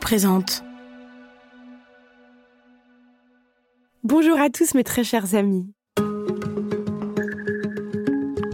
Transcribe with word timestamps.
Présente. 0.00 0.62
Bonjour 4.04 4.38
à 4.38 4.50
tous 4.50 4.74
mes 4.74 4.84
très 4.84 5.02
chers 5.02 5.34
amis. 5.34 5.66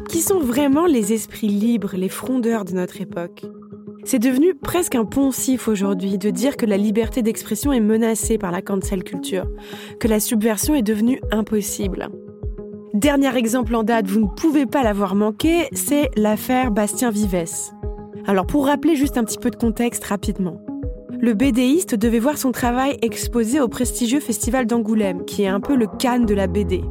Qui 0.09 0.21
sont 0.21 0.39
vraiment 0.39 0.87
les 0.87 1.13
esprits 1.13 1.49
libres, 1.49 1.97
les 1.97 2.09
frondeurs 2.09 2.65
de 2.65 2.73
notre 2.73 3.01
époque? 3.01 3.45
C'est 4.05 4.21
devenu 4.21 4.55
presque 4.55 4.95
un 4.95 5.05
poncif 5.05 5.67
aujourd'hui 5.67 6.19
de 6.19 6.31
dire 6.31 6.57
que 6.57 6.67
la 6.67 6.77
liberté 6.77 7.23
d'expression 7.23 7.73
est 7.73 7.81
menacée 7.81 8.39
par 8.39 8.53
la 8.53 8.63
cancel 8.63 9.03
culture, 9.03 9.49
que 9.99 10.07
la 10.07 10.21
subversion 10.21 10.77
est 10.77 10.83
devenue 10.83 11.21
impossible. 11.33 12.11
Dernier 12.95 13.37
exemple 13.37 13.75
en 13.75 13.83
date, 13.83 14.07
vous 14.07 14.21
ne 14.21 14.29
pouvez 14.29 14.67
pas 14.67 14.85
l'avoir 14.85 15.17
manqué, 15.17 15.67
c'est 15.73 16.11
l'affaire 16.17 16.71
Bastien 16.71 17.11
Vivès. 17.11 17.73
Alors 18.25 18.47
pour 18.47 18.67
rappeler 18.67 18.95
juste 18.95 19.19
un 19.19 19.25
petit 19.25 19.39
peu 19.39 19.51
de 19.51 19.57
contexte 19.57 20.05
rapidement. 20.05 20.61
Le 21.21 21.35
BDiste 21.35 21.97
devait 21.97 22.21
voir 22.21 22.39
son 22.39 22.53
travail 22.53 22.97
exposé 23.03 23.61
au 23.61 23.67
prestigieux 23.67 24.21
festival 24.21 24.67
d'Angoulême, 24.67 25.25
qui 25.25 25.43
est 25.43 25.49
un 25.49 25.59
peu 25.59 25.75
le 25.75 25.89
Cannes 25.89 26.27
de 26.27 26.35
la 26.35 26.47
BD. 26.47 26.85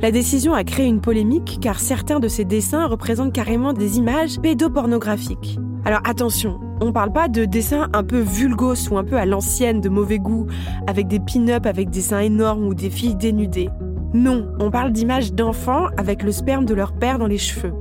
La 0.00 0.10
décision 0.10 0.52
a 0.52 0.64
créé 0.64 0.86
une 0.86 1.00
polémique 1.00 1.58
car 1.60 1.78
certains 1.78 2.18
de 2.18 2.26
ses 2.26 2.44
dessins 2.44 2.86
représentent 2.86 3.32
carrément 3.32 3.72
des 3.72 3.98
images 3.98 4.40
pédopornographiques. 4.40 5.60
Alors 5.84 6.00
attention, 6.02 6.58
on 6.80 6.86
ne 6.86 6.90
parle 6.90 7.12
pas 7.12 7.28
de 7.28 7.44
dessins 7.44 7.88
un 7.92 8.02
peu 8.02 8.18
vulgos 8.18 8.90
ou 8.90 8.98
un 8.98 9.04
peu 9.04 9.16
à 9.16 9.26
l'ancienne 9.26 9.80
de 9.80 9.88
mauvais 9.88 10.18
goût, 10.18 10.48
avec 10.88 11.06
des 11.06 11.20
pin-up 11.20 11.64
avec 11.64 11.88
des 11.88 12.00
seins 12.00 12.18
énormes 12.18 12.66
ou 12.66 12.74
des 12.74 12.90
filles 12.90 13.14
dénudées. 13.14 13.70
Non, 14.12 14.48
on 14.58 14.72
parle 14.72 14.90
d'images 14.90 15.34
d'enfants 15.34 15.86
avec 15.96 16.24
le 16.24 16.32
sperme 16.32 16.64
de 16.64 16.74
leur 16.74 16.94
père 16.94 17.20
dans 17.20 17.28
les 17.28 17.38
cheveux. 17.38 17.72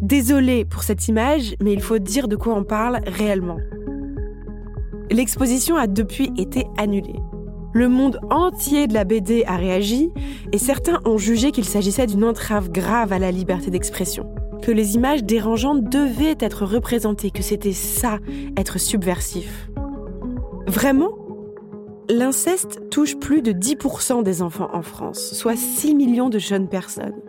Désolé 0.00 0.64
pour 0.64 0.82
cette 0.84 1.06
image, 1.06 1.54
mais 1.62 1.74
il 1.74 1.82
faut 1.82 1.98
dire 1.98 2.28
de 2.28 2.36
quoi 2.36 2.54
on 2.54 2.64
parle 2.64 3.00
réellement. 3.06 3.58
L'exposition 5.12 5.76
a 5.76 5.86
depuis 5.86 6.32
été 6.38 6.66
annulée. 6.78 7.20
Le 7.74 7.88
monde 7.88 8.18
entier 8.30 8.86
de 8.86 8.94
la 8.94 9.04
BD 9.04 9.44
a 9.46 9.56
réagi 9.56 10.10
et 10.52 10.58
certains 10.58 11.00
ont 11.04 11.18
jugé 11.18 11.52
qu'il 11.52 11.66
s'agissait 11.66 12.06
d'une 12.06 12.24
entrave 12.24 12.70
grave 12.70 13.12
à 13.12 13.18
la 13.18 13.30
liberté 13.30 13.70
d'expression, 13.70 14.26
que 14.62 14.70
les 14.70 14.94
images 14.94 15.22
dérangeantes 15.22 15.84
devaient 15.84 16.36
être 16.40 16.64
représentées, 16.64 17.30
que 17.30 17.42
c'était 17.42 17.74
ça, 17.74 18.20
être 18.56 18.78
subversif. 18.78 19.70
Vraiment? 20.66 21.12
L'inceste 22.08 22.80
touche 22.90 23.16
plus 23.18 23.42
de 23.42 23.52
10% 23.52 24.22
des 24.22 24.40
enfants 24.40 24.70
en 24.72 24.82
France, 24.82 25.34
soit 25.34 25.56
6 25.56 25.94
millions 25.94 26.30
de 26.30 26.38
jeunes 26.38 26.68
personnes. 26.68 27.20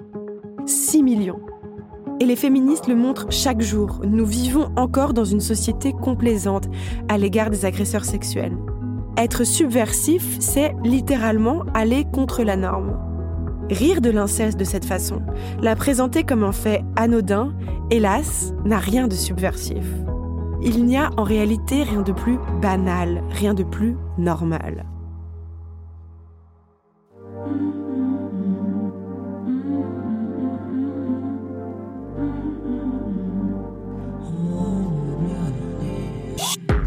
6 0.65 1.03
millions. 1.03 1.41
Et 2.19 2.25
les 2.25 2.35
féministes 2.35 2.87
le 2.87 2.95
montrent 2.95 3.31
chaque 3.31 3.61
jour. 3.61 4.01
Nous 4.05 4.25
vivons 4.25 4.71
encore 4.75 5.13
dans 5.13 5.25
une 5.25 5.41
société 5.41 5.93
complaisante 5.93 6.69
à 7.09 7.17
l'égard 7.17 7.49
des 7.49 7.65
agresseurs 7.65 8.05
sexuels. 8.05 8.57
Être 9.17 9.43
subversif, 9.43 10.37
c'est 10.39 10.73
littéralement 10.83 11.63
aller 11.73 12.05
contre 12.11 12.43
la 12.43 12.55
norme. 12.55 12.97
Rire 13.69 14.01
de 14.01 14.09
l'inceste 14.09 14.59
de 14.59 14.63
cette 14.63 14.85
façon, 14.85 15.21
la 15.61 15.75
présenter 15.75 16.23
comme 16.23 16.43
un 16.43 16.51
fait 16.51 16.83
anodin, 16.95 17.53
hélas, 17.91 18.53
n'a 18.65 18.77
rien 18.77 19.07
de 19.07 19.13
subversif. 19.13 19.85
Il 20.61 20.85
n'y 20.85 20.97
a 20.97 21.09
en 21.17 21.23
réalité 21.23 21.83
rien 21.83 22.01
de 22.01 22.11
plus 22.11 22.37
banal, 22.61 23.21
rien 23.31 23.53
de 23.53 23.63
plus 23.63 23.97
normal. 24.17 24.85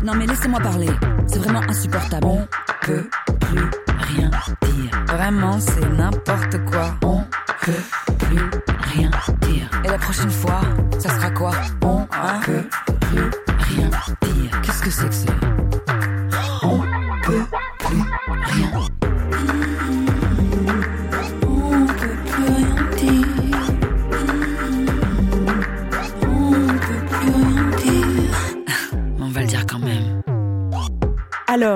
Non 0.06 0.14
mais 0.14 0.24
laissez-moi 0.24 0.60
parler, 0.60 0.88
c'est 1.26 1.40
vraiment 1.40 1.62
insupportable. 1.68 2.24
On 2.28 2.46
peut 2.82 3.08
plus 3.40 3.70
rien 4.14 4.30
dire. 4.62 5.04
Vraiment, 5.08 5.58
c'est 5.58 5.84
n'importe 5.84 6.64
quoi. 6.64 6.94
On 7.02 7.24
peut 7.60 8.16
plus 8.16 8.50
rien 8.94 9.10
dire. 9.40 9.68
Et 9.84 9.88
la 9.88 9.98
prochaine 9.98 10.30
fois, 10.30 10.60
ça 11.00 11.08
sera 11.08 11.30
quoi? 11.32 11.50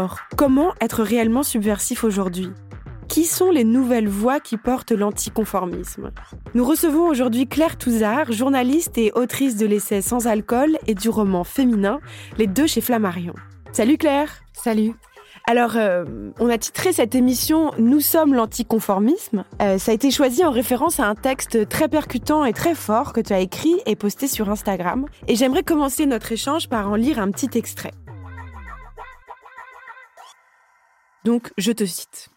Alors, 0.00 0.20
comment 0.34 0.72
être 0.80 1.02
réellement 1.02 1.42
subversif 1.42 2.04
aujourd'hui? 2.04 2.48
Qui 3.06 3.24
sont 3.24 3.50
les 3.50 3.64
nouvelles 3.64 4.08
voix 4.08 4.40
qui 4.40 4.56
portent 4.56 4.92
l'anticonformisme? 4.92 6.10
Nous 6.54 6.64
recevons 6.64 7.06
aujourd'hui 7.06 7.46
Claire 7.46 7.76
Touzard, 7.76 8.32
journaliste 8.32 8.96
et 8.96 9.12
autrice 9.14 9.58
de 9.58 9.66
l'essai 9.66 10.00
Sans 10.00 10.26
alcool 10.26 10.78
et 10.86 10.94
du 10.94 11.10
roman 11.10 11.44
Féminin, 11.44 12.00
les 12.38 12.46
deux 12.46 12.66
chez 12.66 12.80
Flammarion. 12.80 13.34
Salut 13.72 13.98
Claire 13.98 14.40
Salut. 14.54 14.94
Alors, 15.46 15.72
euh, 15.76 16.06
on 16.38 16.48
a 16.48 16.56
titré 16.56 16.94
cette 16.94 17.14
émission 17.14 17.72
Nous 17.78 18.00
sommes 18.00 18.32
l'anticonformisme. 18.32 19.44
Euh, 19.60 19.76
ça 19.76 19.90
a 19.90 19.94
été 19.94 20.10
choisi 20.10 20.46
en 20.46 20.50
référence 20.50 20.98
à 20.98 21.08
un 21.08 21.14
texte 21.14 21.68
très 21.68 21.88
percutant 21.88 22.46
et 22.46 22.54
très 22.54 22.74
fort 22.74 23.12
que 23.12 23.20
tu 23.20 23.34
as 23.34 23.40
écrit 23.40 23.82
et 23.84 23.96
posté 23.96 24.28
sur 24.28 24.48
Instagram. 24.48 25.04
Et 25.28 25.36
j'aimerais 25.36 25.62
commencer 25.62 26.06
notre 26.06 26.32
échange 26.32 26.70
par 26.70 26.90
en 26.90 26.94
lire 26.94 27.18
un 27.18 27.30
petit 27.30 27.50
extrait. 27.58 27.92
Donc, 31.24 31.50
je 31.58 31.72
te 31.72 31.84
cite. 31.84 32.30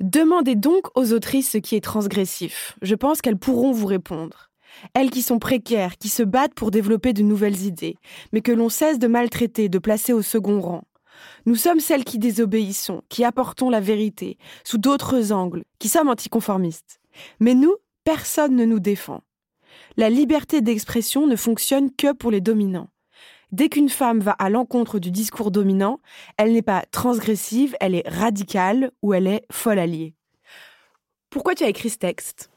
Demandez 0.00 0.56
donc 0.56 0.88
aux 0.96 1.12
autrices 1.12 1.50
ce 1.50 1.58
qui 1.58 1.76
est 1.76 1.84
transgressif. 1.84 2.76
Je 2.82 2.94
pense 2.94 3.20
qu'elles 3.20 3.38
pourront 3.38 3.72
vous 3.72 3.86
répondre. 3.86 4.50
Elles 4.94 5.10
qui 5.10 5.22
sont 5.22 5.38
précaires, 5.38 5.98
qui 5.98 6.08
se 6.08 6.22
battent 6.22 6.54
pour 6.54 6.70
développer 6.70 7.12
de 7.12 7.22
nouvelles 7.22 7.62
idées, 7.62 7.96
mais 8.32 8.40
que 8.40 8.52
l'on 8.52 8.68
cesse 8.68 8.98
de 8.98 9.06
maltraiter, 9.06 9.68
de 9.68 9.78
placer 9.78 10.12
au 10.12 10.22
second 10.22 10.60
rang. 10.60 10.84
Nous 11.46 11.54
sommes 11.54 11.80
celles 11.80 12.04
qui 12.04 12.18
désobéissons, 12.18 13.02
qui 13.08 13.24
apportons 13.24 13.70
la 13.70 13.80
vérité, 13.80 14.38
sous 14.64 14.78
d'autres 14.78 15.30
angles, 15.30 15.64
qui 15.78 15.88
sommes 15.88 16.08
anticonformistes. 16.08 17.00
Mais 17.38 17.54
nous, 17.54 17.74
personne 18.04 18.56
ne 18.56 18.64
nous 18.64 18.80
défend. 18.80 19.20
La 19.96 20.10
liberté 20.10 20.62
d'expression 20.62 21.26
ne 21.26 21.36
fonctionne 21.36 21.90
que 21.94 22.12
pour 22.12 22.30
les 22.30 22.40
dominants. 22.40 22.88
Dès 23.52 23.68
qu'une 23.68 23.90
femme 23.90 24.20
va 24.20 24.32
à 24.32 24.48
l'encontre 24.48 24.98
du 24.98 25.10
discours 25.10 25.50
dominant, 25.50 26.00
elle 26.38 26.52
n'est 26.54 26.62
pas 26.62 26.84
transgressive, 26.90 27.76
elle 27.80 27.94
est 27.94 28.08
radicale 28.08 28.90
ou 29.02 29.12
elle 29.12 29.26
est 29.26 29.44
folle 29.52 29.78
alliée. 29.78 30.14
Pourquoi 31.28 31.54
tu 31.54 31.62
as 31.62 31.68
écrit 31.68 31.90
ce 31.90 31.98
texte? 31.98 32.50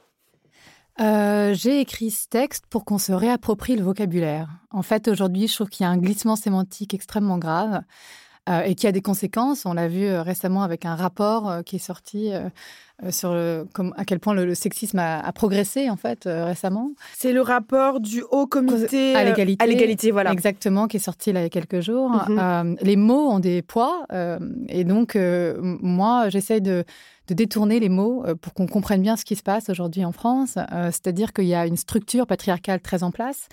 Euh, 1.02 1.54
J'ai 1.54 1.82
écrit 1.82 2.12
ce 2.12 2.28
texte 2.30 2.66
pour 2.70 2.86
qu'on 2.86 2.98
se 2.98 3.12
réapproprie 3.12 3.76
le 3.76 3.84
vocabulaire. 3.84 4.48
En 4.72 4.84
fait, 4.84 5.10
aujourd'hui, 5.10 5.50
je 5.50 5.56
trouve 5.56 5.70
qu'il 5.70 5.84
y 5.84 5.88
a 5.88 5.90
un 5.90 5.98
glissement 5.98 6.38
sémantique 6.38 6.94
extrêmement 6.94 7.38
grave 7.38 7.82
euh, 8.48 8.62
et 8.62 8.76
qui 8.76 8.88
a 8.88 8.94
des 8.94 9.02
conséquences. 9.02 9.66
On 9.66 9.74
l'a 9.74 9.90
vu 9.90 10.06
euh, 10.06 10.22
récemment 10.22 10.64
avec 10.64 10.86
un 10.86 10.96
rapport 10.96 11.64
qui 11.66 11.76
est 11.76 11.80
sorti 11.80 12.32
sur 13.10 13.34
le, 13.34 13.68
comme, 13.74 13.94
à 13.98 14.06
quel 14.06 14.20
point 14.20 14.34
le, 14.34 14.46
le 14.46 14.56
sexisme 14.56 15.00
a, 15.00 15.20
a 15.20 15.32
progressé 15.34 15.90
en 15.90 15.98
fait 15.98 16.28
euh, 16.28 16.46
récemment. 16.46 16.92
C'est 17.18 17.34
le 17.34 17.42
rapport 17.42 18.00
du 18.00 18.24
Haut 18.32 18.48
Comité 18.48 19.16
à 19.16 19.20
euh, 19.20 19.24
l'égalité. 19.26 19.64
à 19.64 19.68
l'égalité, 19.68 20.12
voilà. 20.12 20.32
Exactement, 20.32 20.88
qui 20.88 20.98
est 20.98 21.02
sorti 21.02 21.34
là 21.34 21.42
il 21.42 21.44
y 21.44 21.46
a 21.48 21.50
quelques 21.50 21.82
jours. 21.82 22.12
Mhm. 22.30 22.40
Euh, 22.40 22.76
les 22.82 22.96
mots 22.96 23.30
ont 23.32 23.40
des 23.40 23.62
poids 23.62 24.06
euh, 24.14 24.40
et 24.70 24.84
donc 24.86 25.16
euh, 25.16 25.58
moi 25.62 26.30
j'essaye 26.30 26.62
de, 26.62 26.86
de 27.28 27.34
détourner 27.34 27.80
les 27.82 27.90
mots 27.90 28.24
euh, 28.26 28.36
pour 28.36 28.54
qu'on 28.54 28.68
comprenne 28.68 29.02
bien 29.02 29.18
ce 29.18 29.26
qui 29.26 29.36
se 29.36 29.44
passe 29.44 29.70
aujourd'hui 29.70 30.06
en 30.06 30.12
France. 30.14 30.58
Euh, 30.72 30.90
C'est-à-dire 30.92 31.34
qu'il 31.34 31.46
y 31.48 31.56
a 31.56 31.68
une 31.68 31.78
structure 31.78 32.26
patriarcale 32.28 32.80
très 32.80 33.04
en 33.04 33.12
place 33.12 33.50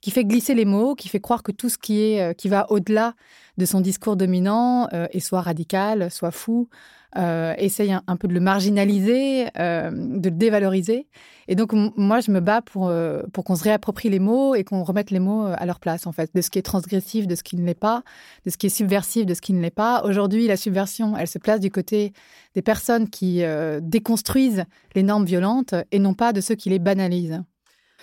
qui 0.00 0.10
fait 0.10 0.24
glisser 0.24 0.54
les 0.54 0.66
mots, 0.66 0.94
qui 0.94 1.08
fait 1.08 1.20
croire 1.20 1.42
que 1.42 1.50
tout 1.50 1.68
ce 1.68 1.78
qui 1.78 2.00
est 2.02 2.20
euh, 2.20 2.32
qui 2.32 2.48
va 2.48 2.70
au-delà 2.70 3.14
de 3.58 3.64
son 3.64 3.80
discours 3.80 4.16
dominant 4.16 4.88
euh, 4.92 5.06
est 5.12 5.20
soit 5.20 5.40
radical, 5.40 6.10
soit 6.10 6.30
fou, 6.30 6.68
euh, 7.16 7.54
essaye 7.58 7.92
un, 7.92 8.16
peu 8.16 8.26
de 8.28 8.34
le 8.34 8.40
marginaliser, 8.40 9.46
euh, 9.58 9.90
de 9.92 10.28
le 10.28 10.34
dévaloriser. 10.34 11.06
Et 11.46 11.54
donc, 11.54 11.72
moi, 11.72 12.20
je 12.20 12.30
me 12.30 12.40
bats 12.40 12.62
pour, 12.62 12.88
euh, 12.88 13.22
pour 13.32 13.44
qu'on 13.44 13.54
se 13.54 13.64
réapproprie 13.64 14.08
les 14.10 14.18
mots 14.18 14.54
et 14.54 14.64
qu'on 14.64 14.82
remette 14.82 15.10
les 15.10 15.20
mots 15.20 15.46
à 15.46 15.66
leur 15.66 15.78
place, 15.78 16.06
en 16.06 16.12
fait, 16.12 16.34
de 16.34 16.40
ce 16.40 16.50
qui 16.50 16.58
est 16.58 16.62
transgressif, 16.62 17.26
de 17.26 17.34
ce 17.34 17.42
qui 17.42 17.56
ne 17.56 17.64
l'est 17.64 17.74
pas, 17.74 18.02
de 18.44 18.50
ce 18.50 18.56
qui 18.56 18.66
est 18.66 18.70
subversif, 18.70 19.26
de 19.26 19.34
ce 19.34 19.40
qui 19.40 19.52
ne 19.52 19.60
l'est 19.60 19.70
pas. 19.70 20.02
Aujourd'hui, 20.04 20.46
la 20.46 20.56
subversion, 20.56 21.16
elle 21.16 21.28
se 21.28 21.38
place 21.38 21.60
du 21.60 21.70
côté 21.70 22.12
des 22.54 22.62
personnes 22.62 23.08
qui 23.08 23.42
déconstruisent 23.82 24.64
les 24.94 25.02
normes 25.02 25.24
violentes 25.24 25.74
et 25.92 25.98
non 25.98 26.14
pas 26.14 26.32
de 26.32 26.40
ceux 26.40 26.54
qui 26.54 26.70
les 26.70 26.78
banalisent. 26.78 27.42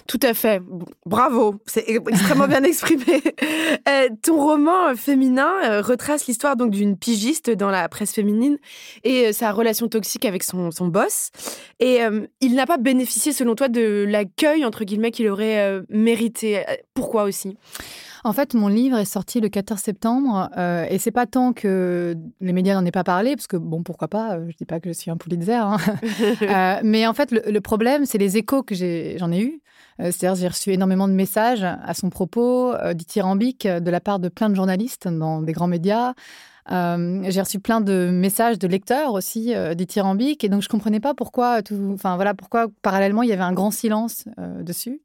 Tout 0.08 0.20
à 0.24 0.34
fait. 0.34 0.62
Bravo, 1.06 1.56
c'est 1.66 1.86
extrêmement 1.88 2.48
bien 2.48 2.64
exprimé. 2.64 3.22
Euh, 3.88 4.10
ton 4.22 4.38
roman 4.38 4.88
euh, 4.88 4.96
féminin 4.96 5.52
euh, 5.64 5.82
retrace 5.82 6.28
l'histoire 6.28 6.56
donc 6.56 6.72
d'une 6.72 6.98
pigiste 6.98 7.50
dans 7.50 7.70
la 7.70 7.88
presse 7.90 8.14
féminine 8.14 8.58
et 9.04 9.28
euh, 9.28 9.34
sa 9.34 9.52
relation 9.52 9.88
toxique 9.88 10.26
avec 10.26 10.44
son, 10.44 10.72
son 10.72 10.88
boss. 10.88 11.32
Et 11.80 12.00
il 12.42 12.56
n'a 12.56 12.66
pas 12.68 12.78
bénéficié, 12.78 13.34
selon 13.34 13.56
toi, 13.56 13.68
de 13.68 14.06
l'accueil 14.08 14.66
entre 14.66 14.84
guillemets 14.84 15.10
qu'il 15.12 15.28
aurait 15.30 15.82
mérité. 15.90 16.64
Pourquoi 16.94 17.24
aussi? 17.24 17.58
En 18.24 18.34
fait, 18.34 18.54
mon 18.54 18.68
livre 18.68 18.98
est 18.98 19.06
sorti 19.06 19.40
le 19.40 19.50
14 19.50 19.80
septembre 19.80 20.50
euh, 20.58 20.86
et 20.90 21.00
c'est 21.00 21.12
pas 21.12 21.26
tant 21.26 21.54
que 21.54 22.16
les 22.40 22.54
médias 22.54 22.76
n'en 22.76 22.86
aient 22.86 22.92
pas 22.92 23.04
parlé, 23.04 23.36
parce 23.36 23.48
que 23.48 23.58
bon, 23.58 23.82
pourquoi 23.82 24.08
pas, 24.08 24.38
je 24.48 24.56
dis 24.56 24.66
pas 24.66 24.80
que 24.80 24.90
je 24.90 24.94
suis 24.94 25.10
un 25.10 25.18
Pulitzer, 25.18 25.54
hein. 25.54 25.78
euh, 26.42 26.80
mais 26.84 27.08
en 27.08 27.14
fait, 27.14 27.32
le, 27.32 27.42
le 27.48 27.62
problème, 27.62 28.06
c'est 28.06 28.20
les 28.20 28.38
échos 28.38 28.62
que 28.62 28.76
j'en 28.76 29.32
ai, 29.32 29.38
ai 29.38 29.42
eus. 29.42 29.62
Euh, 30.02 30.06
c'est-à-dire, 30.06 30.36
j'ai 30.36 30.48
reçu 30.48 30.72
énormément 30.72 31.08
de 31.08 31.14
messages 31.14 31.64
à 31.64 31.94
son 31.94 32.10
propos, 32.10 32.74
euh, 32.74 32.94
dithyrambiques, 32.94 33.68
de 33.68 33.92
la 33.92 34.00
part 34.00 34.20
de 34.20 34.30
plein 34.30 34.50
de 34.50 34.56
journalistes 34.56 35.08
dans 35.08 35.42
des 35.42 35.54
grands 35.54 35.68
médias. 35.68 36.14
Euh, 36.72 37.24
j'ai 37.28 37.42
reçu 37.42 37.60
plein 37.60 37.82
de 37.82 38.10
messages 38.12 38.60
de 38.60 38.68
lecteurs 38.68 39.14
aussi 39.14 39.56
euh, 39.56 39.74
dithyrambiques 39.74 40.44
et 40.44 40.50
donc 40.50 40.62
je 40.62 40.70
comprenais 40.70 41.00
pas 41.00 41.14
pourquoi 41.14 41.64
tout, 41.64 41.92
enfin 41.94 42.16
voilà 42.16 42.34
pourquoi 42.36 42.68
parallèlement 42.82 43.24
il 43.24 43.30
y 43.30 43.34
avait 43.34 43.42
un 43.42 43.54
grand 43.54 43.72
silence 43.72 44.26
euh, 44.38 44.62
dessus. 44.62 45.02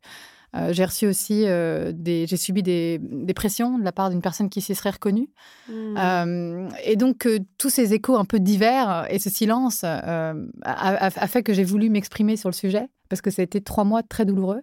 Euh, 0.54 0.72
j'ai 0.72 0.84
reçu 0.84 1.06
aussi 1.06 1.44
euh, 1.46 1.93
des, 1.94 2.26
j'ai 2.26 2.37
subi 2.37 2.62
des, 2.62 2.98
des, 3.02 3.34
pressions 3.34 3.78
de 3.78 3.84
la 3.84 3.93
part 3.93 4.10
d'une 4.10 4.22
personne 4.22 4.48
qui 4.48 4.60
s'y 4.60 4.75
serait 4.75 4.90
reconnue. 4.90 5.28
Mmh. 5.69 6.69
et 6.84 6.96
donc 6.96 7.28
tous 7.58 7.70
ces 7.70 7.94
échos 7.94 8.16
un 8.16 8.25
peu 8.25 8.38
divers 8.38 9.06
et 9.10 9.19
ce 9.19 9.28
silence 9.28 9.82
a, 9.82 10.31
a, 10.62 11.06
a, 11.06 11.26
fait 11.26 11.43
que 11.43 11.52
j'ai 11.52 11.64
voulu 11.64 11.90
m'exprimer 11.90 12.37
sur 12.37 12.48
le 12.48 12.54
sujet 12.54 12.88
parce 13.08 13.23
que 13.23 13.31
ça 13.31 13.43
a 13.43 13.44
été 13.44 13.61
trois 13.61 13.85
mois 13.85 14.03
très 14.03 14.25
douloureux. 14.25 14.62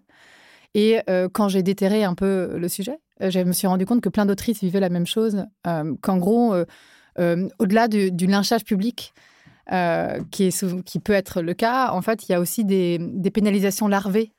Et 0.75 1.01
quand 1.33 1.49
j'ai 1.49 1.61
déterré 1.61 2.03
un 2.03 2.15
peu 2.15 2.57
le 2.57 2.67
sujet, 2.67 2.97
je 3.19 3.39
me 3.41 3.51
suis 3.51 3.67
rendu 3.67 3.85
compte 3.85 4.01
que 4.01 4.09
plein 4.09 4.25
d'autrices 4.25 4.59
vivaient 4.61 4.79
la 4.79 4.89
même 4.89 5.05
chose, 5.05 5.45
qu'en 6.01 6.17
gros 6.17 6.55
euh, 7.19 7.47
au-delà 7.59 7.87
du, 7.87 8.27
lynchage 8.27 8.63
public, 8.63 9.13
euh, 9.71 10.19
qui, 10.31 10.45
est, 10.45 10.83
qui, 10.83 10.99
peut 10.99 11.13
être 11.13 11.41
le 11.41 11.53
cas, 11.53 11.91
en 11.91 12.01
fait, 12.01 12.27
il 12.27 12.31
y 12.31 12.35
a 12.35 12.39
aussi 12.39 12.65
des, 12.65 12.97
des 12.99 13.31
pénalisations 13.31 13.87
larvées, 13.87 14.33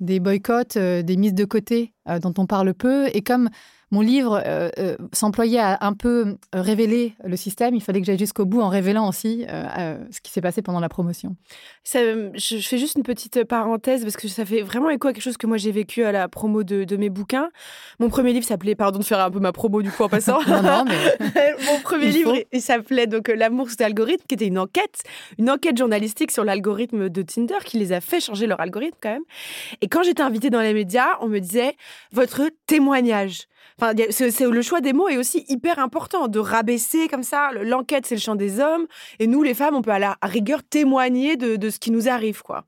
des 0.00 0.20
boycotts, 0.20 0.76
euh, 0.76 1.02
des 1.02 1.16
mises 1.16 1.34
de 1.34 1.44
côté 1.44 1.94
euh, 2.08 2.18
dont 2.18 2.34
on 2.38 2.46
parle 2.46 2.74
peu. 2.74 3.08
Et 3.14 3.22
comme 3.22 3.48
mon 3.90 4.00
livre 4.00 4.42
euh, 4.44 4.68
euh, 4.78 4.96
s'employait 5.12 5.60
à 5.60 5.78
un 5.80 5.94
peu 5.94 6.36
révéler 6.52 7.14
le 7.24 7.36
système. 7.36 7.74
Il 7.74 7.82
fallait 7.82 8.00
que 8.00 8.06
j'aille 8.06 8.18
jusqu'au 8.18 8.44
bout 8.44 8.60
en 8.60 8.68
révélant 8.68 9.08
aussi 9.08 9.46
euh, 9.48 9.96
ce 10.10 10.20
qui 10.20 10.30
s'est 10.30 10.40
passé 10.40 10.60
pendant 10.60 10.80
la 10.80 10.88
promotion. 10.88 11.36
Ça, 11.84 12.00
je, 12.34 12.58
fais 12.58 12.76
juste 12.76 12.96
une 12.96 13.02
petite 13.02 13.44
parenthèse 13.44 14.02
parce 14.02 14.16
que 14.16 14.28
ça 14.28 14.44
fait 14.44 14.60
vraiment 14.60 14.90
écho 14.90 15.08
à 15.08 15.12
quelque 15.12 15.22
chose 15.22 15.38
que 15.38 15.46
moi 15.46 15.56
j'ai 15.56 15.72
vécu 15.72 16.04
à 16.04 16.12
la 16.12 16.28
promo 16.28 16.64
de, 16.64 16.84
de, 16.84 16.96
mes 16.96 17.08
bouquins. 17.08 17.48
Mon 17.98 18.10
premier 18.10 18.32
livre 18.32 18.44
s'appelait, 18.44 18.74
pardon 18.74 18.98
de 18.98 19.04
faire 19.04 19.20
un 19.20 19.30
peu 19.30 19.40
ma 19.40 19.52
promo 19.52 19.80
du 19.80 19.90
coup 19.90 20.02
en 20.02 20.08
passant. 20.08 20.42
non, 20.46 20.62
non, 20.62 20.84
mais... 20.84 21.54
Mon 21.66 21.80
premier 21.80 22.10
livre, 22.10 22.36
il 22.52 22.60
s'appelait 22.60 23.06
donc 23.06 23.28
L'amour 23.28 23.70
sous 23.70 23.82
algorithme, 23.82 24.24
qui 24.28 24.34
était 24.34 24.46
une 24.46 24.58
enquête, 24.58 25.02
une 25.38 25.50
enquête 25.50 25.76
journalistique 25.76 26.30
sur 26.30 26.44
l'algorithme 26.44 27.08
de 27.08 27.22
Tinder 27.22 27.58
qui 27.64 27.78
les 27.78 27.92
a 27.92 28.00
fait 28.00 28.20
changer 28.20 28.46
leur 28.46 28.60
algorithme 28.60 28.96
quand 29.02 29.10
même. 29.12 29.24
Et 29.80 29.88
quand 29.88 30.02
j'étais 30.02 30.22
invitée 30.22 30.50
dans 30.50 30.60
les 30.60 30.74
médias, 30.74 31.16
on 31.20 31.28
me 31.28 31.38
disait 31.38 31.76
votre 32.12 32.42
témoignage. 32.66 33.48
Enfin, 33.80 33.94
c'est 34.10 34.40
le 34.40 34.62
choix 34.62 34.80
des 34.80 34.92
mots 34.92 35.08
est 35.08 35.16
aussi 35.16 35.44
hyper 35.48 35.78
important 35.78 36.26
de 36.26 36.40
rabaisser 36.40 37.06
comme 37.06 37.22
ça. 37.22 37.50
L'enquête, 37.62 38.06
c'est 38.06 38.16
le 38.16 38.20
champ 38.20 38.34
des 38.34 38.58
hommes, 38.58 38.86
et 39.20 39.28
nous, 39.28 39.42
les 39.42 39.54
femmes, 39.54 39.76
on 39.76 39.82
peut 39.82 39.92
à 39.92 40.00
la 40.00 40.16
rigueur 40.22 40.64
témoigner 40.64 41.36
de, 41.36 41.54
de 41.54 41.70
ce 41.70 41.78
qui 41.78 41.92
nous 41.92 42.08
arrive, 42.08 42.42
quoi. 42.42 42.64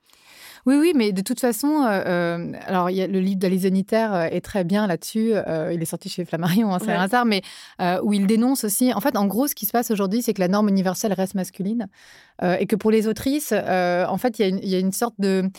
Oui, 0.66 0.76
oui, 0.76 0.92
mais 0.94 1.12
de 1.12 1.22
toute 1.22 1.40
façon, 1.40 1.84
euh, 1.84 2.02
euh 2.06 2.52
alors 2.66 2.90
il 2.90 2.96
y 2.96 3.02
a 3.02 3.06
le 3.06 3.20
livre 3.20 3.40
Zaniter 3.56 4.08
euh, 4.12 4.28
est 4.30 4.40
très 4.40 4.64
bien 4.64 4.86
là-dessus. 4.86 5.32
Euh, 5.34 5.72
il 5.72 5.80
est 5.80 5.86
sorti 5.86 6.08
chez 6.08 6.24
Flammarion, 6.24 6.74
hein, 6.74 6.78
c'est 6.80 6.88
ouais. 6.88 6.94
un 6.94 7.02
hasard, 7.02 7.24
mais 7.24 7.42
euh, 7.80 8.00
où 8.02 8.12
il 8.12 8.26
dénonce 8.26 8.64
aussi. 8.64 8.92
En 8.92 9.00
fait, 9.00 9.16
en 9.16 9.26
gros, 9.26 9.48
ce 9.48 9.54
qui 9.54 9.66
se 9.66 9.72
passe 9.72 9.90
aujourd'hui, 9.90 10.22
c'est 10.22 10.34
que 10.34 10.40
la 10.40 10.48
norme 10.48 10.68
universelle 10.68 11.12
reste 11.12 11.34
masculine 11.34 11.86
et 12.58 12.66
que 12.66 12.74
pour 12.74 12.90
les 12.90 13.06
autrices, 13.06 13.52
en 13.52 14.16
fait, 14.16 14.38
il 14.38 14.64
y, 14.64 14.70
y, 14.70 14.74
a 14.74 14.78
une 14.78 14.92
sorte 14.92 15.14
de 15.18 15.50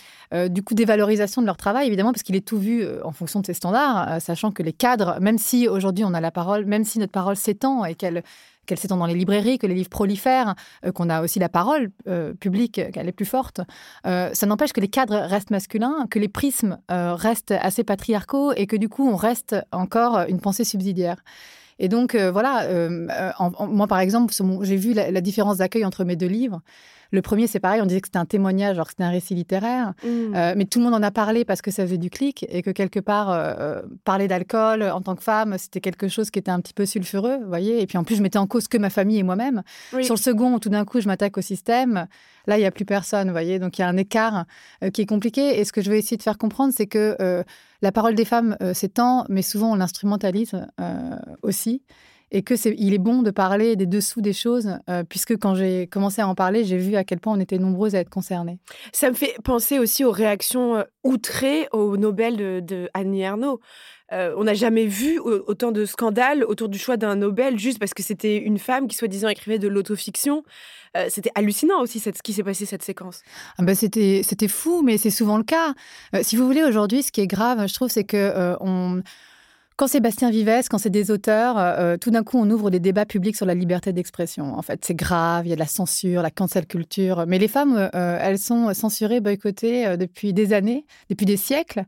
du 0.47 0.63
coup 0.63 0.73
dévalorisation 0.73 1.43
de 1.43 1.45
leur 1.45 1.55
travail, 1.55 1.85
évidemment, 1.85 2.11
parce 2.11 2.23
qu'il 2.23 2.35
est 2.35 2.43
tout 2.43 2.57
vu 2.57 2.83
en 3.03 3.11
fonction 3.11 3.39
de 3.39 3.45
ses 3.45 3.53
standards, 3.53 4.19
sachant 4.19 4.49
que 4.49 4.63
les 4.63 4.73
cadres, 4.73 5.19
même 5.21 5.37
si 5.37 5.67
aujourd'hui 5.67 6.05
on 6.05 6.15
a 6.15 6.19
la 6.19 6.31
parole, 6.31 6.65
même 6.65 6.83
si 6.83 6.97
notre 6.97 7.11
parole 7.11 7.35
s'étend 7.35 7.85
et 7.85 7.93
qu'elle 7.93 8.23
qu'elle 8.71 8.79
s'étend 8.79 8.95
dans 8.95 9.05
les 9.05 9.15
librairies, 9.15 9.59
que 9.59 9.67
les 9.67 9.75
livres 9.75 9.89
prolifèrent, 9.89 10.55
euh, 10.85 10.93
qu'on 10.93 11.09
a 11.09 11.21
aussi 11.21 11.39
la 11.39 11.49
parole 11.49 11.91
euh, 12.07 12.33
publique, 12.33 12.79
qu'elle 12.93 13.09
est 13.09 13.11
plus 13.11 13.25
forte. 13.25 13.59
Euh, 14.07 14.29
ça 14.31 14.45
n'empêche 14.45 14.71
que 14.71 14.79
les 14.79 14.87
cadres 14.87 15.17
restent 15.27 15.51
masculins, 15.51 16.07
que 16.09 16.19
les 16.19 16.29
prismes 16.29 16.77
euh, 16.89 17.13
restent 17.13 17.51
assez 17.51 17.83
patriarcaux 17.83 18.53
et 18.53 18.67
que 18.67 18.77
du 18.77 18.87
coup, 18.87 19.09
on 19.09 19.17
reste 19.17 19.57
encore 19.73 20.19
une 20.29 20.39
pensée 20.39 20.63
subsidiaire. 20.63 21.17
Et 21.79 21.89
donc, 21.89 22.15
euh, 22.15 22.31
voilà, 22.31 22.69
moi, 23.67 23.87
par 23.87 23.99
exemple, 23.99 24.33
j'ai 24.61 24.77
vu 24.77 24.93
la 24.93 25.21
différence 25.21 25.57
d'accueil 25.57 25.83
entre 25.83 26.05
mes 26.05 26.15
deux 26.15 26.27
livres. 26.27 26.61
Le 27.11 27.21
premier, 27.21 27.47
c'est 27.47 27.59
pareil, 27.59 27.81
on 27.81 27.85
disait 27.85 28.01
que 28.01 28.07
c'était 28.07 28.19
un 28.19 28.25
témoignage, 28.25 28.75
alors 28.75 28.87
que 28.87 28.91
c'était 28.91 29.03
un 29.03 29.09
récit 29.09 29.35
littéraire, 29.35 29.93
mmh. 30.03 30.07
euh, 30.35 30.53
mais 30.55 30.65
tout 30.65 30.79
le 30.79 30.85
monde 30.85 30.93
en 30.93 31.03
a 31.03 31.11
parlé 31.11 31.45
parce 31.45 31.61
que 31.61 31.71
ça 31.71 31.83
faisait 31.83 31.97
du 31.97 32.09
clic 32.09 32.45
et 32.49 32.61
que 32.61 32.71
quelque 32.71 32.99
part, 32.99 33.29
euh, 33.31 33.81
parler 34.03 34.27
d'alcool 34.27 34.83
en 34.83 35.01
tant 35.01 35.15
que 35.15 35.23
femme, 35.23 35.57
c'était 35.57 35.81
quelque 35.81 36.07
chose 36.07 36.31
qui 36.31 36.39
était 36.39 36.51
un 36.51 36.59
petit 36.59 36.73
peu 36.73 36.85
sulfureux, 36.85 37.37
vous 37.37 37.47
voyez. 37.47 37.81
Et 37.81 37.87
puis 37.87 37.97
en 37.97 38.03
plus, 38.03 38.15
je 38.15 38.21
mettais 38.21 38.39
en 38.39 38.47
cause 38.47 38.67
que 38.67 38.77
ma 38.77 38.89
famille 38.89 39.19
et 39.19 39.23
moi-même. 39.23 39.63
Oui. 39.93 40.05
Sur 40.05 40.15
le 40.15 40.19
second, 40.19 40.59
tout 40.59 40.69
d'un 40.69 40.85
coup, 40.85 41.01
je 41.01 41.07
m'attaque 41.07 41.37
au 41.37 41.41
système. 41.41 42.07
Là, 42.47 42.57
il 42.57 42.61
n'y 42.61 42.65
a 42.65 42.71
plus 42.71 42.85
personne, 42.85 43.27
vous 43.27 43.33
voyez. 43.33 43.59
Donc 43.59 43.77
il 43.77 43.81
y 43.81 43.83
a 43.83 43.87
un 43.87 43.97
écart 43.97 44.45
euh, 44.83 44.89
qui 44.89 45.01
est 45.01 45.05
compliqué. 45.05 45.59
Et 45.59 45.65
ce 45.65 45.71
que 45.71 45.81
je 45.81 45.89
vais 45.89 45.99
essayer 45.99 46.17
de 46.17 46.23
faire 46.23 46.37
comprendre, 46.37 46.73
c'est 46.75 46.87
que 46.87 47.15
euh, 47.19 47.43
la 47.81 47.91
parole 47.91 48.15
des 48.15 48.25
femmes 48.25 48.57
euh, 48.61 48.73
s'étend, 48.73 49.25
mais 49.29 49.41
souvent 49.41 49.71
on 49.71 49.75
l'instrumentalise 49.75 50.53
euh, 50.79 51.15
aussi 51.41 51.81
et 52.31 52.41
que 52.43 52.55
c'est 52.55 52.75
il 52.77 52.93
est 52.93 52.99
bon 52.99 53.21
de 53.21 53.31
parler 53.31 53.75
des 53.75 53.85
dessous 53.85 54.21
des 54.21 54.33
choses 54.33 54.77
euh, 54.89 55.03
puisque 55.07 55.37
quand 55.37 55.55
j'ai 55.55 55.87
commencé 55.87 56.21
à 56.21 56.27
en 56.27 56.35
parler 56.35 56.63
j'ai 56.63 56.77
vu 56.77 56.95
à 56.95 57.03
quel 57.03 57.19
point 57.19 57.33
on 57.33 57.39
était 57.39 57.57
nombreuses 57.57 57.95
à 57.95 57.99
être 57.99 58.09
concernées 58.09 58.59
ça 58.93 59.09
me 59.09 59.15
fait 59.15 59.35
penser 59.43 59.79
aussi 59.79 60.03
aux 60.03 60.11
réactions 60.11 60.75
euh, 60.75 60.83
outrées 61.03 61.67
au 61.71 61.97
Nobel 61.97 62.37
de, 62.37 62.59
de 62.59 62.89
Annie 62.93 63.21
Ernaux 63.21 63.59
euh, 64.13 64.33
on 64.37 64.43
n'a 64.43 64.53
jamais 64.53 64.85
vu 64.85 65.19
autant 65.19 65.71
de 65.71 65.85
scandales 65.85 66.43
autour 66.43 66.67
du 66.67 66.77
choix 66.77 66.97
d'un 66.97 67.15
Nobel 67.15 67.57
juste 67.57 67.79
parce 67.79 67.93
que 67.93 68.03
c'était 68.03 68.37
une 68.37 68.57
femme 68.57 68.87
qui 68.87 68.97
soi-disant 68.97 69.29
écrivait 69.29 69.59
de 69.59 69.67
l'autofiction. 69.67 70.43
Euh, 70.97 71.07
c'était 71.09 71.31
hallucinant 71.35 71.81
aussi 71.81 71.99
cette, 71.99 72.17
ce 72.17 72.21
qui 72.21 72.33
s'est 72.33 72.43
passé 72.43 72.65
cette 72.65 72.83
séquence. 72.83 73.21
Ah 73.57 73.63
bah 73.63 73.73
c'était 73.73 74.21
c'était 74.23 74.49
fou, 74.49 74.81
mais 74.83 74.97
c'est 74.97 75.09
souvent 75.09 75.37
le 75.37 75.43
cas. 75.43 75.73
Euh, 76.13 76.19
si 76.23 76.35
vous 76.35 76.45
voulez 76.45 76.63
aujourd'hui, 76.63 77.03
ce 77.03 77.11
qui 77.11 77.21
est 77.21 77.27
grave, 77.27 77.65
je 77.67 77.73
trouve, 77.73 77.89
c'est 77.89 78.03
que 78.03 78.55
on 78.59 79.01
quand 79.81 79.87
Sébastien 79.87 80.29
Vives, 80.29 80.67
quand 80.69 80.77
c'est 80.77 80.91
des 80.91 81.09
auteurs, 81.09 81.55
euh, 81.57 81.97
tout 81.97 82.11
d'un 82.11 82.21
coup, 82.21 82.37
on 82.37 82.47
ouvre 82.51 82.69
des 82.69 82.79
débats 82.79 83.07
publics 83.07 83.35
sur 83.35 83.47
la 83.47 83.55
liberté 83.55 83.93
d'expression. 83.93 84.53
En 84.55 84.61
fait, 84.61 84.85
c'est 84.85 84.93
grave, 84.93 85.47
il 85.47 85.49
y 85.49 85.53
a 85.53 85.55
de 85.55 85.59
la 85.59 85.65
censure, 85.65 86.21
la 86.21 86.29
cancel 86.29 86.67
culture. 86.67 87.25
Mais 87.27 87.39
les 87.39 87.47
femmes, 87.47 87.89
euh, 87.95 88.19
elles 88.21 88.37
sont 88.37 88.71
censurées, 88.75 89.21
boycottées 89.21 89.87
euh, 89.87 89.97
depuis 89.97 90.33
des 90.33 90.53
années, 90.53 90.85
depuis 91.09 91.25
des 91.25 91.35
siècles. 91.35 91.79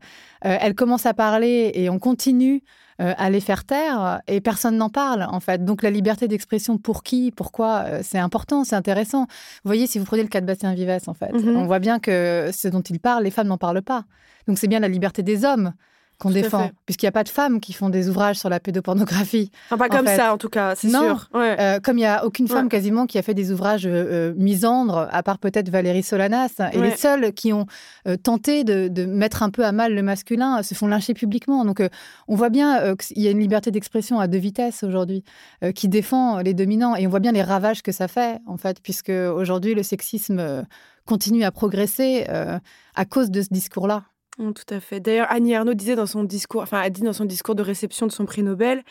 Euh, 0.43 0.57
elles 0.59 0.73
commencent 0.73 1.05
à 1.05 1.13
parler 1.13 1.71
et 1.75 1.87
on 1.91 1.99
continue 1.99 2.63
euh, 2.99 3.13
à 3.15 3.29
les 3.29 3.41
faire 3.41 3.63
taire 3.63 4.21
et 4.27 4.41
personne 4.41 4.75
n'en 4.75 4.89
parle 4.89 5.27
en 5.29 5.39
fait. 5.39 5.63
Donc 5.63 5.83
la 5.83 5.91
liberté 5.91 6.27
d'expression 6.27 6.79
pour 6.79 7.03
qui, 7.03 7.31
pourquoi, 7.31 7.83
euh, 7.85 7.99
c'est 8.01 8.17
important, 8.17 8.63
c'est 8.63 8.75
intéressant. 8.75 9.27
Vous 9.63 9.69
voyez, 9.69 9.85
si 9.85 9.99
vous 9.99 10.05
prenez 10.05 10.23
le 10.23 10.29
cas 10.29 10.41
de 10.41 10.47
Bastien 10.47 10.73
Vives 10.73 10.97
en 11.05 11.13
fait, 11.13 11.31
mm 11.31 11.37
-hmm. 11.37 11.57
on 11.57 11.65
voit 11.67 11.79
bien 11.79 11.99
que 11.99 12.49
ce 12.51 12.67
dont 12.69 12.81
il 12.81 12.99
parle, 12.99 13.23
les 13.23 13.31
femmes 13.31 13.49
n'en 13.49 13.59
parlent 13.59 13.83
pas. 13.83 14.05
Donc 14.47 14.57
c'est 14.57 14.67
bien 14.67 14.79
la 14.79 14.87
liberté 14.87 15.21
des 15.21 15.45
hommes 15.45 15.73
qu'on 16.19 16.29
défend, 16.29 16.71
puisqu'il 16.85 17.05
n'y 17.05 17.09
a 17.09 17.13
pas 17.13 17.23
de 17.23 17.29
femmes 17.29 17.59
qui 17.59 17.73
font 17.73 17.89
des 17.89 18.09
ouvrages 18.09 18.37
sur 18.37 18.49
la 18.49 18.59
pédopornographie. 18.59 19.51
Enfin, 19.67 19.77
pas 19.77 19.89
comme 19.89 20.07
fait. 20.07 20.15
ça, 20.15 20.33
en 20.33 20.37
tout 20.37 20.49
cas, 20.49 20.75
c'est 20.75 20.89
sûr. 20.89 21.29
Ouais. 21.33 21.55
Euh, 21.59 21.79
comme 21.79 21.97
il 21.97 22.01
n'y 22.01 22.07
a 22.07 22.25
aucune 22.25 22.47
femme 22.47 22.65
ouais. 22.65 22.69
quasiment 22.69 23.05
qui 23.05 23.17
a 23.17 23.21
fait 23.21 23.33
des 23.33 23.51
ouvrages 23.51 23.85
euh, 23.85 24.33
misandres, 24.37 25.07
à 25.11 25.23
part 25.23 25.37
peut-être 25.37 25.69
Valérie 25.69 26.03
Solanas. 26.03 26.49
Et 26.71 26.77
ouais. 26.77 26.89
les 26.89 26.95
seules 26.95 27.33
qui 27.33 27.53
ont 27.53 27.65
euh, 28.07 28.15
tenté 28.15 28.63
de, 28.63 28.87
de, 28.87 29.05
mettre 29.05 29.43
un 29.43 29.49
peu 29.49 29.65
à 29.65 29.71
mal 29.71 29.93
le 29.93 30.01
masculin 30.01 30.63
se 30.63 30.73
font 30.75 30.87
lyncher 30.87 31.13
publiquement. 31.13 31.65
Donc, 31.65 31.79
euh, 31.79 31.89
on 32.27 32.35
voit 32.35 32.49
bien 32.49 32.81
euh, 32.81 32.95
qu'il 32.95 33.21
y 33.21 33.27
a 33.27 33.31
une 33.31 33.39
liberté 33.39 33.71
d'expression 33.71 34.19
à 34.19 34.27
deux 34.27 34.37
vitesses 34.37 34.83
aujourd'hui, 34.83 35.23
euh, 35.63 35.71
qui 35.71 35.87
défend 35.87 36.39
les 36.39 36.53
dominants. 36.53 36.95
Et 36.95 37.07
on 37.07 37.09
voit 37.09 37.19
bien 37.19 37.31
les 37.31 37.43
ravages 37.43 37.81
que 37.81 37.91
ça 37.91 38.07
fait, 38.07 38.39
en 38.45 38.57
fait, 38.57 38.81
puisque 38.81 39.09
aujourd'hui, 39.09 39.73
le 39.73 39.83
sexisme 39.83 40.39
euh, 40.39 40.61
continue 41.05 41.43
à 41.43 41.51
progresser 41.51 42.25
euh, 42.29 42.59
à 42.95 43.05
cause 43.05 43.29
de 43.29 43.41
ce 43.41 43.49
discours-là. 43.51 44.03
Oh, 44.39 44.51
tout 44.51 44.73
à 44.73 44.79
fait. 44.79 44.99
D'ailleurs, 44.99 45.27
Annie 45.29 45.53
Arnaud 45.53 45.75
disait 45.75 45.95
dans 45.95 46.07
son 46.07 46.23
discours, 46.23 46.63
enfin, 46.63 46.79
a 46.79 46.89
dit 46.89 47.01
dans 47.01 47.13
son 47.13 47.25
discours 47.25 47.53
de 47.53 47.61
réception 47.61 48.07
de 48.07 48.11
son 48.11 48.25
prix 48.25 48.41
Nobel, 48.41 48.83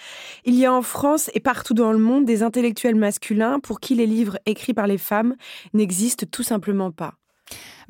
il 0.45 0.55
y 0.55 0.65
a 0.67 0.73
en 0.73 0.83
France 0.83 1.31
et 1.35 1.41
partout 1.41 1.75
dans 1.75 1.91
le 1.91 1.99
monde 1.99 2.25
des 2.25 2.45
intellectuels 2.45 2.95
masculins 2.95 3.59
pour 3.59 3.81
qui 3.81 3.97
les 3.97 4.07
livres 4.07 4.39
écrits 4.47 4.75
par 4.75 4.87
les 4.87 4.99
femmes 4.99 5.35
n'existent 5.75 6.27
tout 6.31 6.45
simplement 6.45 6.93
pas. 6.93 7.15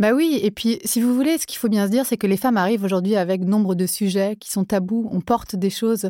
Bah 0.02 0.10
oui, 0.12 0.40
et 0.42 0.50
puis 0.50 0.80
si 0.84 1.00
vous 1.00 1.14
voulez, 1.14 1.38
ce 1.38 1.46
qu'il 1.46 1.58
faut 1.58 1.68
bien 1.68 1.86
se 1.86 1.92
dire, 1.92 2.04
c'est 2.04 2.16
que 2.16 2.26
les 2.26 2.36
femmes 2.36 2.56
arrivent 2.56 2.82
aujourd'hui 2.82 3.14
avec 3.14 3.40
nombre 3.42 3.76
de 3.76 3.86
sujets 3.86 4.34
qui 4.34 4.50
sont 4.50 4.64
tabous. 4.64 5.08
On 5.12 5.20
porte 5.20 5.54
des 5.54 5.70
choses, 5.70 6.06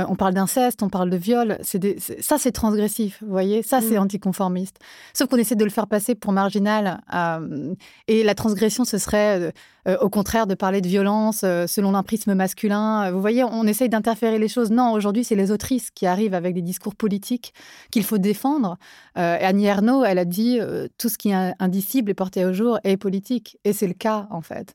euh, 0.00 0.04
on 0.08 0.16
parle 0.16 0.34
d'inceste, 0.34 0.82
on 0.82 0.88
parle 0.88 1.10
de 1.10 1.16
viol. 1.16 1.56
C'est 1.62 1.78
des, 1.78 1.96
ça, 2.00 2.38
c'est 2.38 2.50
transgressif, 2.50 3.22
vous 3.22 3.30
voyez. 3.30 3.62
Ça, 3.62 3.80
c'est 3.80 4.00
mmh. 4.00 4.02
anticonformiste. 4.02 4.80
Sauf 5.14 5.28
qu'on 5.28 5.36
essaie 5.36 5.54
de 5.54 5.62
le 5.62 5.70
faire 5.70 5.86
passer 5.86 6.16
pour 6.16 6.32
marginal. 6.32 7.00
Euh, 7.14 7.72
et 8.08 8.24
la 8.24 8.34
transgression, 8.34 8.84
ce 8.84 8.98
serait 8.98 9.52
euh, 9.86 9.96
au 10.00 10.08
contraire 10.08 10.48
de 10.48 10.56
parler 10.56 10.80
de 10.80 10.88
violence 10.88 11.42
selon 11.68 11.94
un 11.94 12.02
prisme 12.02 12.34
masculin. 12.34 13.12
Vous 13.12 13.20
voyez, 13.20 13.44
on 13.44 13.64
essaye 13.68 13.88
d'interférer 13.88 14.40
les 14.40 14.48
choses. 14.48 14.72
Non, 14.72 14.90
aujourd'hui, 14.90 15.22
c'est 15.22 15.36
les 15.36 15.52
autrices 15.52 15.92
qui 15.92 16.06
arrivent 16.06 16.34
avec 16.34 16.52
des 16.52 16.62
discours 16.62 16.96
politiques 16.96 17.54
qu'il 17.92 18.02
faut 18.02 18.18
défendre. 18.18 18.78
Annie 19.14 19.66
Ernaux, 19.66 20.02
elle 20.02 20.18
a 20.18 20.24
dit 20.24 20.58
tout 20.98 21.08
ce 21.08 21.16
qui 21.16 21.30
est 21.30 21.52
indicible 21.60 22.10
et 22.10 22.14
porté 22.14 22.44
au 22.44 22.52
jour 22.52 22.80
est 22.82 22.96
politique. 22.96 23.35
Et 23.64 23.72
c'est 23.72 23.86
le 23.86 23.94
cas, 23.94 24.28
en 24.30 24.40
fait. 24.40 24.74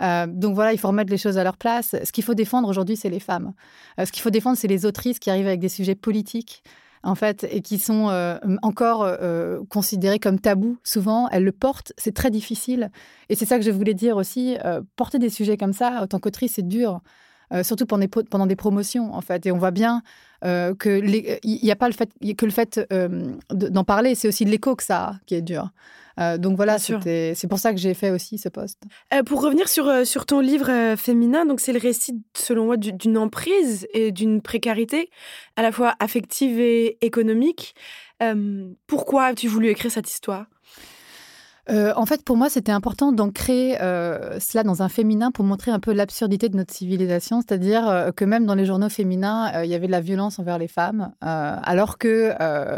donc 0.00 0.54
voilà, 0.54 0.72
il 0.72 0.78
faut 0.78 0.88
remettre 0.88 1.10
les 1.10 1.18
choses 1.18 1.38
à 1.38 1.44
leur 1.44 1.56
place. 1.56 1.94
Ce 2.04 2.12
qu'il 2.12 2.24
faut 2.24 2.34
défendre 2.34 2.68
aujourd'hui, 2.68 2.96
c'est 2.96 3.10
les 3.10 3.20
femmes. 3.20 3.52
ce 3.98 4.10
qu'il 4.10 4.22
faut 4.22 4.30
défendre, 4.30 4.56
c'est 4.56 4.68
les 4.68 4.86
autrices 4.86 5.18
qui 5.18 5.30
arrivent 5.30 5.46
avec 5.46 5.60
des 5.60 5.68
sujets 5.68 5.94
politiques 5.94 6.62
en 7.02 7.14
fait, 7.14 7.46
et 7.50 7.62
qui 7.62 7.78
sont 7.78 8.08
euh, 8.10 8.38
encore 8.62 9.02
euh, 9.02 9.60
considérées 9.68 10.18
comme 10.18 10.38
tabous. 10.38 10.78
Souvent, 10.84 11.28
elles 11.30 11.44
le 11.44 11.52
portent, 11.52 11.92
c'est 11.96 12.14
très 12.14 12.30
difficile. 12.30 12.90
Et 13.28 13.34
c'est 13.34 13.44
ça 13.44 13.58
que 13.58 13.64
je 13.64 13.70
voulais 13.70 13.94
dire 13.94 14.16
aussi. 14.16 14.56
Euh, 14.64 14.82
porter 14.96 15.18
des 15.18 15.30
sujets 15.30 15.56
comme 15.56 15.72
ça, 15.72 16.02
en 16.02 16.06
tant 16.06 16.20
qu'autrice, 16.20 16.54
c'est 16.54 16.66
dur. 16.66 17.00
surtout 17.62 17.86
pendant 17.86 18.00
des, 18.06 18.08
pendant 18.08 18.46
des 18.46 18.56
promotions, 18.56 19.14
en 19.14 19.20
fait. 19.20 19.46
Et 19.46 19.52
on 19.52 19.58
voit 19.58 19.72
bien 19.72 20.02
que 20.42 21.38
il 21.44 21.60
n'y 21.62 21.70
a 21.70 21.76
pas 21.76 21.88
le 21.88 21.94
fait 21.94 22.10
que 22.36 22.44
le 22.44 22.52
fait 22.52 22.80
d'en 23.50 23.84
parler, 23.84 24.14
c'est 24.14 24.28
aussi 24.28 24.44
l'écho 24.44 24.76
que 24.76 24.82
ça 24.82 25.14
qui 25.26 25.34
est 25.34 25.42
dur. 25.42 25.70
Euh, 26.20 26.38
donc 26.38 26.56
voilà, 26.56 26.78
c'est 26.78 27.46
pour 27.48 27.58
ça 27.58 27.72
que 27.72 27.78
j'ai 27.78 27.94
fait 27.94 28.10
aussi 28.10 28.38
ce 28.38 28.48
poste. 28.48 28.82
Euh, 29.14 29.22
pour 29.22 29.42
revenir 29.42 29.68
sur, 29.68 29.88
euh, 29.88 30.04
sur 30.04 30.26
ton 30.26 30.40
livre 30.40 30.94
féminin, 30.96 31.46
donc 31.46 31.60
c'est 31.60 31.72
le 31.72 31.78
récit, 31.78 32.22
selon 32.36 32.66
moi, 32.66 32.76
d'une 32.76 33.18
emprise 33.18 33.86
et 33.94 34.12
d'une 34.12 34.42
précarité, 34.42 35.10
à 35.56 35.62
la 35.62 35.72
fois 35.72 35.94
affective 36.00 36.58
et 36.60 36.98
économique. 37.04 37.74
pourquoi 38.86 39.24
as-tu 39.26 39.48
voulu 39.48 39.68
écrire 39.68 39.90
cette 39.90 40.10
histoire? 40.10 40.46
Euh, 41.70 41.92
en 41.94 42.06
fait, 42.06 42.24
pour 42.24 42.36
moi, 42.36 42.50
c'était 42.50 42.72
important 42.72 43.12
d'ancrer 43.12 43.80
euh, 43.80 44.40
cela 44.40 44.64
dans 44.64 44.82
un 44.82 44.88
féminin 44.88 45.30
pour 45.30 45.44
montrer 45.44 45.70
un 45.70 45.78
peu 45.78 45.92
l'absurdité 45.92 46.48
de 46.48 46.56
notre 46.56 46.74
civilisation, 46.74 47.40
c'est-à-dire 47.40 47.88
euh, 47.88 48.10
que 48.10 48.24
même 48.24 48.46
dans 48.46 48.56
les 48.56 48.64
journaux 48.64 48.88
féminins, 48.88 49.62
il 49.62 49.70
y 49.70 49.74
avait 49.74 49.86
de 49.86 49.92
la 49.92 50.00
violence 50.00 50.40
envers 50.40 50.58
les 50.58 50.66
femmes, 50.66 51.12
alors 51.20 51.98
que 51.98 52.32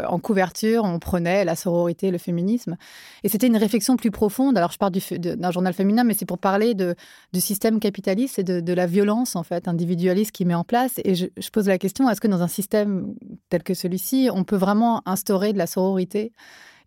en 0.05 0.19
couverture, 0.19 0.83
on 0.83 0.99
prenait 0.99 1.45
la 1.45 1.55
sororité, 1.55 2.11
le 2.11 2.19
féminisme. 2.19 2.77
Et 3.23 3.29
c'était 3.29 3.47
une 3.47 3.57
réflexion 3.57 3.97
plus 3.97 4.11
profonde. 4.11 4.55
Alors, 4.57 4.71
je 4.71 4.77
parle 4.77 4.91
d'un 4.91 5.51
journal 5.51 5.73
féminin, 5.73 6.03
mais 6.03 6.13
c'est 6.13 6.25
pour 6.25 6.37
parler 6.37 6.75
du 6.75 7.41
système 7.41 7.79
capitaliste 7.79 8.39
et 8.39 8.43
de, 8.43 8.73
la 8.75 8.85
violence 8.85 9.37
en 9.37 9.43
fait 9.43 9.67
individualiste 9.67 10.31
qui 10.31 10.45
met 10.45 10.53
en 10.53 10.65
place. 10.65 10.99
Et 11.05 11.15
je 11.15 11.49
pose 11.51 11.67
la 11.67 11.77
question 11.77 12.09
est-ce 12.09 12.21
que 12.21 12.27
dans 12.27 12.41
un 12.41 12.47
système 12.47 13.15
tel 13.49 13.63
que 13.63 13.73
celui-ci, 13.73 14.29
on 14.31 14.43
peut 14.43 14.57
vraiment 14.57 15.01
instaurer 15.05 15.53
de 15.53 15.57
la 15.57 15.67
sororité? 15.67 16.33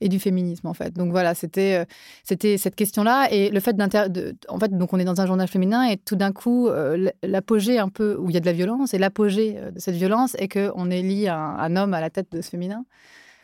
Et 0.00 0.08
du 0.08 0.18
féminisme 0.18 0.66
en 0.66 0.74
fait. 0.74 0.94
Donc 0.94 1.10
voilà, 1.10 1.34
c'était 1.34 1.84
euh, 1.84 2.54
cette 2.56 2.74
question-là 2.74 3.28
et 3.30 3.50
le 3.50 3.60
fait 3.60 3.76
d'inter 3.76 4.04
en 4.48 4.58
fait 4.58 4.76
donc 4.76 4.92
on 4.92 4.98
est 4.98 5.04
dans 5.04 5.20
un 5.20 5.26
journal 5.26 5.48
féminin 5.48 5.84
et 5.84 5.96
tout 5.96 6.16
d'un 6.16 6.32
coup 6.32 6.68
euh, 6.68 7.10
l'apogée 7.22 7.78
un 7.78 7.88
peu 7.88 8.16
où 8.18 8.30
il 8.30 8.34
y 8.34 8.36
a 8.36 8.40
de 8.40 8.46
la 8.46 8.52
violence 8.52 8.94
et 8.94 8.98
l'apogée 8.98 9.56
euh, 9.58 9.70
de 9.70 9.78
cette 9.80 9.96
violence 9.96 10.34
est 10.38 10.48
que 10.48 10.70
on 10.74 10.90
élit 10.90 11.28
un, 11.28 11.76
homme 11.76 11.94
à 11.94 12.00
la 12.00 12.10
tête 12.10 12.32
de 12.32 12.40
ce 12.40 12.50
féminin 12.50 12.84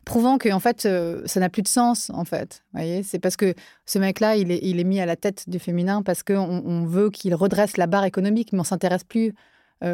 prouvant 0.04 0.38
que 0.38 0.50
en 0.50 0.61
fait 0.61 0.88
ça 1.26 1.40
n'a 1.40 1.49
plus 1.49 1.62
de 1.62 1.68
sens 1.68 2.11
en 2.11 2.25
fait. 2.25 2.62
voyez, 2.73 3.02
c'est 3.02 3.18
parce 3.18 3.37
que 3.37 3.54
ce 3.87 3.99
mec-là 3.99 4.37
il 4.37 4.50
est, 4.50 4.61
il 4.62 4.80
est 4.80 4.84
mis 4.84 5.00
à 5.00 5.06
la 5.06 5.16
tête 5.16 5.49
du 5.49 5.58
féminin 5.58 6.02
parce 6.02 6.23
qu'on 6.23 6.62
on 6.64 6.84
veut 6.84 7.11
qu'il 7.11 7.34
redresse 7.34 7.76
la 7.76 7.87
barre 7.87 8.04
économique, 8.04 8.52
mais 8.52 8.61
on 8.61 8.64
s'intéresse 8.64 9.04
plus 9.04 9.34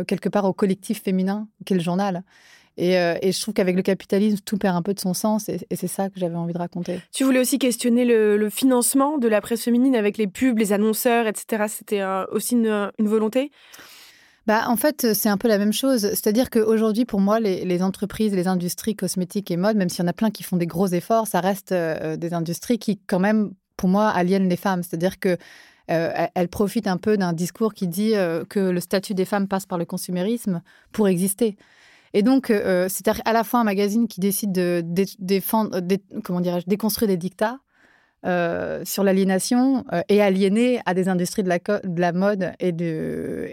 quelque 0.07 0.29
part 0.29 0.45
au 0.45 0.53
collectif 0.53 1.03
féminin 1.03 1.49
qu'est 1.65 1.75
le 1.75 1.81
journal. 1.81 2.23
Euh, 2.79 3.19
et, 3.21 3.33
je 3.33 3.41
trouve 3.41 3.55
qu'avec 3.55 3.77
le 3.77 3.83
capitalisme, 3.83 4.39
tout 4.45 4.57
perd 4.57 4.77
un 4.77 4.83
peu 4.83 4.95
de 4.95 5.01
son 5.01 5.15
sens 5.15 5.49
et, 5.49 5.59
c'est 5.73 5.89
ça 5.89 6.09
que 6.09 6.19
j'avais 6.19 6.37
envie 6.37 6.53
de 6.53 6.59
raconter. 6.59 7.01
Tu 7.13 7.25
voulais 7.25 7.41
aussi 7.41 7.59
questionner 7.59 8.05
le, 8.05 8.49
financement 8.51 9.19
de 9.19 9.29
la 9.29 9.41
presse 9.41 9.63
féminine 9.63 9.95
avec 9.95 10.19
les 10.19 10.27
pubs, 10.27 10.59
les 10.59 10.73
annonceurs, 10.73 11.27
etc. 11.27 11.65
C'était 11.69 12.03
aussi 12.33 12.55
une, 12.55 12.91
volonté? 12.99 13.51
Bah, 14.47 14.65
en 14.67 14.77
fait, 14.77 15.13
c'est 15.15 15.29
un 15.29 15.37
peu 15.37 15.49
la 15.49 15.59
même 15.59 15.73
chose. 15.73 16.01
C'est-à-dire 16.01 16.51
qu'aujourd'hui, 16.51 17.05
pour 17.05 17.21
moi, 17.21 17.39
les, 17.41 17.83
entreprises, 17.83 18.35
les 18.35 18.49
industries 18.49 18.97
cosmétiques 18.97 19.51
et 19.51 19.57
mode, 19.57 19.77
même 19.77 19.89
s'il 19.89 20.03
y 20.03 20.07
en 20.07 20.09
a 20.09 20.13
plein 20.13 20.31
qui 20.31 20.43
font 20.43 20.57
des 20.57 20.67
gros 20.67 20.89
efforts, 20.89 21.27
ça 21.27 21.41
reste 21.41 21.73
euh, 21.73 22.17
des 22.17 22.35
industries 22.35 22.79
qui, 22.79 22.99
quand 23.07 23.21
même, 23.21 23.53
pour 23.77 23.89
moi, 23.89 24.09
aliènent 24.09 24.49
les 24.49 24.57
femmes. 24.57 24.83
C'est-à-dire 24.83 25.19
que 25.19 25.37
euh, 25.91 26.27
elles 26.35 26.49
profitent 26.49 26.87
un 26.87 26.97
peu 26.97 27.17
d'un 27.17 27.33
discours 27.33 27.75
qui 27.75 27.89
dit 27.89 28.15
que 28.49 28.61
le 28.61 28.81
statut 28.81 29.15
des 29.15 29.25
femmes 29.25 29.49
passe 29.49 29.67
par 29.67 29.77
le 29.77 29.85
consumérisme 29.85 30.63
pour 30.93 31.09
exister. 31.09 31.57
Et 32.15 32.23
donc, 32.23 32.51
euh, 32.51 32.87
c'est 32.89 33.07
à 33.09 33.33
la 33.33 33.45
fois 33.45 33.61
un 33.61 33.65
magazine 33.65 34.09
qui 34.09 34.21
décide 34.21 34.53
de, 34.53 34.83
défendre, 35.19 35.81
comment 36.25 36.41
dirais-je, 36.41 36.67
déconstruire 36.67 37.09
des 37.09 37.17
dictats 37.17 37.59
euh, 38.27 38.83
sur 38.85 39.03
l'aliénation 39.03 39.85
euh, 39.95 40.03
et 40.11 40.21
aliéner 40.21 40.81
à 40.85 40.93
des 40.93 41.09
industries 41.09 41.43
de 41.43 41.49
la, 41.49 41.59
de 41.59 42.01
la 42.01 42.13
mode 42.13 42.53
et, 42.59 42.73
de, 42.73 43.51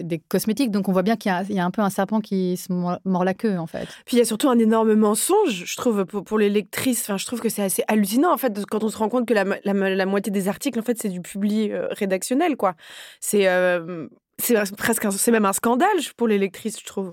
des 0.00 0.18
cosmétiques. 0.18 0.70
Donc, 0.70 0.88
on 0.88 0.92
voit 0.92 1.02
bien 1.02 1.16
qu'il 1.16 1.30
y, 1.50 1.58
a 1.58 1.64
un 1.64 1.70
peu 1.70 1.82
un 1.82 1.90
serpent 1.90 2.20
qui 2.20 2.56
se 2.56 2.72
mord, 2.72 3.24
la 3.24 3.34
queue, 3.34 3.58
en 3.58 3.66
fait. 3.66 3.88
Puis, 4.06 4.16
il 4.16 4.18
y 4.18 4.22
a 4.22 4.24
surtout 4.24 4.48
un 4.48 4.58
énorme 4.58 4.94
mensonge, 4.94 5.64
je 5.66 5.76
trouve, 5.76 6.04
pour, 6.04 6.38
les 6.38 6.48
lectrices. 6.48 7.02
Enfin, 7.02 7.18
je 7.18 7.26
trouve 7.26 7.40
que 7.40 7.48
c'est 7.48 7.64
assez 7.64 7.84
hallucinant, 7.88 8.32
en 8.32 8.38
fait, 8.38 8.64
quand 8.66 8.84
on 8.84 8.88
se 8.88 8.96
rend 8.96 9.08
compte 9.08 9.26
que 9.26 9.34
la, 9.34 10.06
moitié 10.06 10.32
des 10.32 10.48
articles, 10.48 10.78
en 10.78 10.82
fait, 10.82 10.98
c'est 10.98 11.10
du 11.10 11.20
public 11.20 11.72
rédactionnel, 11.90 12.56
quoi. 12.56 12.74
C'est 13.20 13.48
c'est 14.38 14.76
presque, 14.76 15.06
c'est 15.12 15.30
même 15.30 15.44
un 15.44 15.52
scandale 15.52 15.88
pour 16.16 16.26
les 16.26 16.38
lectrices, 16.38 16.80
je 16.80 16.86
trouve. 16.86 17.12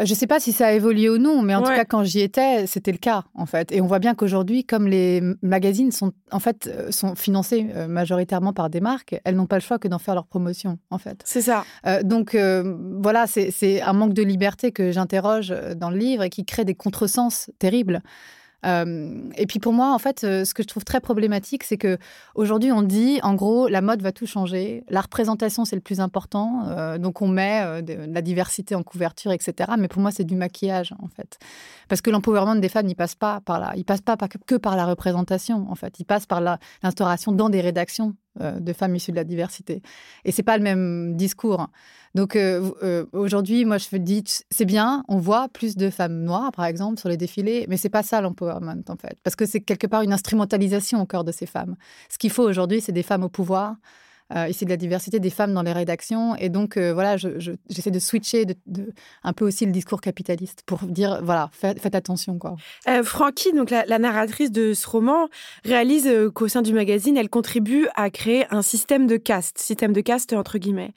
Euh, 0.00 0.04
je 0.04 0.10
ne 0.10 0.16
sais 0.16 0.26
pas 0.26 0.40
si 0.40 0.52
ça 0.52 0.66
a 0.66 0.72
évolué 0.72 1.08
ou 1.08 1.18
non, 1.18 1.42
mais 1.42 1.54
en 1.54 1.62
tout 1.62 1.70
cas, 1.70 1.84
quand 1.84 2.04
j'y 2.04 2.20
étais, 2.20 2.66
c'était 2.66 2.92
le 2.92 2.98
cas, 2.98 3.24
en 3.34 3.46
fait. 3.46 3.72
Et 3.72 3.80
on 3.80 3.86
voit 3.86 3.98
bien 3.98 4.14
qu'aujourd'hui, 4.14 4.64
comme 4.64 4.88
les 4.88 5.22
magazines 5.42 5.92
sont, 5.92 6.12
en 6.32 6.40
fait, 6.40 6.66
euh, 6.66 6.90
sont 6.90 7.14
financés 7.14 7.66
euh, 7.74 7.86
majoritairement 7.86 8.52
par 8.52 8.70
des 8.70 8.80
marques, 8.80 9.20
elles 9.24 9.36
n'ont 9.36 9.46
pas 9.46 9.56
le 9.56 9.62
choix 9.62 9.78
que 9.78 9.88
d'en 9.88 9.98
faire 9.98 10.14
leur 10.14 10.26
promotion, 10.26 10.78
en 10.90 10.98
fait. 10.98 11.22
C'est 11.24 11.42
ça. 11.42 11.64
donc, 12.02 12.36
voilà, 12.36 13.26
c'est 13.26 13.82
un 13.82 13.92
manque 13.92 14.14
de 14.14 14.22
liberté 14.22 14.72
que 14.72 14.92
j'interroge 14.92 15.54
dans 15.76 15.90
le 15.90 15.96
livre 15.96 16.22
et 16.22 16.30
qui 16.30 16.44
crée 16.44 16.64
des 16.64 16.74
contresens 16.74 17.50
terribles. 17.58 18.02
Euh, 18.64 19.30
et 19.36 19.46
puis 19.46 19.58
pour 19.58 19.72
moi, 19.72 19.94
en 19.94 19.98
fait, 19.98 20.24
euh, 20.24 20.44
ce 20.44 20.54
que 20.54 20.62
je 20.62 20.68
trouve 20.68 20.84
très 20.84 21.00
problématique, 21.00 21.64
c'est 21.64 21.76
que 21.76 21.98
aujourd'hui, 22.34 22.72
on 22.72 22.82
dit, 22.82 23.20
en 23.22 23.34
gros, 23.34 23.68
la 23.68 23.80
mode 23.80 24.02
va 24.02 24.12
tout 24.12 24.26
changer. 24.26 24.84
La 24.88 25.00
représentation, 25.00 25.64
c'est 25.64 25.76
le 25.76 25.82
plus 25.82 26.00
important. 26.00 26.64
Euh, 26.68 26.98
donc 26.98 27.22
on 27.22 27.28
met 27.28 27.82
de, 27.82 27.94
la 28.12 28.22
diversité 28.22 28.74
en 28.74 28.82
couverture, 28.82 29.32
etc. 29.32 29.72
Mais 29.78 29.88
pour 29.88 30.00
moi, 30.00 30.10
c'est 30.10 30.24
du 30.24 30.34
maquillage, 30.36 30.94
en 31.02 31.08
fait. 31.08 31.38
Parce 31.88 32.00
que 32.00 32.10
l'empowerment 32.10 32.56
des 32.56 32.68
femmes, 32.68 32.88
il 32.88 32.96
passe 32.96 33.14
pas 33.14 33.40
par 33.40 33.60
là. 33.60 33.72
Il 33.76 33.84
passe 33.84 34.00
pas 34.00 34.16
que 34.46 34.54
par 34.54 34.76
la 34.76 34.86
représentation, 34.86 35.66
en 35.70 35.74
fait. 35.74 35.98
Il 35.98 36.04
passe 36.04 36.26
par 36.26 36.40
l'instauration 36.82 37.32
dans 37.32 37.50
des 37.50 37.60
rédactions 37.60 38.14
de 38.40 38.72
femmes 38.72 38.96
issues 38.96 39.12
de 39.12 39.16
la 39.16 39.24
diversité. 39.24 39.82
Et 40.24 40.32
c'est 40.32 40.42
pas 40.42 40.56
le 40.56 40.64
même 40.64 41.16
discours. 41.16 41.68
Donc 42.14 42.36
euh, 42.36 42.70
euh, 42.82 43.06
aujourd'hui, 43.12 43.64
moi, 43.64 43.78
je 43.78 43.96
dis, 43.96 44.24
c'est 44.50 44.64
bien, 44.64 45.04
on 45.08 45.18
voit 45.18 45.48
plus 45.48 45.76
de 45.76 45.90
femmes 45.90 46.22
noires, 46.22 46.52
par 46.52 46.64
exemple, 46.64 47.00
sur 47.00 47.08
les 47.08 47.16
défilés, 47.16 47.66
mais 47.68 47.76
c'est 47.76 47.88
pas 47.88 48.04
ça 48.04 48.20
l'empowerment, 48.20 48.84
en 48.88 48.96
fait. 48.96 49.18
Parce 49.24 49.34
que 49.34 49.46
c'est 49.46 49.60
quelque 49.60 49.88
part 49.88 50.02
une 50.02 50.12
instrumentalisation 50.12 51.02
au 51.02 51.06
corps 51.06 51.24
de 51.24 51.32
ces 51.32 51.46
femmes. 51.46 51.74
Ce 52.08 52.18
qu'il 52.18 52.30
faut 52.30 52.44
aujourd'hui, 52.44 52.80
c'est 52.80 52.92
des 52.92 53.02
femmes 53.02 53.24
au 53.24 53.28
pouvoir, 53.28 53.76
euh, 54.34 54.48
ici 54.48 54.64
de 54.64 54.70
la 54.70 54.78
diversité 54.78 55.20
des 55.20 55.28
femmes 55.28 55.52
dans 55.52 55.62
les 55.62 55.72
rédactions. 55.72 56.34
Et 56.36 56.48
donc, 56.48 56.76
euh, 56.76 56.94
voilà, 56.94 57.16
j'essaie 57.16 57.90
de 57.90 57.98
switcher 57.98 58.46
de, 58.46 58.92
un 59.22 59.32
peu 59.34 59.44
aussi 59.44 59.66
le 59.66 59.72
discours 59.72 60.00
capitaliste 60.00 60.62
pour 60.64 60.78
dire, 60.84 61.20
voilà, 61.22 61.50
faites, 61.52 61.94
attention. 61.94 62.38
quoi. 62.38 62.56
Euh, 62.88 63.02
Francky, 63.02 63.52
donc 63.52 63.70
la, 63.70 63.98
narratrice 63.98 64.50
de 64.50 64.72
ce 64.72 64.88
roman, 64.88 65.28
réalise 65.64 66.10
qu'au 66.34 66.48
sein 66.48 66.62
du 66.62 66.72
magazine, 66.72 67.18
elle 67.18 67.28
contribue 67.28 67.86
à 67.96 68.08
créer 68.08 68.46
un 68.50 68.62
système 68.62 69.06
de 69.06 69.16
caste, 69.16 69.58
système 69.58 69.92
de 69.92 70.00
caste 70.00 70.32
entre 70.32 70.58
guillemets. 70.58 70.94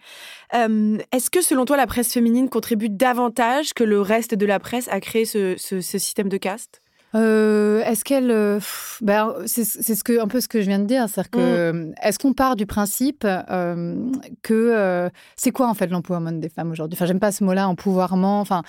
Est-ce 0.53 1.29
que, 1.29 1.41
selon 1.41 1.65
toi, 1.65 1.75
la 1.75 1.88
presse 1.88 2.13
féminine 2.13 2.50
contribue 2.50 2.89
davantage 2.89 3.74
que 3.74 3.84
le 3.84 4.00
reste 4.00 4.36
de 4.36 4.46
la 4.46 4.60
presse 4.60 4.88
à 4.89 5.01
créer 5.01 5.25
ce, 5.25 5.55
ce 5.57 5.81
système 5.81 6.29
de 6.29 6.38
caste? 6.38 6.81
Euh, 7.15 7.83
est-ce 7.85 8.03
qu'elle, 8.03 8.31
euh, 8.31 8.59
ben, 9.01 9.33
c'est 9.45 9.63
ce 9.63 10.03
que 10.03 10.21
un 10.21 10.27
peu 10.27 10.41
ce 10.41 10.47
que 10.47 10.61
je 10.61 10.67
viens 10.67 10.79
de 10.79 10.85
dire, 10.85 11.07
c'est-à-dire 11.07 11.31
que 11.31 11.71
mm. 11.71 11.93
est-ce 12.03 12.19
qu'on 12.19 12.33
part 12.33 12.55
du 12.57 12.65
principe 12.65 13.25
euh, 13.25 13.95
que 14.41 15.09
c'est 15.35 15.51
quoi 15.51 15.69
en 15.69 15.73
fait 15.73 15.87
l'empowerment 15.87 16.39
des 16.39 16.49
femmes 16.49 16.71
aujourd'hui? 16.71 16.97
Enfin, 16.97 17.05
j'aime 17.05 17.19
pas 17.19 17.31
ce 17.31 17.43
mot-là, 17.43 17.67
empouvoirment. 17.69 18.41
Enfin, 18.41 18.63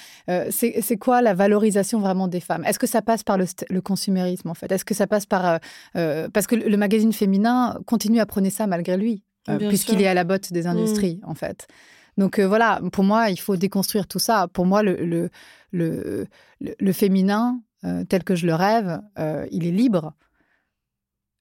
c'est 0.50 0.96
quoi 0.98 1.20
la 1.20 1.34
valorisation 1.34 1.98
vraiment 1.98 2.28
des 2.28 2.40
femmes? 2.40 2.64
Est-ce 2.64 2.78
que 2.78 2.86
ça 2.86 3.02
passe 3.02 3.24
par 3.24 3.38
le, 3.38 3.46
le 3.68 3.80
consumérisme 3.80 4.48
en 4.48 4.54
fait? 4.54 4.70
Est-ce 4.70 4.84
que 4.84 4.94
ça 4.94 5.06
passe 5.06 5.26
par 5.26 5.58
parce 5.94 6.46
que 6.46 6.54
le 6.54 6.76
magazine 6.76 7.12
féminin 7.12 7.78
continue 7.86 8.20
à 8.20 8.26
prôner 8.26 8.50
ça 8.50 8.66
malgré 8.66 8.96
lui, 8.96 9.24
puisqu'il 9.68 10.00
est 10.00 10.06
à 10.06 10.14
la 10.14 10.24
botte 10.24 10.52
des 10.52 10.62
mm. 10.62 10.66
industries 10.68 11.20
en 11.24 11.34
fait. 11.34 11.66
Donc 12.16 12.38
voilà, 12.40 12.80
pour 12.92 13.04
moi, 13.04 13.30
il 13.30 13.38
faut 13.38 13.56
déconstruire 13.56 14.06
tout 14.06 14.18
ça. 14.18 14.48
Pour 14.52 14.66
moi, 14.66 14.82
le, 14.82 14.96
le, 14.96 15.30
le, 15.70 16.26
le 16.60 16.92
féminin, 16.92 17.60
euh, 17.84 18.04
tel 18.04 18.24
que 18.24 18.34
je 18.34 18.46
le 18.46 18.54
rêve, 18.54 19.00
euh, 19.18 19.46
il 19.52 19.66
est 19.66 19.70
libre. 19.70 20.14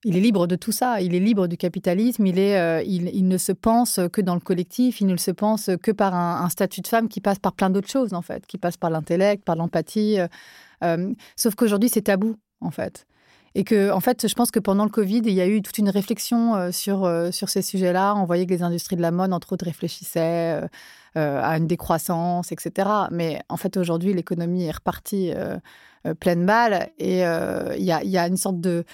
Il 0.04 0.16
est 0.16 0.20
libre 0.20 0.46
de 0.46 0.54
tout 0.54 0.70
ça. 0.70 1.00
Il 1.00 1.14
est 1.14 1.20
libre 1.20 1.48
du 1.48 1.56
capitalisme. 1.56 2.24
Il, 2.26 2.38
est, 2.38 2.56
euh, 2.56 2.82
il, 2.84 3.26
ne 3.26 3.36
se 3.36 3.50
pense 3.50 3.98
que 4.12 4.20
dans 4.20 4.34
le 4.34 4.40
collectif. 4.40 5.00
Il 5.00 5.08
ne 5.08 5.16
se 5.16 5.32
pense 5.32 5.70
que 5.82 5.90
par 5.90 6.14
un, 6.14 6.48
statut 6.48 6.80
de 6.80 6.86
femme 6.86 7.08
qui 7.08 7.20
passe 7.20 7.40
par 7.40 7.52
plein 7.52 7.68
d'autres 7.68 7.90
choses, 7.90 8.14
en 8.14 8.22
fait, 8.22 8.46
qui 8.46 8.58
passe 8.58 8.76
par 8.76 8.90
l'intellect, 8.90 9.44
par 9.44 9.56
l'empathie. 9.56 10.18
sauf 11.36 11.54
qu'aujourd'hui, 11.56 11.88
c'est 11.88 12.02
tabou, 12.02 12.36
en 12.60 12.70
fait. 12.70 13.06
Et 13.56 13.64
que, 13.64 13.90
en 13.90 13.98
fait, 13.98 14.28
je 14.28 14.34
pense 14.34 14.52
que 14.52 14.60
pendant 14.60 14.84
le 14.84 14.90
Covid, 14.90 15.22
il 15.24 15.32
y 15.32 15.40
a 15.40 15.48
eu 15.48 15.62
toute 15.62 15.78
une 15.78 15.88
réflexion 15.88 16.70
sur, 16.70 17.10
sur 17.32 17.48
ces 17.48 17.62
sujets-là. 17.62 18.14
On 18.14 18.24
voyait 18.24 18.46
que 18.46 18.52
les 18.52 18.62
industries 18.62 18.94
de 18.94 19.02
la 19.02 19.10
mode, 19.10 19.32
entre 19.32 19.54
autres, 19.54 19.64
réfléchissaient 19.64 20.60
à 21.16 21.56
une 21.56 21.66
décroissance, 21.66 22.52
etc. 22.52 22.88
Mais 23.10 23.40
en 23.48 23.56
fait, 23.56 23.76
aujourd'hui, 23.76 24.14
l'économie 24.14 24.66
est 24.66 24.70
repartie 24.70 25.32
pleine 26.14 26.46
balle 26.46 26.90
et 26.98 27.26
euh, 27.26 27.74
il 27.76 27.84
y, 27.84 27.92
a, 27.92 28.26
une 28.26 28.36
sorte 28.36 28.60
de 28.60 28.84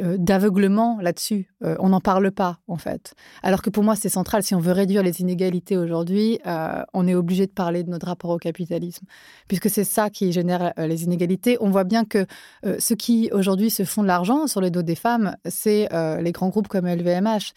euh, 0.00 0.16
d'aveuglement 0.18 0.98
là-dessus. 1.02 1.50
Euh, 1.62 1.76
on 1.78 1.90
n'en 1.90 2.00
parle 2.00 2.30
pas, 2.30 2.58
en 2.66 2.78
fait. 2.78 3.12
Alors 3.42 3.60
que 3.60 3.68
pour 3.68 3.84
moi, 3.84 3.94
c'est 3.94 4.08
central. 4.08 4.42
Si 4.42 4.54
on 4.54 4.58
veut 4.58 4.72
réduire 4.72 5.02
les 5.02 5.20
inégalités 5.20 5.76
aujourd'hui, 5.76 6.38
euh, 6.46 6.82
on 6.94 7.06
est 7.06 7.14
obligé 7.14 7.46
de 7.46 7.52
parler 7.52 7.82
de 7.82 7.90
notre 7.90 8.06
rapport 8.06 8.30
au 8.30 8.38
capitalisme, 8.38 9.04
puisque 9.48 9.68
c'est 9.68 9.84
ça 9.84 10.08
qui 10.08 10.32
génère 10.32 10.72
les 10.78 11.04
inégalités. 11.04 11.58
On 11.60 11.70
voit 11.70 11.84
bien 11.84 12.06
que 12.06 12.26
ceux 12.78 12.94
qui 12.94 13.28
aujourd'hui 13.32 13.68
se 13.68 13.84
font 13.84 14.02
de 14.02 14.06
l'argent 14.06 14.46
sur 14.46 14.62
le 14.62 14.70
dos 14.70 14.82
des 14.82 14.94
femmes, 14.94 15.36
c'est 15.46 15.88
les 16.20 16.32
grands 16.32 16.48
groupes 16.48 16.68
comme 16.68 16.86
LVMH. 16.86 17.52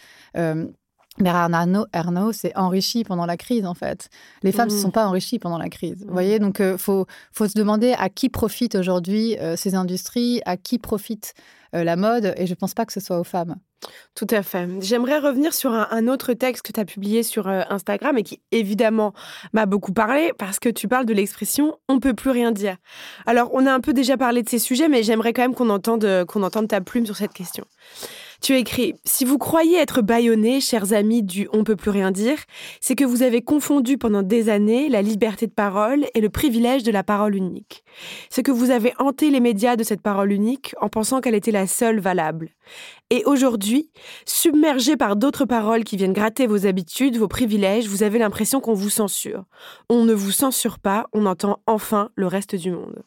Bernard 1.19 1.67
Arnault, 1.93 2.31
s'est 2.33 2.51
enrichi 2.55 3.03
pendant 3.03 3.25
la 3.25 3.37
crise, 3.37 3.65
en 3.65 3.73
fait. 3.73 4.09
Les 4.43 4.51
femmes 4.51 4.67
ne 4.67 4.73
se 4.73 4.79
mmh. 4.79 4.81
sont 4.81 4.91
pas 4.91 5.07
enrichies 5.07 5.39
pendant 5.39 5.57
la 5.57 5.69
crise. 5.69 6.03
Vous 6.03 6.09
mmh. 6.09 6.13
voyez, 6.13 6.39
donc 6.39 6.57
il 6.59 6.77
faut, 6.77 7.05
faut, 7.31 7.47
se 7.47 7.53
demander 7.53 7.93
à 7.97 8.09
qui 8.09 8.29
profitent 8.29 8.75
aujourd'hui 8.75 9.37
ces 9.55 9.75
industries, 9.75 10.41
à 10.45 10.57
qui 10.57 10.77
profitent 10.77 11.33
euh, 11.75 11.83
la 11.83 11.95
mode, 11.95 12.33
et 12.37 12.45
je 12.45 12.51
ne 12.51 12.55
pense 12.55 12.73
pas 12.73 12.85
que 12.85 12.93
ce 12.93 12.99
soit 12.99 13.19
aux 13.19 13.23
femmes. 13.23 13.55
Tout 14.15 14.27
à 14.31 14.41
fait. 14.41 14.67
J'aimerais 14.79 15.19
revenir 15.19 15.53
sur 15.53 15.71
un, 15.73 16.07
autre 16.07 16.33
texte 16.33 16.65
que 16.65 16.71
tu 16.71 16.79
as 16.79 16.85
publié 16.85 17.21
sur 17.21 17.47
euh, 17.47 17.61
Instagram 17.69 18.17
et 18.17 18.23
qui 18.23 18.41
évidemment 18.51 19.13
m'a 19.53 19.65
beaucoup 19.65 19.91
parlé 19.91 20.31
parce 20.39 20.59
que 20.59 20.69
tu 20.69 20.87
parles 20.87 21.05
de 21.05 21.13
l'expression 21.13 21.77
on 21.89 21.99
peut 21.99 22.13
plus 22.13 22.31
rien 22.31 22.51
dire. 22.51 22.77
Alors 23.25 23.49
on 23.53 23.65
a 23.65 23.71
un 23.71 23.81
peu 23.81 23.93
déjà 23.93 24.17
parlé 24.17 24.41
de 24.41 24.49
ces 24.49 24.57
sujets 24.57 24.87
mais 24.87 25.03
j'aimerais 25.03 25.33
quand 25.33 25.43
même 25.43 25.53
qu'on 25.53 25.69
entende 25.69 26.25
qu'on 26.25 26.41
entende 26.41 26.67
ta 26.67 26.81
plume 26.81 27.05
sur 27.05 27.15
cette 27.15 27.33
question. 27.33 27.65
Tu 28.45 28.55
écris 28.55 28.93
Si 29.05 29.25
vous 29.25 29.39
croyez 29.39 29.79
être 29.79 30.03
bâillonnés, 30.03 30.61
chers 30.61 30.93
amis 30.93 31.23
du 31.23 31.49
On 31.51 31.63
peut 31.63 31.75
plus 31.75 31.89
rien 31.89 32.11
dire, 32.11 32.37
c'est 32.79 32.93
que 32.93 33.03
vous 33.03 33.23
avez 33.23 33.41
confondu 33.41 33.97
pendant 33.97 34.21
des 34.21 34.49
années 34.49 34.87
la 34.87 35.01
liberté 35.01 35.47
de 35.47 35.51
parole 35.51 36.05
et 36.13 36.21
le 36.21 36.29
privilège 36.29 36.83
de 36.83 36.91
la 36.91 37.01
parole 37.01 37.33
unique. 37.33 37.83
C'est 38.29 38.43
que 38.43 38.51
vous 38.51 38.69
avez 38.69 38.93
hanté 38.99 39.31
les 39.31 39.39
médias 39.39 39.75
de 39.75 39.83
cette 39.83 40.03
parole 40.03 40.31
unique 40.31 40.75
en 40.79 40.89
pensant 40.89 41.21
qu'elle 41.21 41.33
était 41.33 41.49
la 41.49 41.65
seule 41.65 41.99
valable. 41.99 42.51
Et 43.09 43.23
aujourd'hui, 43.25 43.89
submergé 44.27 44.95
par 44.95 45.15
d'autres 45.15 45.45
paroles 45.45 45.83
qui 45.83 45.97
viennent 45.97 46.13
gratter 46.13 46.45
vos 46.45 46.67
habitudes, 46.67 47.17
vos 47.17 47.27
privilèges, 47.27 47.87
vous 47.87 48.03
avez 48.03 48.19
l'impression 48.19 48.61
qu'on 48.61 48.75
vous 48.75 48.91
censure. 48.91 49.45
On 49.89 50.03
ne 50.03 50.13
vous 50.13 50.29
censure 50.29 50.77
pas, 50.77 51.07
on 51.13 51.25
entend 51.25 51.63
enfin 51.65 52.09
le 52.13 52.27
reste 52.27 52.55
du 52.55 52.69
monde. 52.69 53.01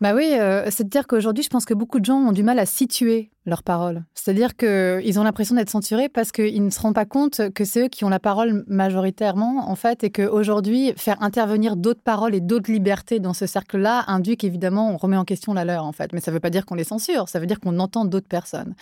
Bah 0.00 0.14
oui, 0.14 0.32
euh, 0.32 0.64
c'est-à-dire 0.64 1.06
qu'aujourd'hui, 1.06 1.44
je 1.44 1.50
pense 1.50 1.66
que 1.66 1.74
beaucoup 1.74 2.00
de 2.00 2.06
gens 2.06 2.16
ont 2.16 2.32
du 2.32 2.42
mal 2.42 2.58
à 2.58 2.64
situer 2.64 3.30
leurs 3.44 3.62
paroles. 3.62 4.02
C'est-à-dire 4.14 4.56
qu'ils 4.56 5.20
ont 5.20 5.24
l'impression 5.24 5.54
d'être 5.54 5.68
censurés 5.68 6.08
parce 6.08 6.32
qu'ils 6.32 6.64
ne 6.64 6.70
se 6.70 6.80
rendent 6.80 6.94
pas 6.94 7.04
compte 7.04 7.52
que 7.52 7.66
c'est 7.66 7.84
eux 7.84 7.88
qui 7.88 8.06
ont 8.06 8.08
la 8.08 8.18
parole 8.18 8.64
majoritairement, 8.66 9.68
en 9.70 9.74
fait, 9.74 10.02
et 10.02 10.10
qu'aujourd'hui, 10.10 10.94
faire 10.96 11.22
intervenir 11.22 11.76
d'autres 11.76 12.00
paroles 12.00 12.34
et 12.34 12.40
d'autres 12.40 12.72
libertés 12.72 13.20
dans 13.20 13.34
ce 13.34 13.46
cercle-là 13.46 14.04
induit 14.06 14.38
qu'évidemment, 14.38 14.90
on 14.90 14.96
remet 14.96 15.18
en 15.18 15.24
question 15.26 15.52
la 15.52 15.66
leur, 15.66 15.84
en 15.84 15.92
fait. 15.92 16.14
Mais 16.14 16.20
ça 16.20 16.30
ne 16.30 16.36
veut 16.36 16.40
pas 16.40 16.50
dire 16.50 16.64
qu'on 16.64 16.76
les 16.76 16.84
censure, 16.84 17.28
ça 17.28 17.38
veut 17.38 17.46
dire 17.46 17.60
qu'on 17.60 17.78
entend 17.78 18.06
d'autres 18.06 18.28
personnes. 18.28 18.74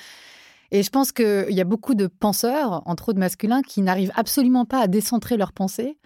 Et 0.71 0.85
je 0.85 0.91
pense 0.91 1.11
qu'il 1.11 1.51
y 1.51 1.61
a 1.61 1.65
beaucoup 1.65 1.95
de 1.95 2.07
penseurs, 2.07 2.83
entre 2.87 3.09
autres 3.09 3.19
masculins, 3.19 3.63
qui 3.63 3.83
n'arrivent 3.83 4.13
absolument 4.15 4.67
pas 4.67 4.83
à 4.83 4.87
décentrer 4.87 5.37
leurs 5.37 5.53
pensées 5.53 5.97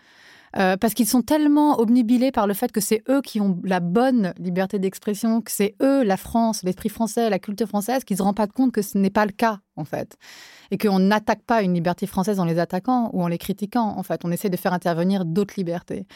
euh, 0.57 0.77
parce 0.77 0.95
qu'ils 0.95 1.09
sont 1.09 1.23
tellement 1.23 1.79
obnubilés 1.81 2.31
par 2.31 2.47
le 2.47 2.55
fait 2.55 2.71
que 2.73 2.81
c'est 2.81 3.03
eux 3.09 3.23
qui 3.23 3.41
ont 3.41 3.59
la 3.65 3.81
bonne 3.81 4.35
liberté 4.39 4.79
d'expression, 4.79 5.41
que 5.41 5.51
c'est 5.51 5.75
eux, 5.83 6.03
la 6.03 6.17
France, 6.17 6.63
l'esprit 6.63 6.89
français, 6.89 7.31
la 7.31 7.39
culture 7.39 7.69
française, 7.69 8.05
qu'ils 8.05 8.15
ne 8.15 8.19
se 8.19 8.23
rendent 8.23 8.37
pas 8.37 8.47
compte 8.47 8.73
que 8.73 8.83
ce 8.83 8.99
n'est 8.99 9.11
pas 9.11 9.25
le 9.25 9.33
cas, 9.33 9.61
en 9.77 9.85
fait 9.85 10.17
et 10.73 10.79
qu'on 10.79 10.99
n'attaque 10.99 11.43
pas 11.43 11.63
une 11.63 11.75
liberté 11.75 12.07
française 12.07 12.41
en 12.41 12.47
les 12.47 12.59
attaquant 12.59 13.11
ou 13.13 13.23
en 13.23 13.29
les 13.29 13.37
critiquant. 13.37 13.95
En 13.99 14.03
fait, 14.03 14.23
on 14.25 14.33
essaie 14.33 14.49
de 14.49 14.57
faire 14.57 14.73
intervenir 14.73 15.27
d'autres 15.27 15.53
libertés. 15.59 16.07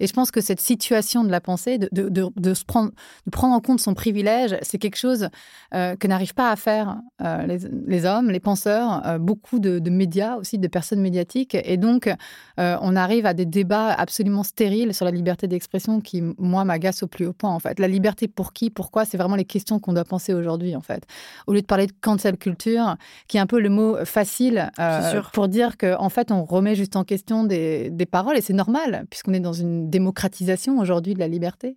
Et 0.00 0.06
je 0.06 0.12
pense 0.14 0.30
que 0.30 0.40
cette 0.40 0.60
situation 0.60 1.22
de 1.22 1.30
la 1.30 1.42
pensée, 1.42 1.76
de, 1.76 1.88
de, 1.92 2.54
se 2.54 2.64
prendre, 2.64 2.92
de 3.26 3.30
prendre 3.30 3.54
en 3.54 3.60
compte 3.60 3.78
son 3.78 3.92
privilège, 3.92 4.56
c'est 4.62 4.78
quelque 4.78 4.96
chose 4.96 5.28
euh, 5.74 5.96
que 5.96 6.08
n'arrivent 6.08 6.32
pas 6.32 6.50
à 6.50 6.56
faire 6.56 6.96
euh, 7.22 7.46
les, 7.46 8.06
hommes, 8.06 8.30
les 8.30 8.40
penseurs, 8.40 9.06
euh, 9.06 9.18
beaucoup 9.18 9.58
de, 9.58 9.90
médias 9.90 10.36
aussi, 10.36 10.58
de 10.58 10.66
personnes 10.66 11.02
médiatiques. 11.02 11.54
Et 11.54 11.76
donc, 11.76 12.10
on 12.56 12.96
arrive 12.96 13.26
à 13.26 13.34
des 13.34 13.44
débats 13.44 13.92
absolument 13.92 14.44
stériles 14.44 14.94
sur 14.94 15.04
la 15.04 15.10
liberté 15.10 15.46
d'expression 15.46 16.00
qui, 16.00 16.22
moi, 16.38 16.64
m'agace 16.64 17.02
au 17.02 17.06
plus 17.06 17.26
haut 17.26 17.34
point. 17.34 17.50
En 17.50 17.60
fait, 17.60 17.78
la 17.78 17.88
liberté 17.88 18.28
pour 18.28 18.54
qui, 18.54 18.70
pourquoi, 18.70 19.04
c'est 19.04 19.18
vraiment 19.18 19.36
les 19.36 19.44
questions 19.44 19.78
qu'on 19.78 19.92
doit 19.92 20.04
penser 20.04 20.32
aujourd'hui. 20.32 20.74
En 20.74 20.80
fait, 20.80 21.06
au 21.46 21.52
lieu 21.52 21.60
de 21.60 21.66
parler 21.66 21.86
de 21.86 21.92
cancel 22.00 22.38
culture, 22.38 22.96
qui 23.28 23.36
est 23.36 23.40
un 23.40 23.46
peu 23.46 23.60
le 23.60 23.68
mot 23.68 24.04
facile 24.04 24.70
euh, 24.78 25.22
pour 25.32 25.48
dire 25.48 25.76
qu'en 25.76 25.96
en 25.98 26.08
fait, 26.08 26.30
on 26.30 26.44
remet 26.44 26.74
juste 26.74 26.96
en 26.96 27.04
question 27.04 27.44
des, 27.44 27.90
paroles 28.10 28.36
et 28.36 28.40
c'est 28.40 28.52
normal, 28.52 29.06
puisqu'on 29.10 29.32
est 29.32 29.40
dans 29.40 29.52
une 29.52 29.90
démocratisation 29.90 30.78
aujourd'hui 30.78 31.14
de 31.14 31.18
la 31.18 31.28
liberté. 31.28 31.76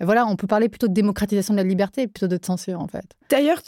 voilà, 0.00 0.26
on 0.26 0.36
peut 0.36 0.46
parler 0.46 0.68
plutôt 0.68 0.88
de 0.88 0.92
démocratisation 0.92 1.54
de 1.54 1.58
la 1.58 1.64
liberté 1.64 2.06
plutôt 2.06 2.28
de 2.28 2.38
censure, 2.44 2.80
en 2.80 2.88
fait. 2.88 3.04
D'ailleurs, 3.30 3.62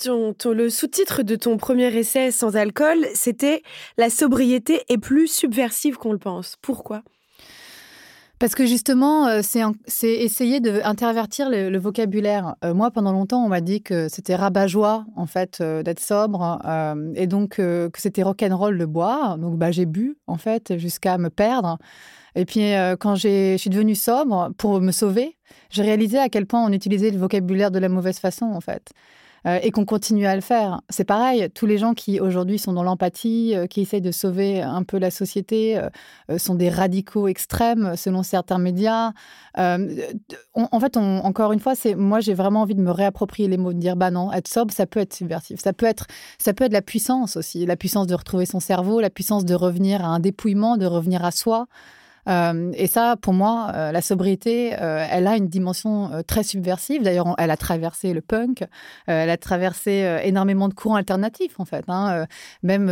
le 0.44 0.68
sous-titre 0.68 1.22
de 1.22 1.36
ton 1.36 1.56
premier 1.56 1.94
essai 1.96 2.30
sans 2.30 2.56
alcool, 2.56 3.06
c'était 3.14 3.62
La 3.96 4.10
sobriété 4.10 4.82
est 4.88 4.98
plus 4.98 5.28
subversive 5.28 5.96
qu'on 5.96 6.12
le 6.12 6.18
pense. 6.18 6.56
Pourquoi? 6.60 7.02
Parce 8.42 8.56
que 8.56 8.66
justement, 8.66 9.28
euh, 9.28 9.40
c'est 9.44 10.14
essayer 10.14 10.58
d'intervertir 10.58 11.48
le, 11.48 11.70
le, 11.70 11.78
vocabulaire. 11.78 12.56
Euh, 12.64 12.74
moi, 12.74 12.90
pendant 12.90 13.12
longtemps, 13.12 13.44
on 13.44 13.48
m'a 13.48 13.60
dit 13.60 13.82
que 13.82 14.08
c'était 14.08 14.34
rabat-joie, 14.34 15.06
en 15.14 15.26
fait, 15.26 15.58
euh, 15.60 15.84
d'être 15.84 16.00
sobre, 16.00 16.58
et 17.14 17.28
donc 17.28 17.50
que 17.58 17.90
c'était 17.98 18.24
rock'n'roll 18.24 18.78
de 18.78 18.84
boire. 18.84 19.38
Donc, 19.38 19.58
bah, 19.58 19.70
j'ai 19.70 19.86
bu, 19.86 20.16
en 20.26 20.38
fait, 20.38 20.76
jusqu'à 20.76 21.18
me 21.18 21.30
perdre. 21.30 21.78
Et 22.34 22.44
puis, 22.44 22.72
quand 22.98 23.14
je 23.14 23.56
suis 23.56 23.70
devenue 23.70 23.94
sobre, 23.94 24.50
pour 24.58 24.80
me 24.80 24.90
sauver, 24.90 25.38
j'ai 25.70 25.82
réalisé 25.82 26.18
à 26.18 26.28
quel 26.28 26.46
point 26.46 26.64
on 26.64 26.72
utilisait 26.72 27.12
le 27.12 27.18
vocabulaire 27.18 27.70
de 27.70 27.78
la 27.78 27.88
mauvaise 27.88 28.18
façon, 28.18 28.46
en 28.46 28.60
fait. 28.60 28.90
Euh, 29.46 29.58
et 29.62 29.72
qu'on 29.72 29.84
continue 29.84 30.26
à 30.26 30.36
le 30.36 30.40
faire. 30.40 30.82
C'est 30.88 31.04
pareil, 31.04 31.48
tous 31.52 31.66
les 31.66 31.76
gens 31.76 31.94
qui 31.94 32.20
aujourd'hui 32.20 32.58
sont 32.58 32.72
dans 32.72 32.84
l'empathie, 32.84 33.54
euh, 33.56 33.66
qui 33.66 33.80
essayent 33.80 34.00
de 34.00 34.12
sauver 34.12 34.62
un 34.62 34.84
peu 34.84 34.98
la 34.98 35.10
société, 35.10 35.78
euh, 36.30 36.38
sont 36.38 36.54
des 36.54 36.68
radicaux 36.68 37.26
extrêmes 37.26 37.96
selon 37.96 38.22
certains 38.22 38.58
médias. 38.58 39.12
en 39.56 40.80
fait, 40.80 40.96
encore 40.96 41.52
une 41.52 41.60
fois, 41.60 41.74
c'est 41.74 41.94
moi 41.96 42.20
j'ai 42.20 42.34
vraiment 42.34 42.62
envie 42.62 42.74
de 42.74 42.82
me 42.82 42.90
réapproprier 42.90 43.48
les 43.48 43.56
mots, 43.56 43.72
de 43.72 43.78
dire 43.78 43.96
bah 43.96 44.10
non, 44.10 44.32
être 44.32 44.48
sobre, 44.48 44.72
ça 44.72 44.86
peut 44.86 45.00
être 45.00 45.14
subversif, 45.14 45.60
ça 45.60 45.72
peut 45.72 45.86
être, 45.86 46.06
ça 46.38 46.52
peut 46.52 46.64
être 46.64 46.72
la 46.72 46.82
puissance 46.82 47.36
aussi, 47.36 47.66
la 47.66 47.76
puissance 47.76 48.06
de 48.06 48.14
retrouver 48.14 48.46
son 48.46 48.60
cerveau, 48.60 49.00
la 49.00 49.10
puissance 49.10 49.44
de 49.44 49.54
revenir 49.54 50.04
à 50.04 50.08
un 50.08 50.20
dépouillement, 50.20 50.76
de 50.76 50.86
revenir 50.86 51.24
à 51.24 51.32
soi. 51.32 51.66
Euh, 52.28 52.72
et 52.74 52.86
ça, 52.86 53.16
pour 53.20 53.32
moi, 53.32 53.72
euh, 53.74 53.92
la 53.92 54.00
sobriété, 54.00 54.74
euh, 54.80 55.04
elle 55.10 55.26
a 55.26 55.36
une 55.36 55.48
dimension 55.48 56.10
très 56.26 56.42
subversive. 56.42 57.02
D'ailleurs, 57.02 57.34
elle 57.38 57.50
a 57.50 57.56
traversé 57.56 58.12
le 58.12 58.20
punk, 58.20 58.64
elle 59.06 59.30
a 59.30 59.36
traversé 59.36 60.20
énormément 60.24 60.68
de 60.68 60.74
courants 60.74 60.96
alternatifs, 60.96 61.58
en 61.58 61.64
fait. 61.64 61.84
Hein. 61.88 62.26
Même 62.62 62.86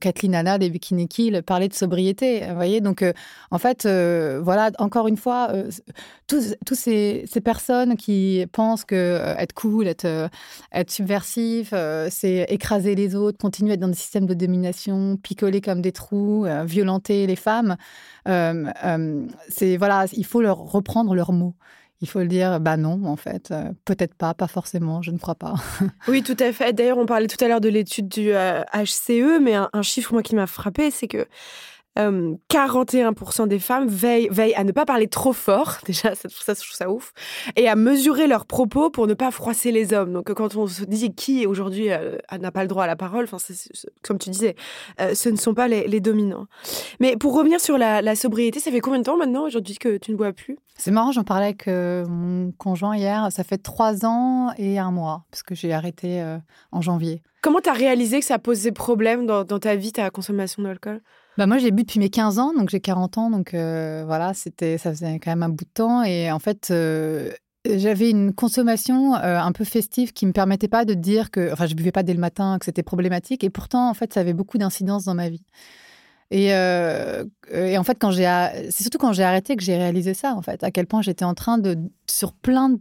Kathleen 0.00 0.34
Hanna 0.34 0.58
des 0.58 0.70
Bikini 0.70 1.08
Kill 1.08 1.42
parlait 1.42 1.68
de 1.68 1.74
sobriété. 1.74 2.42
Vous 2.48 2.54
voyez, 2.54 2.80
donc, 2.80 3.04
en 3.50 3.58
fait, 3.58 3.86
voilà, 3.86 4.70
encore 4.78 5.08
une 5.08 5.16
fois, 5.16 5.52
tous, 6.26 6.54
ces, 6.74 7.24
personnes 7.44 7.96
qui 7.96 8.46
pensent 8.52 8.84
que 8.84 9.34
être 9.38 9.52
cool, 9.52 9.86
être 9.86 10.30
subversif, 10.88 11.74
c'est 12.10 12.46
écraser 12.48 12.94
les 12.94 13.14
autres, 13.14 13.38
continuer 13.38 13.72
à 13.72 13.74
être 13.74 13.80
dans 13.80 13.88
des 13.88 13.94
systèmes 13.94 14.26
de 14.26 14.34
domination, 14.34 15.16
picoler 15.16 15.60
comme 15.60 15.82
des 15.82 15.92
trous, 15.92 16.46
violenter 16.64 17.26
les 17.26 17.36
femmes. 17.36 17.76
Euh, 18.28 18.66
euh, 18.84 19.26
c'est 19.48 19.76
voilà, 19.76 20.06
il 20.12 20.24
faut 20.24 20.40
leur 20.40 20.58
reprendre 20.58 21.14
leurs 21.14 21.32
mots. 21.32 21.54
Il 22.00 22.08
faut 22.08 22.18
le 22.18 22.26
dire, 22.26 22.60
bah 22.60 22.76
non, 22.76 23.04
en 23.06 23.16
fait, 23.16 23.50
euh, 23.50 23.70
peut-être 23.84 24.14
pas, 24.14 24.34
pas 24.34 24.48
forcément, 24.48 25.00
je 25.00 25.10
ne 25.10 25.16
crois 25.16 25.36
pas. 25.36 25.54
oui, 26.08 26.22
tout 26.22 26.36
à 26.38 26.52
fait. 26.52 26.72
D'ailleurs, 26.72 26.98
on 26.98 27.06
parlait 27.06 27.28
tout 27.28 27.42
à 27.42 27.48
l'heure 27.48 27.62
de 27.62 27.68
l'étude 27.68 28.08
du 28.08 28.30
HCE, 28.30 29.40
mais 29.40 29.54
un, 29.54 29.70
un, 29.72 29.82
chiffre 29.82 30.12
moi 30.12 30.22
qui 30.22 30.34
m'a 30.34 30.46
frappé, 30.46 30.90
c'est 30.90 31.08
que 31.08 31.26
41% 31.96 33.46
des 33.46 33.58
femmes 33.58 33.86
veillent, 33.86 34.54
à 34.54 34.64
ne 34.64 34.72
pas 34.72 34.84
parler 34.84 35.06
trop 35.06 35.32
fort, 35.32 35.78
déjà, 35.86 36.14
ça, 36.14 36.28
ça, 36.28 36.54
je 36.54 36.60
trouve 36.60 36.76
ça 36.76 36.90
ouf, 36.90 37.12
et 37.56 37.68
à 37.68 37.76
mesurer 37.76 38.26
leurs 38.26 38.46
propos 38.46 38.90
pour 38.90 39.06
ne 39.06 39.14
pas 39.14 39.30
froisser 39.30 39.70
les 39.70 39.92
hommes. 39.92 40.12
Donc, 40.12 40.32
quand 40.32 40.56
on 40.56 40.66
se 40.66 40.84
dit 40.84 41.14
qui 41.14 41.46
aujourd'hui 41.46 41.92
euh, 41.92 42.18
n'a 42.38 42.50
pas 42.50 42.62
le 42.62 42.68
droit 42.68 42.84
à 42.84 42.86
la 42.86 42.96
parole, 42.96 43.24
enfin, 43.24 43.38
comme 44.02 44.18
tu 44.18 44.30
disais, 44.30 44.56
euh, 45.00 45.14
ce 45.14 45.28
ne 45.28 45.36
sont 45.36 45.54
pas 45.54 45.68
les, 45.68 46.00
dominants. 46.00 46.46
Mais 47.00 47.16
pour 47.16 47.34
revenir 47.34 47.60
sur 47.60 47.78
la, 47.78 48.14
sobriété, 48.14 48.60
ça 48.60 48.70
fait 48.70 48.80
combien 48.80 48.98
de 48.98 49.04
temps 49.04 49.16
maintenant 49.16 49.44
aujourd'hui 49.44 49.76
que 49.76 49.96
tu 49.96 50.12
ne 50.12 50.16
bois 50.16 50.32
plus? 50.32 50.58
C'est 50.76 50.90
marrant, 50.90 51.12
j'en 51.12 51.22
parlais 51.22 51.46
avec 51.46 51.68
euh, 51.68 52.04
mon 52.06 52.50
conjoint 52.52 52.96
hier, 52.96 53.28
ça 53.30 53.44
fait 53.44 53.58
trois 53.58 54.04
ans 54.04 54.52
et 54.58 54.78
un 54.78 54.90
mois, 54.90 55.24
parce 55.30 55.42
que 55.42 55.54
j'ai 55.54 55.72
arrêté 55.72 56.22
en 56.72 56.80
janvier. 56.80 57.22
Comment 57.42 57.60
tu 57.60 57.68
as 57.68 57.74
réalisé 57.74 58.20
que 58.20 58.26
ça 58.26 58.38
posait 58.38 58.72
problème 58.72 59.26
dans, 59.26 59.44
dans 59.44 59.58
ta 59.58 59.76
vie, 59.76 59.92
ta 59.92 60.10
consommation 60.10 60.62
d'alcool? 60.62 61.00
Bah 61.36 61.46
moi, 61.46 61.58
j'ai 61.58 61.72
bu 61.72 61.82
depuis 61.82 61.98
mes 61.98 62.10
15 62.10 62.38
ans, 62.38 62.52
donc 62.54 62.70
j'ai 62.70 62.80
40 62.80 63.18
ans, 63.18 63.30
donc 63.30 63.54
euh, 63.54 64.04
voilà, 64.06 64.34
c'était, 64.34 64.78
ça 64.78 64.90
faisait 64.90 65.18
quand 65.18 65.32
même 65.32 65.42
un 65.42 65.48
bout 65.48 65.64
de 65.64 65.70
temps. 65.72 66.02
Et 66.04 66.30
en 66.30 66.38
fait, 66.38 66.68
euh, 66.70 67.32
j'avais 67.68 68.10
une 68.10 68.32
consommation 68.32 69.16
euh, 69.16 69.38
un 69.40 69.50
peu 69.50 69.64
festive 69.64 70.12
qui 70.12 70.26
me 70.26 70.32
permettait 70.32 70.68
pas 70.68 70.84
de 70.84 70.94
dire 70.94 71.32
que, 71.32 71.52
enfin, 71.52 71.66
je 71.66 71.74
buvais 71.74 71.90
pas 71.90 72.04
dès 72.04 72.14
le 72.14 72.20
matin, 72.20 72.58
que 72.58 72.64
c'était 72.64 72.84
problématique. 72.84 73.42
Et 73.42 73.50
pourtant, 73.50 73.88
en 73.90 73.94
fait, 73.94 74.12
ça 74.12 74.20
avait 74.20 74.32
beaucoup 74.32 74.58
d'incidence 74.58 75.04
dans 75.04 75.14
ma 75.14 75.28
vie. 75.28 75.44
Et, 76.30 76.46
et, 76.48 77.78
en 77.78 77.84
fait, 77.84 77.96
quand 78.00 78.10
j'ai, 78.10 78.24
c'est 78.70 78.82
surtout 78.82 78.98
quand 78.98 79.12
j'ai 79.12 79.22
arrêté 79.22 79.56
que 79.56 79.62
j'ai 79.62 79.76
réalisé 79.76 80.14
ça, 80.14 80.34
en 80.34 80.42
fait, 80.42 80.64
à 80.64 80.70
quel 80.70 80.86
point 80.86 81.02
j'étais 81.02 81.24
en 81.24 81.34
train 81.34 81.58
de, 81.58 81.76
sur 82.08 82.32
plein 82.32 82.70
de 82.70 82.80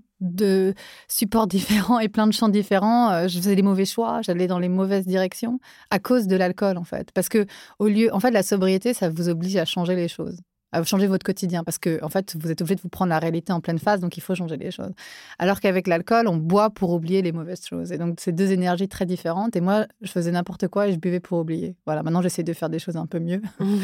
supports 1.08 1.48
différents 1.48 2.00
et 2.00 2.10
plein 2.10 2.28
de 2.28 2.34
champs 2.34 2.50
différents, 2.50 3.12
euh, 3.12 3.28
je 3.28 3.38
faisais 3.38 3.56
des 3.56 3.62
mauvais 3.62 3.86
choix, 3.86 4.22
j'allais 4.22 4.48
dans 4.48 4.60
les 4.60 4.70
mauvaises 4.70 5.06
directions 5.06 5.60
à 5.92 6.00
cause 6.00 6.28
de 6.28 6.36
l'alcool 6.36 6.78
en 6.78 6.84
fait. 6.84 7.12
Parce 7.14 7.30
que 7.30 7.46
au 7.80 7.88
lieu, 7.88 8.14
en 8.14 8.20
fait, 8.20 8.32
la 8.32 8.44
sobriété, 8.44 8.94
ça 8.94 9.10
vous 9.10 9.30
oblige 9.30 9.58
à 9.58 9.66
changer 9.66 9.96
les 9.96 10.08
choses 10.08 10.38
changer 10.84 11.08
votre 11.08 11.24
quotidien 11.24 11.64
parce 11.64 11.78
que 11.78 12.04
en 12.04 12.10
fait 12.10 12.36
vous 12.40 12.52
êtes 12.52 12.62
obligé 12.62 12.76
de 12.76 12.82
vous 12.82 12.90
prendre 12.90 13.10
la 13.10 13.20
réalité 13.20 13.54
en 13.54 13.62
pleine 13.62 13.80
face 13.80 14.00
donc 14.00 14.18
il 14.18 14.22
faut 14.22 14.36
changer 14.36 14.58
les 14.58 14.72
choses. 14.72 14.92
Alors 15.40 15.60
qu'avec 15.60 15.88
l'alcool 15.88 16.28
on 16.28 16.38
boit 16.38 16.70
pour 16.70 16.92
oublier 16.92 17.22
les 17.22 17.32
mauvaises 17.32 17.66
choses. 17.66 17.92
Et 17.92 17.98
donc 17.98 18.16
c'est 18.20 18.32
deux 18.32 18.52
énergies 18.52 18.88
très 18.88 19.06
différentes. 19.06 19.56
Et 19.56 19.62
moi 19.62 19.86
je 20.02 20.12
faisais 20.12 20.32
n'importe 20.32 20.68
quoi 20.68 20.88
et 20.88 20.94
je 20.94 20.98
buvais 20.98 21.20
pour 21.20 21.40
oublier. 21.40 21.76
Voilà 21.86 22.04
maintenant 22.04 22.22
j'essaie 22.22 22.44
de 22.44 22.54
faire 22.54 22.70
des 22.70 22.80
choses 22.80 22.98
un 22.98 23.06
peu 23.06 23.20
mieux. 23.20 23.42
Mmh 23.60 23.78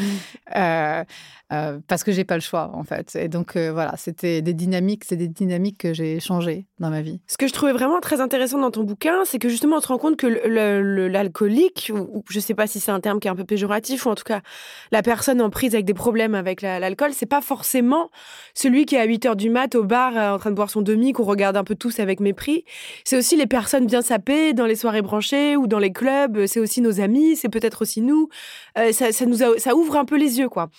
euh, 0.56 1.04
euh, 1.52 1.78
parce 1.86 2.04
que 2.04 2.12
j'ai 2.12 2.24
pas 2.24 2.36
le 2.36 2.40
choix 2.40 2.70
en 2.74 2.84
fait. 2.84 3.16
Et 3.16 3.28
donc 3.28 3.56
euh, 3.56 3.72
voilà 3.72 3.94
c'était 3.96 4.42
des 4.42 4.54
dynamiques 4.54 5.04
c'est 5.04 5.16
des 5.16 5.28
dynamiques 5.28 5.78
que 5.78 5.92
j'ai 5.92 6.20
changées 6.20 6.66
dans 6.78 6.90
ma 6.90 7.02
vie. 7.02 7.20
Ce 7.26 7.36
que 7.36 7.46
je 7.46 7.52
trouvais 7.52 7.72
vraiment 7.72 8.00
très 8.00 8.20
intéressant 8.20 8.58
dans 8.58 8.70
ton 8.70 8.84
bouquin 8.84 9.24
c'est 9.24 9.38
que 9.38 9.48
justement 9.48 9.76
on 9.76 9.80
se 9.80 9.88
rend 9.88 9.98
compte 9.98 10.16
que 10.16 10.26
l'alcoolique 10.26 11.92
ou, 11.94 12.24
je 12.28 12.40
sais 12.40 12.54
pas 12.54 12.66
si 12.66 12.80
c'est 12.80 12.92
un 12.92 13.00
terme 13.00 13.20
qui 13.20 13.28
est 13.28 13.30
un 13.30 13.36
peu 13.36 13.44
péjoratif 13.44 14.06
ou 14.06 14.10
en 14.10 14.14
tout 14.14 14.24
cas 14.24 14.40
la 14.92 15.02
personne 15.02 15.40
en 15.40 15.50
prise 15.50 15.74
avec 15.74 15.86
des 15.86 15.94
problèmes 15.94 16.34
avec 16.34 16.62
la 16.62 16.79
l'alcool, 16.80 17.12
c'est 17.12 17.26
pas 17.26 17.40
forcément 17.40 18.10
celui 18.54 18.86
qui 18.86 18.96
est 18.96 19.00
à 19.00 19.04
8 19.04 19.26
heures 19.26 19.36
du 19.36 19.50
mat 19.50 19.74
au 19.74 19.84
bar 19.84 20.16
euh, 20.16 20.34
en 20.34 20.38
train 20.38 20.50
de 20.50 20.56
boire 20.56 20.70
son 20.70 20.82
demi, 20.82 21.12
qu'on 21.12 21.24
regarde 21.24 21.56
un 21.56 21.64
peu 21.64 21.74
tous 21.74 22.00
avec 22.00 22.20
mépris. 22.20 22.64
C'est 23.04 23.16
aussi 23.16 23.36
les 23.36 23.46
personnes 23.46 23.86
bien 23.86 24.02
sapées 24.02 24.52
dans 24.52 24.66
les 24.66 24.74
soirées 24.74 25.02
branchées 25.02 25.56
ou 25.56 25.66
dans 25.66 25.78
les 25.78 25.92
clubs. 25.92 26.46
C'est 26.46 26.60
aussi 26.60 26.80
nos 26.80 27.00
amis, 27.00 27.36
c'est 27.36 27.48
peut-être 27.48 27.82
aussi 27.82 28.00
nous. 28.00 28.28
Euh, 28.78 28.92
ça, 28.92 29.26
nous 29.26 29.42
ouvre 29.42 29.96
un 29.96 30.04
peu 30.04 30.16
les 30.16 30.38
yeux, 30.38 30.48
quoi. 30.48 30.70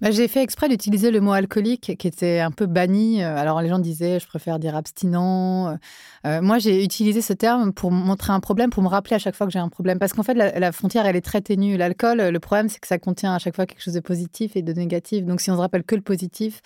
Bah, 0.00 0.10
j'ai 0.10 0.28
fait 0.28 0.42
exprès 0.42 0.68
d'utiliser 0.68 1.10
le 1.10 1.20
mot 1.20 1.32
alcoolique 1.32 1.96
qui 1.98 2.06
était 2.06 2.40
un 2.40 2.50
peu 2.50 2.66
banni. 2.66 3.22
Euh, 3.22 3.36
alors 3.36 3.60
les 3.60 3.68
gens 3.68 3.78
disaient, 3.78 4.20
je 4.20 4.26
préfère 4.26 4.58
dire 4.58 4.76
abstinent. 4.76 5.78
moi, 6.24 6.58
j'ai 6.58 6.84
utilisé 6.84 7.20
ce 7.20 7.32
terme 7.32 7.72
pour 7.72 7.90
montrer 7.90 8.32
un 8.32 8.40
problème, 8.40 8.70
pour 8.70 8.82
me 8.82 8.88
rappeler 8.88 9.16
à 9.16 9.18
chaque 9.18 9.34
fois 9.34 9.46
que 9.46 9.52
j'ai 9.52 9.58
un 9.58 9.68
problème. 9.68 9.98
Parce 9.98 10.12
qu'en 10.12 10.22
fait, 10.22 10.34
la, 10.34 10.58
la, 10.58 10.72
frontière, 10.72 11.06
elle 11.06 11.16
est 11.16 11.20
très 11.20 11.40
ténue. 11.40 11.76
L'alcool, 11.76 12.18
le 12.18 12.40
problème, 12.40 12.68
c'est 12.68 12.78
que 12.78 12.86
ça 12.86 12.98
contient 12.98 13.34
à 13.34 13.38
chaque 13.38 13.54
fois 13.54 13.66
quelque 13.66 13.82
chose 13.82 13.94
de 13.94 14.00
positif 14.00 14.56
et 14.56 14.62
de 14.62 14.72
négatif. 14.72 15.24
Donc 15.24 15.40
si 15.46 15.50
on 15.52 15.56
se 15.56 15.60
rappelle 15.60 15.84
que 15.84 15.94
le 15.94 16.02
positif, 16.02 16.60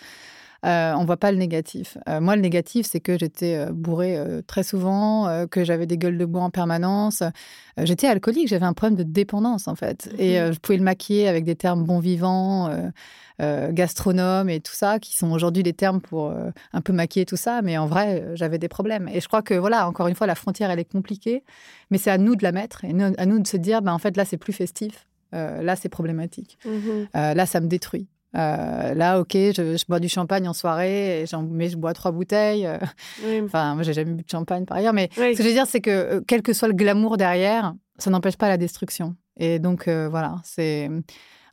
euh, 0.66 0.92
on 0.96 1.04
voit 1.04 1.16
pas 1.16 1.32
le 1.32 1.38
négatif. 1.38 1.96
Euh, 2.08 2.20
moi, 2.20 2.36
le 2.36 2.42
négatif, 2.42 2.86
c'est 2.86 3.00
que 3.00 3.18
j'étais 3.18 3.56
euh, 3.56 3.72
bourrée 3.72 4.16
euh, 4.18 4.42
très 4.46 4.62
souvent, 4.62 5.46
que 5.50 5.64
j'avais 5.64 5.86
des 5.86 5.96
gueules 5.96 6.18
de 6.18 6.24
bois 6.24 6.42
en 6.42 6.50
permanence. 6.50 7.22
j'étais 7.78 8.06
alcoolique, 8.06 8.48
j'avais 8.48 8.66
un 8.66 8.72
problème 8.72 8.96
de 8.96 9.02
dépendance, 9.02 9.68
en 9.68 9.74
fait. 9.74 10.10
Et 10.18 10.40
mhm. 10.40 10.52
je 10.52 10.58
pouvais 10.58 10.78
le 10.78 10.84
maquiller 10.84 11.28
avec 11.28 11.44
des 11.44 11.56
termes 11.56 11.84
bon 11.84 11.98
vivant, 11.98 12.70
gastronome 13.38 14.50
et 14.50 14.60
tout 14.60 14.74
ça, 14.74 14.98
qui 14.98 15.16
sont 15.16 15.30
aujourd'hui 15.32 15.62
des 15.62 15.72
termes 15.72 16.00
pour 16.00 16.32
un 16.72 16.80
peu 16.80 16.92
maquiller 16.92 17.26
tout 17.26 17.36
ça. 17.36 17.62
Mais 17.62 17.78
en 17.78 17.86
vrai, 17.86 18.24
j'avais 18.34 18.58
des 18.58 18.68
problèmes. 18.68 19.08
Et 19.08 19.20
je 19.20 19.28
crois 19.28 19.42
que, 19.42 19.54
voilà, 19.54 19.88
encore 19.88 20.08
une 20.08 20.14
fois, 20.14 20.26
la 20.26 20.34
frontière, 20.34 20.70
elle 20.70 20.80
est 20.80 20.90
compliquée. 20.90 21.42
Mais 21.90 21.98
c'est 21.98 22.10
à 22.10 22.18
nous 22.18 22.36
de 22.36 22.42
la 22.42 22.52
mettre 22.52 22.84
et 22.84 22.90
à 23.18 23.26
nous 23.26 23.38
de 23.38 23.46
se 23.46 23.56
dire, 23.56 23.82
ben, 23.82 23.92
en 23.92 23.98
fait, 23.98 24.16
là, 24.16 24.24
c'est 24.24 24.38
plus 24.38 24.52
festif. 24.52 25.06
là, 25.32 25.76
c'est 25.76 25.88
problématique. 25.88 26.58
Mhm. 26.64 27.08
là, 27.14 27.46
ça 27.46 27.60
me 27.60 27.66
détruit. 27.66 28.08
Euh, 28.36 28.94
là, 28.94 29.20
ok, 29.20 29.32
je, 29.32 29.84
bois 29.88 29.98
du 29.98 30.08
champagne 30.08 30.48
en 30.48 30.52
soirée, 30.52 31.22
et 31.22 31.24
mais 31.50 31.68
je 31.68 31.76
bois 31.76 31.92
trois 31.92 32.12
bouteilles. 32.12 32.66
Euh. 32.66 32.78
Enfin, 33.44 33.74
moi, 33.74 33.82
j'ai 33.82 33.92
jamais 33.92 34.12
bu 34.12 34.22
de 34.22 34.30
champagne 34.30 34.64
par 34.64 34.76
ailleurs. 34.76 34.92
Mais 34.92 35.10
ce 35.14 35.36
que 35.36 35.42
je 35.42 35.48
veux 35.48 35.52
dire, 35.52 35.66
c'est 35.66 35.80
que 35.80 35.90
euh, 35.90 36.20
quel 36.26 36.42
que 36.42 36.52
soit 36.52 36.68
le 36.68 36.74
glamour 36.74 37.16
derrière, 37.16 37.74
ça 37.98 38.10
n'empêche 38.10 38.36
pas 38.36 38.48
la 38.48 38.56
destruction. 38.56 39.16
Et 39.36 39.58
donc, 39.58 39.88
voilà, 39.88 40.36
c'est. 40.44 40.88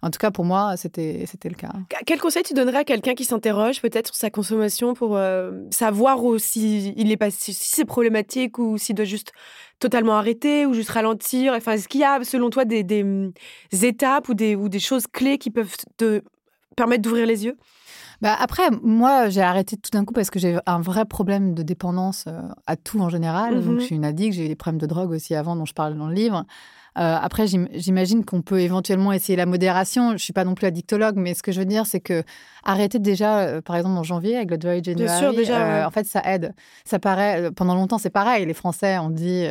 En 0.04 0.12
tout 0.12 0.20
cas, 0.20 0.30
pour 0.30 0.46
moi, 0.46 0.78
c'était 0.78 1.26
c'était 1.26 1.50
le 1.50 1.56
cas. 1.56 1.72
Quel 2.06 2.20
conseil 2.20 2.44
tu 2.44 2.54
donnerais 2.54 2.80
à 2.80 2.84
quelqu'un 2.84 3.16
qui 3.16 3.26
s'interroge 3.26 3.82
peut-être 3.82 4.08
sur 4.08 4.16
sa 4.16 4.30
consommation 4.30 4.94
pour 4.94 5.20
savoir 5.72 6.20
si 6.38 6.94
il 6.96 7.12
est 7.12 7.18
pas 7.18 7.32
si 7.32 7.54
c'est 7.54 7.86
problématique 7.86 8.60
ou 8.60 8.78
s'il 8.78 8.96
doit 8.96 9.06
juste 9.06 9.32
totalement 9.80 10.16
arrêter 10.16 10.68
ou 10.68 10.74
juste 10.76 10.92
ralentir? 10.92 11.54
Enfin, 11.54 11.72
est-ce 11.72 11.88
qu'il 11.88 12.02
y 12.02 12.04
a 12.04 12.24
selon 12.24 12.52
toi 12.52 12.64
des, 12.64 12.84
des, 12.84 13.02
hum, 13.02 13.32
étapes 13.72 14.30
ou 14.30 14.36
des 14.36 14.56
ou 14.56 14.70
des 14.70 14.80
choses 14.80 15.08
clés 15.08 15.40
qui 15.40 15.50
peuvent 15.50 15.76
te 15.98 16.22
permettre 16.78 17.02
d'ouvrir 17.02 17.26
les 17.26 17.44
yeux? 17.44 17.58
Bah 18.22 18.36
après, 18.40 18.70
moi, 18.82 19.30
j'ai 19.30 19.42
arrêté 19.42 19.78
tout 19.78 19.92
d'un 19.92 20.06
coup 20.06 20.14
parce 20.14 20.30
que 20.30 20.40
j'ai 20.40 20.58
un 20.66 20.80
vrai 20.80 21.06
problème 21.06 21.54
de 21.54 21.62
dépendance 21.62 22.26
euh, 22.28 22.42
à 22.66 22.76
tout 22.76 23.00
en 23.00 23.10
général. 23.10 23.56
Donc, 23.62 23.74
mhm. 23.74 23.80
je 23.80 23.86
suis 23.86 23.96
une 23.96 24.06
addict. 24.06 24.34
J'ai 24.34 24.46
eu 24.46 24.48
des 24.48 24.56
problèmes 24.56 24.80
de 24.80 24.88
drogue 24.88 25.12
aussi 25.12 25.36
avant, 25.36 25.56
dont 25.56 25.66
je 25.66 25.74
parle 25.74 25.96
dans 25.98 26.08
le 26.08 26.16
livre. 26.16 26.46
Euh, 26.98 27.18
après, 27.22 27.46
j'imagine 27.74 28.26
qu'on 28.26 28.42
peut 28.42 28.60
éventuellement 28.60 29.14
essayer 29.14 29.36
la 29.36 29.46
modération. 29.46 30.14
Je 30.14 30.24
suis 30.24 30.34
pas 30.34 30.44
non 30.44 30.56
plus 30.56 30.66
addictologue, 30.66 31.16
mais 31.16 31.36
ce 31.36 31.44
que 31.44 31.52
je 31.52 31.60
veux 31.60 31.66
dire, 31.66 31.86
c'est 31.86 32.00
que 32.00 32.24
arrêter 32.64 33.00
déjà, 33.00 33.40
euh, 33.40 33.62
par 33.62 33.76
exemple 33.76 33.98
en 33.98 34.04
janvier 34.04 34.36
avec 34.36 34.50
le 34.50 34.58
Dry 34.58 34.84
January, 34.84 35.06
Bien 35.06 35.20
sûr, 35.20 35.34
déjà, 35.34 35.62
euh, 35.62 35.86
en 35.86 35.92
fait, 35.92 36.06
ça 36.06 36.22
aide. 36.26 36.54
Ça 36.86 36.98
paraît, 36.98 37.52
pendant 37.56 37.76
longtemps, 37.76 38.00
c'est 38.00 38.10
pareil. 38.10 38.46
Les 38.46 38.54
Français 38.54 38.98
ont 38.98 39.10
dit 39.10 39.46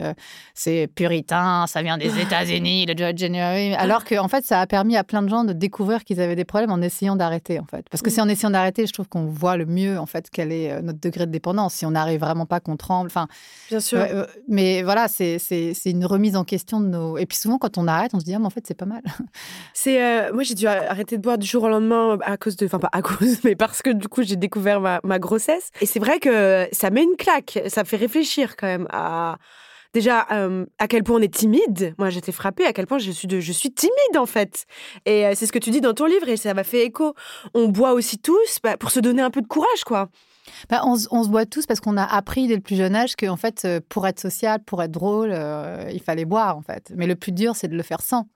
c'est 0.54 0.88
puritain, 0.94 1.66
ça 1.68 1.82
vient 1.82 1.98
des 1.98 2.18
États-Unis, 2.18 2.86
le 2.86 2.94
Dry 2.94 3.16
January, 3.16 3.74
alors 3.78 4.04
que 4.04 4.16
en 4.18 4.28
fait, 4.28 4.44
ça 4.44 4.60
a 4.60 4.66
permis 4.66 4.96
à 4.96 5.04
plein 5.04 5.22
de 5.22 5.28
gens 5.28 5.44
de 5.44 5.52
découvrir 5.52 6.04
qu'ils 6.04 6.20
avaient 6.20 6.36
des 6.36 6.44
problèmes 6.44 6.72
en 6.72 6.80
essayant 6.80 7.16
d'arrêter, 7.16 7.60
en 7.60 7.66
fait. 7.66 7.86
Parce 7.90 8.02
que 8.02 8.10
c'est 8.10 8.20
en 8.20 8.28
essayant 8.28 8.50
d'arrêter, 8.50 8.86
je 8.86 8.92
trouve 8.92 9.08
qu'on 9.08 9.26
voit 9.26 9.56
le 9.56 9.66
mieux, 9.66 9.98
en 9.98 10.06
fait, 10.06 10.28
quel 10.32 10.50
est 10.50 10.82
notre 10.82 11.00
degré 11.00 11.26
de 11.26 11.30
dépendance. 11.30 11.74
Si 11.74 11.86
on 11.86 11.92
n'arrive 11.92 12.20
vraiment 12.20 12.46
pas, 12.46 12.60
qu'on 12.60 12.76
tremble. 12.76 13.06
Enfin, 13.06 13.28
Bien 13.68 13.80
sûr. 13.80 14.00
mais 14.48 14.82
voilà, 14.82 15.06
c'est 15.08 15.38
une 15.84 16.06
remise 16.06 16.36
en 16.36 16.44
question 16.44 16.80
de 16.80 16.86
nos. 16.86 17.18
Et 17.18 17.26
puis 17.26 17.35
souvent, 17.36 17.58
quand 17.58 17.78
on 17.78 17.86
arrête, 17.86 18.12
on 18.14 18.20
se 18.20 18.24
dit, 18.24 18.34
ah, 18.34 18.38
mais 18.38 18.46
en 18.46 18.50
fait, 18.50 18.64
c'est 18.66 18.74
pas 18.74 18.86
mal. 18.86 19.02
C'est, 19.74 20.02
euh, 20.02 20.32
moi, 20.32 20.42
j'ai 20.42 20.54
dû 20.54 20.66
arrêter 20.66 21.16
de 21.16 21.22
boire 21.22 21.38
du 21.38 21.46
jour 21.46 21.62
au 21.64 21.68
lendemain 21.68 22.18
à 22.22 22.36
cause 22.36 22.56
de, 22.56 22.66
enfin, 22.66 22.78
pas 22.78 22.88
à 22.92 23.02
cause, 23.02 23.38
mais 23.44 23.54
parce 23.54 23.82
que 23.82 23.90
du 23.90 24.08
coup, 24.08 24.22
j'ai 24.22 24.36
découvert 24.36 24.80
ma, 24.80 25.18
grossesse. 25.18 25.70
Et 25.80 25.86
c'est 25.86 25.98
vrai 25.98 26.18
que 26.18 26.68
ça 26.72 26.90
met 26.90 27.02
une 27.02 27.16
claque. 27.16 27.58
Ça 27.68 27.84
fait 27.84 27.96
réfléchir 27.96 28.56
quand 28.56 28.66
même 28.66 28.86
à, 28.90 29.38
déjà 29.96 30.26
euh, 30.32 30.66
à 30.78 30.88
quel 30.88 31.02
point 31.02 31.16
on 31.16 31.22
est 31.22 31.32
timide. 31.32 31.94
Moi, 31.98 32.10
j'étais 32.10 32.32
frappée 32.32 32.66
à 32.66 32.72
quel 32.72 32.86
point 32.86 32.98
je 32.98 33.10
suis, 33.10 33.26
de, 33.28 33.40
je 33.40 33.52
suis 33.52 33.72
timide 33.72 34.16
en 34.16 34.26
fait. 34.26 34.66
Et 35.06 35.26
euh, 35.26 35.32
c'est 35.34 35.46
ce 35.46 35.52
que 35.52 35.58
tu 35.58 35.70
dis 35.70 35.80
dans 35.80 35.94
ton 35.94 36.04
livre 36.04 36.28
et 36.28 36.36
ça 36.36 36.52
m'a 36.54 36.64
fait 36.64 36.84
écho. 36.84 37.14
On 37.54 37.68
boit 37.68 37.92
aussi 37.92 38.18
tous 38.18 38.58
bah, 38.62 38.76
pour 38.76 38.90
se 38.90 39.00
donner 39.00 39.22
un 39.22 39.30
peu 39.30 39.40
de 39.40 39.46
courage, 39.46 39.84
quoi. 39.84 40.10
Bah, 40.68 40.82
on, 40.84 40.96
se 40.96 41.28
voit 41.28 41.46
tous 41.46 41.66
parce 41.66 41.80
qu'on 41.80 41.96
a 41.96 42.04
appris 42.04 42.48
dès 42.48 42.56
le 42.56 42.60
plus 42.60 42.76
jeune 42.76 42.94
âge 42.94 43.16
qu'en 43.16 43.36
fait, 43.36 43.64
euh, 43.64 43.80
pour 43.88 44.06
être 44.06 44.20
social, 44.20 44.62
pour 44.62 44.82
être 44.82 44.90
drôle, 44.90 45.30
euh, 45.32 45.90
il 45.92 46.00
fallait 46.00 46.24
boire 46.24 46.56
en 46.56 46.62
fait. 46.62 46.92
Mais 46.96 47.06
le 47.06 47.16
plus 47.16 47.32
dur, 47.32 47.56
c'est 47.56 47.68
de 47.68 47.76
le 47.76 47.82
faire 47.82 48.00
sans. 48.00 48.28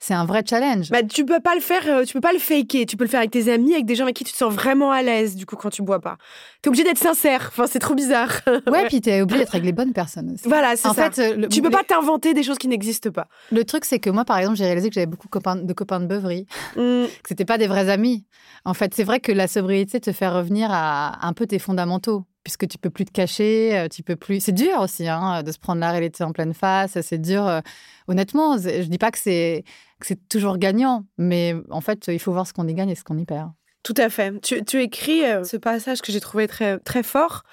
C'est 0.00 0.14
un 0.14 0.24
vrai 0.24 0.44
challenge. 0.48 0.90
Bah, 0.90 1.02
tu 1.02 1.24
peux 1.24 1.40
pas 1.40 1.54
le 1.54 1.60
faire, 1.60 1.82
euh, 1.88 2.04
tu 2.04 2.12
peux 2.12 2.20
pas 2.20 2.32
le 2.32 2.38
faker. 2.38 2.86
Tu 2.86 2.96
peux 2.96 3.04
le 3.04 3.10
faire 3.10 3.18
avec 3.18 3.32
tes 3.32 3.50
amis, 3.52 3.74
avec 3.74 3.84
des 3.84 3.96
gens 3.96 4.04
avec 4.04 4.14
qui 4.16 4.24
tu 4.24 4.32
te 4.32 4.36
sens 4.36 4.52
vraiment 4.52 4.92
à 4.92 5.02
l'aise, 5.02 5.34
du 5.34 5.44
coup, 5.44 5.56
quand 5.56 5.70
tu 5.70 5.82
bois 5.82 6.00
pas. 6.00 6.18
Tu 6.62 6.66
es 6.66 6.68
obligé 6.68 6.84
d'être 6.84 6.98
sincère. 6.98 7.46
Enfin, 7.48 7.66
c'est 7.66 7.80
trop 7.80 7.94
bizarre. 7.94 8.40
ouais, 8.70 8.86
puis 8.86 9.00
tu 9.00 9.10
es 9.10 9.22
obligé 9.22 9.40
d'être 9.40 9.54
avec 9.54 9.64
les 9.64 9.72
bonnes 9.72 9.92
personnes 9.92 10.32
aussi. 10.32 10.48
Voilà, 10.48 10.76
c'est 10.76 10.88
ça. 10.88 11.10
Fait, 11.10 11.48
tu 11.48 11.62
peux 11.62 11.70
pas 11.70 11.82
t'inventer 11.82 12.32
des 12.32 12.44
choses 12.44 12.58
qui 12.58 12.68
n'existent 12.68 13.10
pas. 13.10 13.26
Le 13.50 13.64
truc, 13.64 13.84
c'est 13.84 13.98
que 13.98 14.10
moi, 14.10 14.24
par 14.24 14.38
exemple, 14.38 14.56
j'ai 14.56 14.66
réalisé 14.66 14.88
que 14.88 14.94
j'avais 14.94 15.06
beaucoup 15.06 15.26
de 15.26 15.72
copains 15.72 16.00
de 16.00 16.06
beuverie, 16.06 16.46
mmh. 16.76 16.78
que 17.22 17.28
c'était 17.28 17.44
pas 17.44 17.58
des 17.58 17.66
vrais 17.66 17.88
amis. 17.88 18.24
En 18.64 18.74
fait, 18.74 18.94
c'est 18.94 19.04
vrai 19.04 19.18
que 19.18 19.32
la 19.32 19.48
sobriété 19.48 19.98
te 20.00 20.12
fait 20.12 20.28
revenir 20.28 20.68
à 20.70 21.26
un 21.26 21.32
peu 21.32 21.46
tes 21.46 21.58
fondamentaux 21.58 22.24
puisque 22.48 22.66
tu 22.66 22.78
peux 22.78 22.88
plus 22.88 23.04
te 23.04 23.12
cacher, 23.12 23.78
euh, 23.78 23.88
tu 23.88 24.02
peux 24.02 24.16
plus. 24.16 24.40
C'est 24.40 24.52
dur 24.52 24.80
aussi 24.80 25.06
hein, 25.06 25.42
de 25.42 25.52
se 25.52 25.58
prendre 25.58 25.80
la 25.80 25.90
réalité 25.90 26.24
en 26.24 26.32
pleine 26.32 26.54
face. 26.54 26.98
C'est 27.02 27.18
dur. 27.18 27.46
Euh, 27.46 27.60
honnêtement, 28.08 28.56
je 28.56 28.88
dis 28.88 28.96
pas 28.96 29.10
que 29.10 29.18
c'est 29.18 29.64
c'est 30.00 30.28
toujours 30.28 30.56
gagnant, 30.56 31.04
mais 31.18 31.54
en 31.68 31.82
fait, 31.82 32.06
il 32.08 32.18
faut 32.18 32.32
voir 32.32 32.46
ce 32.46 32.54
qu'on 32.54 32.66
y 32.66 32.72
gagne 32.72 32.88
et 32.88 32.94
ce 32.94 33.04
qu'on 33.04 33.18
y 33.18 33.26
perd. 33.26 33.50
Tout 33.84 33.94
à 33.96 34.08
fait. 34.08 34.32
Tu, 34.40 34.82
écris 34.82 35.24
euh, 35.24 35.44
ce 35.44 35.56
passage 35.56 36.02
que 36.02 36.12
j'ai 36.12 36.20
trouvé 36.20 36.48
très 36.48 36.78
très 36.78 37.02
fort. 37.02 37.44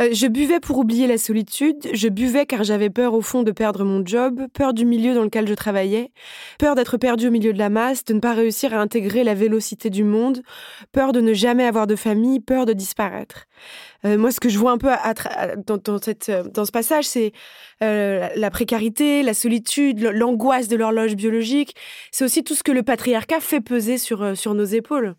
Euh, 0.00 0.08
je 0.12 0.26
buvais 0.26 0.60
pour 0.60 0.78
oublier 0.78 1.06
la 1.06 1.18
solitude, 1.18 1.76
je 1.92 2.08
buvais 2.08 2.46
car 2.46 2.64
j'avais 2.64 2.88
peur 2.88 3.14
au 3.14 3.20
fond 3.20 3.42
de 3.42 3.52
perdre 3.52 3.84
mon 3.84 4.04
job, 4.04 4.46
peur 4.54 4.72
du 4.72 4.84
milieu 4.84 5.14
dans 5.14 5.24
lequel 5.24 5.46
je 5.46 5.54
travaillais, 5.54 6.10
peur 6.58 6.74
d'être 6.74 6.96
perdu 6.96 7.28
au 7.28 7.30
milieu 7.30 7.52
de 7.52 7.58
la 7.58 7.68
masse, 7.68 8.04
de 8.04 8.14
ne 8.14 8.20
pas 8.20 8.32
réussir 8.32 8.72
à 8.74 8.78
intégrer 8.78 9.24
la 9.24 9.34
vélocité 9.34 9.90
du 9.90 10.04
monde, 10.04 10.42
peur 10.92 11.12
de 11.12 11.20
ne 11.20 11.34
jamais 11.34 11.64
avoir 11.64 11.86
de 11.86 11.96
famille, 11.96 12.40
peur 12.40 12.64
de 12.64 12.72
disparaître. 12.72 13.46
Euh, 14.04 14.16
moi, 14.16 14.30
ce 14.30 14.40
que 14.40 14.48
je 14.48 14.58
vois 14.58 14.72
un 14.72 14.78
peu 14.78 14.90
dans, 15.66 15.98
cette, 16.00 16.30
dans 16.54 16.64
ce 16.64 16.72
passage, 16.72 17.04
c'est 17.04 17.32
la 17.80 18.50
précarité, 18.50 19.22
la 19.22 19.34
solitude, 19.34 20.00
l'angoisse 20.00 20.68
de 20.68 20.76
l'horloge 20.76 21.14
biologique. 21.14 21.74
C'est 22.10 22.24
aussi 22.24 22.42
tout 22.42 22.54
ce 22.54 22.62
que 22.62 22.72
le 22.72 22.82
patriarcat 22.82 23.40
fait 23.40 23.60
peser 23.60 23.98
sur, 23.98 24.36
sur 24.36 24.54
nos 24.54 24.64
épaules. 24.64 25.14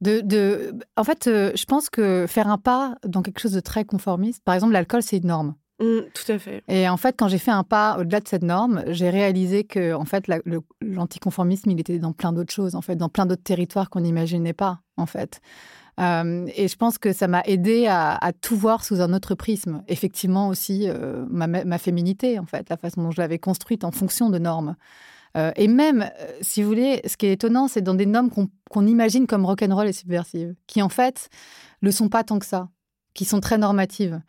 De, 0.00 0.72
En 0.96 1.04
fait, 1.04 1.26
euh, 1.26 1.52
je 1.54 1.64
pense 1.64 1.88
que 1.90 2.26
faire 2.28 2.48
un 2.48 2.58
pas 2.58 2.96
dans 3.04 3.22
quelque 3.22 3.40
chose 3.40 3.52
de 3.52 3.60
très 3.60 3.84
conformiste, 3.84 4.42
par 4.44 4.54
exemple, 4.54 4.72
l'alcool, 4.72 5.02
c'est 5.02 5.18
une 5.18 5.28
norme. 5.28 5.54
Mmh, 5.78 6.08
tout 6.14 6.32
à 6.32 6.38
fait. 6.38 6.62
Et 6.68 6.88
en 6.88 6.96
fait, 6.96 7.14
quand 7.18 7.28
j'ai 7.28 7.38
fait 7.38 7.50
un 7.50 7.64
pas 7.64 7.98
au-delà 7.98 8.20
de 8.20 8.28
cette 8.28 8.42
norme, 8.42 8.82
j'ai 8.88 9.10
réalisé 9.10 9.64
que 9.64 9.94
en 9.94 10.06
fait, 10.06 10.24
l'anticonformisme, 10.80 11.70
il 11.70 11.80
était 11.80 11.98
dans 11.98 12.12
plein 12.12 12.32
d'autres 12.32 12.52
choses, 12.52 12.74
en 12.74 12.82
fait, 12.82 12.96
dans 12.96 13.10
plein 13.10 13.26
d'autres 13.26 13.42
territoires 13.42 13.90
qu'on 13.90 14.00
n'imaginait 14.00 14.54
pas, 14.54 14.80
en 14.96 15.06
fait. 15.06 15.40
Euh, 15.98 16.46
et 16.54 16.68
je 16.68 16.76
pense 16.76 16.98
que 16.98 17.12
ça 17.12 17.26
m'a 17.26 17.42
aidé 17.46 17.86
à, 17.88 18.32
tout 18.40 18.56
voir 18.56 18.84
sous 18.84 19.00
un 19.00 19.12
autre 19.12 19.34
prisme. 19.34 19.82
Effectivement 19.88 20.48
aussi 20.48 20.88
euh, 20.88 21.24
ma, 21.30 21.46
ma, 21.46 21.78
féminité, 21.78 22.38
en 22.38 22.46
fait, 22.46 22.68
la 22.68 22.76
façon 22.76 23.02
dont 23.02 23.10
je 23.10 23.20
l'avais 23.20 23.38
construite 23.38 23.84
en 23.84 23.90
fonction 23.90 24.30
de 24.30 24.38
normes. 24.38 24.76
Euh, 25.36 25.52
et 25.56 25.68
même, 25.68 26.02
euh, 26.02 26.32
si 26.40 26.62
vous 26.62 26.68
voulez, 26.68 27.02
ce 27.06 27.16
qui 27.16 27.26
est 27.26 27.32
étonnant, 27.32 27.68
c'est 27.68 27.82
dans 27.82 27.94
des 27.94 28.06
normes 28.06 28.30
qu'on 28.30 28.86
imagine 28.86 29.26
comme 29.26 29.44
rock'n'roll 29.44 29.88
et 29.88 29.92
subversives, 29.92 30.54
qui 30.66 30.82
en 30.82 30.88
fait 30.88 31.28
le 31.82 31.90
sont 31.90 32.08
pas 32.08 32.24
tant 32.24 32.38
que 32.38 32.46
ça 32.46 32.68
qui 33.14 33.24
sont 33.24 33.40
très 33.40 33.58
normatives. 33.58 34.20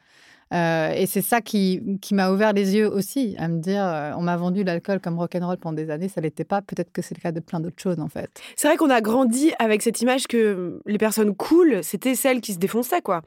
Euh, 0.53 0.91
et 0.91 1.07
c'est 1.07 1.21
ça 1.21 1.41
qui, 1.41 1.81
qui 2.01 2.13
m'a 2.13 2.31
ouvert 2.31 2.53
les 2.53 2.75
yeux 2.75 2.89
aussi, 2.89 3.35
à 3.37 3.49
me 3.49 3.59
dire, 3.59 3.83
on 4.17 4.21
m'a 4.21 4.37
vendu 4.37 4.63
l'alcool 4.63 5.01
comme 5.01 5.19
rock'n'roll 5.19 5.57
pendant 5.57 5.75
des 5.75 5.89
années, 5.89 6.07
ça 6.07 6.21
l'était 6.21 6.45
pas. 6.45 6.61
Peut-être 6.61 6.91
que 6.93 7.01
c'est 7.01 7.15
le 7.17 7.21
cas 7.21 7.33
de 7.33 7.41
plein 7.41 7.59
d'autres 7.59 7.81
choses, 7.81 7.99
en 7.99 8.07
fait. 8.07 8.29
C'est 8.55 8.69
vrai 8.69 8.77
qu'on 8.77 8.89
a 8.89 9.01
grandi 9.01 9.51
avec 9.59 9.81
cette 9.81 10.01
image 10.01 10.25
que 10.27 10.81
les 10.85 10.97
personnes 10.97 11.35
cool, 11.35 11.83
c'était 11.83 12.15
celles 12.15 12.39
qui 12.39 12.53
se 12.53 12.59
défonçaient, 12.59 13.01
quoi. 13.01 13.23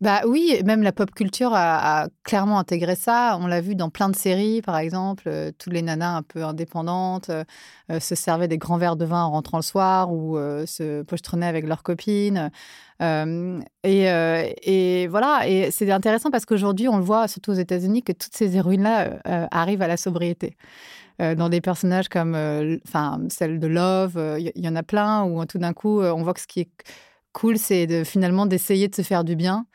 Bah 0.00 0.22
oui, 0.26 0.60
même 0.64 0.82
la 0.82 0.92
pop 0.92 1.10
culture 1.12 1.52
a, 1.54 2.08
clairement 2.24 2.58
intégré 2.58 2.96
ça. 2.96 3.38
On 3.40 3.46
l'a 3.46 3.60
vu 3.60 3.74
dans 3.76 3.90
plein 3.90 4.08
de 4.08 4.16
séries, 4.16 4.60
par 4.62 4.76
exemple. 4.78 5.24
Euh, 5.26 5.52
toutes 5.56 5.72
les 5.72 5.82
nanas 5.82 6.16
un 6.16 6.22
peu 6.22 6.44
indépendantes 6.44 7.30
euh, 7.30 7.44
euh, 7.90 8.00
se 8.00 8.14
servaient 8.14 8.48
des 8.48 8.58
grands 8.58 8.78
verres 8.78 8.96
de 8.96 9.04
vin 9.04 9.22
en 9.22 9.30
rentrant 9.30 9.58
le 9.58 9.62
soir 9.62 10.12
ou 10.12 10.36
se 10.66 11.02
pochetronnaient 11.02 11.46
avec 11.46 11.66
leurs 11.66 11.82
copines. 11.82 12.50
Et, 13.00 15.06
voilà, 15.08 15.48
et 15.48 15.70
c'est 15.70 15.90
intéressant 15.90 16.30
parce 16.30 16.44
qu'aujourd'hui, 16.44 16.88
on 16.88 16.96
le 16.96 17.04
voit, 17.04 17.28
surtout 17.28 17.52
aux 17.52 17.54
États-Unis, 17.54 18.02
que 18.02 18.12
toutes 18.12 18.34
ces 18.34 18.56
héroïnes-là 18.56 19.20
arrivent 19.50 19.82
à 19.82 19.88
la 19.88 19.96
sobriété. 19.96 20.56
dans 21.18 21.48
des 21.48 21.60
personnages 21.60 22.08
comme 22.08 22.34
celle 23.28 23.60
de 23.60 23.66
Love, 23.66 24.38
il 24.38 24.64
y, 24.64 24.68
en 24.68 24.76
a 24.76 24.82
plein 24.82 25.24
où 25.24 25.44
tout 25.44 25.58
d'un 25.58 25.72
coup, 25.72 26.02
on 26.02 26.22
voit 26.22 26.34
que 26.34 26.40
ce 26.40 26.46
qui 26.46 26.60
est 26.60 26.70
cool, 27.32 27.58
c'est 27.58 28.04
finalement 28.04 28.46
d'essayer 28.46 28.88
de 28.88 28.94
se 28.94 29.02
faire 29.02 29.24
du 29.24 29.36
bien 29.36 29.66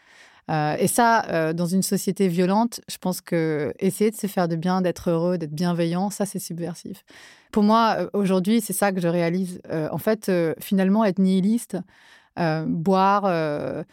euh, 0.49 0.75
et 0.79 0.87
ça, 0.87 1.25
euh, 1.29 1.53
dans 1.53 1.67
une 1.67 1.83
société 1.83 2.27
violente, 2.27 2.81
je 2.89 2.97
pense 2.97 3.21
que 3.21 3.73
essayer 3.79 4.09
de 4.09 4.15
se 4.15 4.27
faire 4.27 4.47
de 4.47 4.55
bien, 4.55 4.81
d'être 4.81 5.09
heureux, 5.09 5.37
d'être 5.37 5.53
bienveillant, 5.53 6.09
ça, 6.09 6.25
c'est 6.25 6.39
subversif. 6.39 7.03
Pour 7.51 7.63
moi, 7.63 7.95
euh, 7.99 8.09
aujourd'hui, 8.13 8.59
c'est 8.61 8.73
ça 8.73 8.91
que 8.91 8.99
je 8.99 9.07
réalise. 9.07 9.61
en 9.91 9.97
fait, 9.97 10.31
finalement, 10.59 11.05
être 11.05 11.19
nihiliste, 11.19 11.77
boire, 12.37 13.83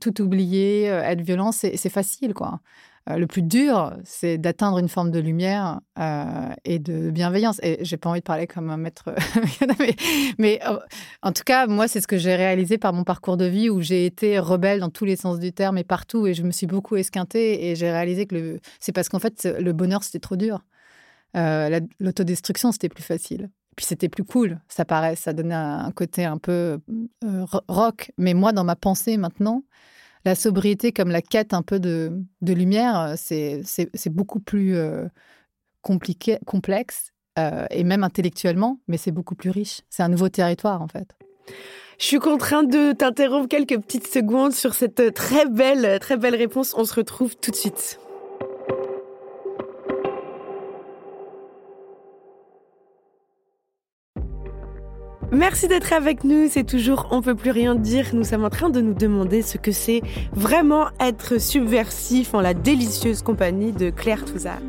tout 0.00 0.22
oublier, 0.22 0.84
être 0.86 1.20
violent, 1.20 1.52
c'est 1.52 1.88
facile, 1.88 2.34
quoi. 2.34 2.60
Euh, 3.10 3.16
le 3.16 3.26
plus 3.26 3.42
dur, 3.42 3.96
c'est 4.04 4.38
d'atteindre 4.38 4.78
une 4.78 4.88
forme 4.88 5.10
de 5.10 5.18
lumière 5.18 5.80
euh, 5.98 6.52
et 6.64 6.78
de 6.78 7.10
bienveillance. 7.10 7.58
Et 7.62 7.78
j'ai 7.84 7.96
pas 7.96 8.10
envie 8.10 8.20
de 8.20 8.24
parler 8.24 8.46
comme 8.46 8.70
un 8.70 8.76
maître, 8.76 9.12
mais, 10.38 10.60
euh, 10.66 10.78
en 11.22 11.32
tout 11.32 11.42
cas, 11.44 11.66
moi, 11.66 11.88
c'est 11.88 12.00
ce 12.00 12.06
que 12.06 12.16
j'ai 12.16 12.36
réalisé 12.36 12.78
par 12.78 12.92
mon 12.92 13.02
parcours 13.02 13.36
de 13.36 13.44
vie 13.44 13.70
où 13.70 13.80
j'ai 13.80 14.06
été 14.06 14.38
rebelle 14.38 14.80
dans 14.80 14.90
tous 14.90 15.04
les 15.04 15.16
sens 15.16 15.40
du 15.40 15.52
terme 15.52 15.78
et 15.78 15.84
partout, 15.84 16.26
et 16.26 16.34
je 16.34 16.44
me 16.44 16.52
suis 16.52 16.66
beaucoup 16.66 16.96
esquintée. 16.96 17.70
Et 17.70 17.76
j'ai 17.76 17.90
réalisé 17.90 18.26
que 18.26 18.60
c'est 18.78 18.92
parce 18.92 19.08
qu'en 19.08 19.18
fait, 19.18 19.48
le 19.58 19.72
bonheur, 19.72 20.04
c'était 20.04 20.20
trop 20.20 20.36
dur. 20.36 20.64
L'autodestruction, 21.34 22.70
c'était 22.70 22.88
plus 22.88 23.02
facile. 23.02 23.50
Puis 23.74 23.86
c'était 23.86 24.10
plus 24.10 24.24
cool, 24.24 24.60
ça 24.68 24.84
paraît, 24.84 25.16
ça 25.16 25.32
donnait 25.32 25.54
un 25.54 25.90
côté 25.92 26.26
un 26.26 26.36
peu 26.36 26.78
rock. 27.68 28.12
Mais 28.18 28.34
moi, 28.34 28.52
dans 28.52 28.64
ma 28.64 28.76
pensée 28.76 29.16
maintenant, 29.16 29.64
la 30.24 30.34
sobriété 30.34 30.92
comme 30.92 31.10
la 31.10 31.22
quête 31.22 31.54
un 31.54 31.62
peu 31.62 31.80
de, 31.80 32.12
lumière, 32.42 32.98
euh, 32.98 33.14
c'est 33.16 34.10
beaucoup 34.10 34.40
plus 34.40 34.76
euh, 34.76 35.06
compliqué, 35.80 36.38
complexe, 36.46 37.12
euh, 37.38 37.66
et 37.70 37.84
même 37.84 38.04
intellectuellement, 38.04 38.78
mais 38.88 38.96
c'est 38.96 39.10
beaucoup 39.10 39.34
plus 39.34 39.50
riche. 39.50 39.80
C'est 39.88 40.02
un 40.02 40.08
nouveau 40.08 40.28
territoire, 40.28 40.82
en 40.82 40.88
fait. 40.88 41.16
Je 41.98 42.06
suis 42.06 42.18
contrainte 42.18 42.68
de 42.68 42.92
t'interrompre 42.92 43.48
quelques 43.48 43.78
petites 43.78 44.06
secondes 44.06 44.52
sur 44.52 44.74
cette 44.74 45.14
très 45.14 45.46
belle, 45.46 45.98
très 46.00 46.16
belle 46.16 46.34
réponse. 46.34 46.74
On 46.76 46.84
se 46.84 46.94
retrouve 46.94 47.36
tout 47.36 47.50
de 47.50 47.56
suite. 47.56 47.98
Merci 55.32 55.66
d'être 55.66 55.94
avec 55.94 56.24
nous. 56.24 56.48
C'est 56.50 56.64
toujours 56.64 57.08
On 57.10 57.22
peut 57.22 57.34
plus 57.34 57.52
rien 57.52 57.74
dire. 57.74 58.10
Nous 58.12 58.22
sommes 58.22 58.44
en 58.44 58.50
train 58.50 58.68
de 58.68 58.82
nous 58.82 58.92
demander 58.92 59.40
ce 59.40 59.56
que 59.56 59.72
c'est 59.72 60.02
vraiment 60.32 60.88
être 61.00 61.40
subversif 61.40 62.34
en 62.34 62.42
la 62.42 62.52
délicieuse 62.52 63.22
compagnie 63.22 63.72
de 63.72 63.88
Claire 63.88 64.26
Touzard. 64.26 64.60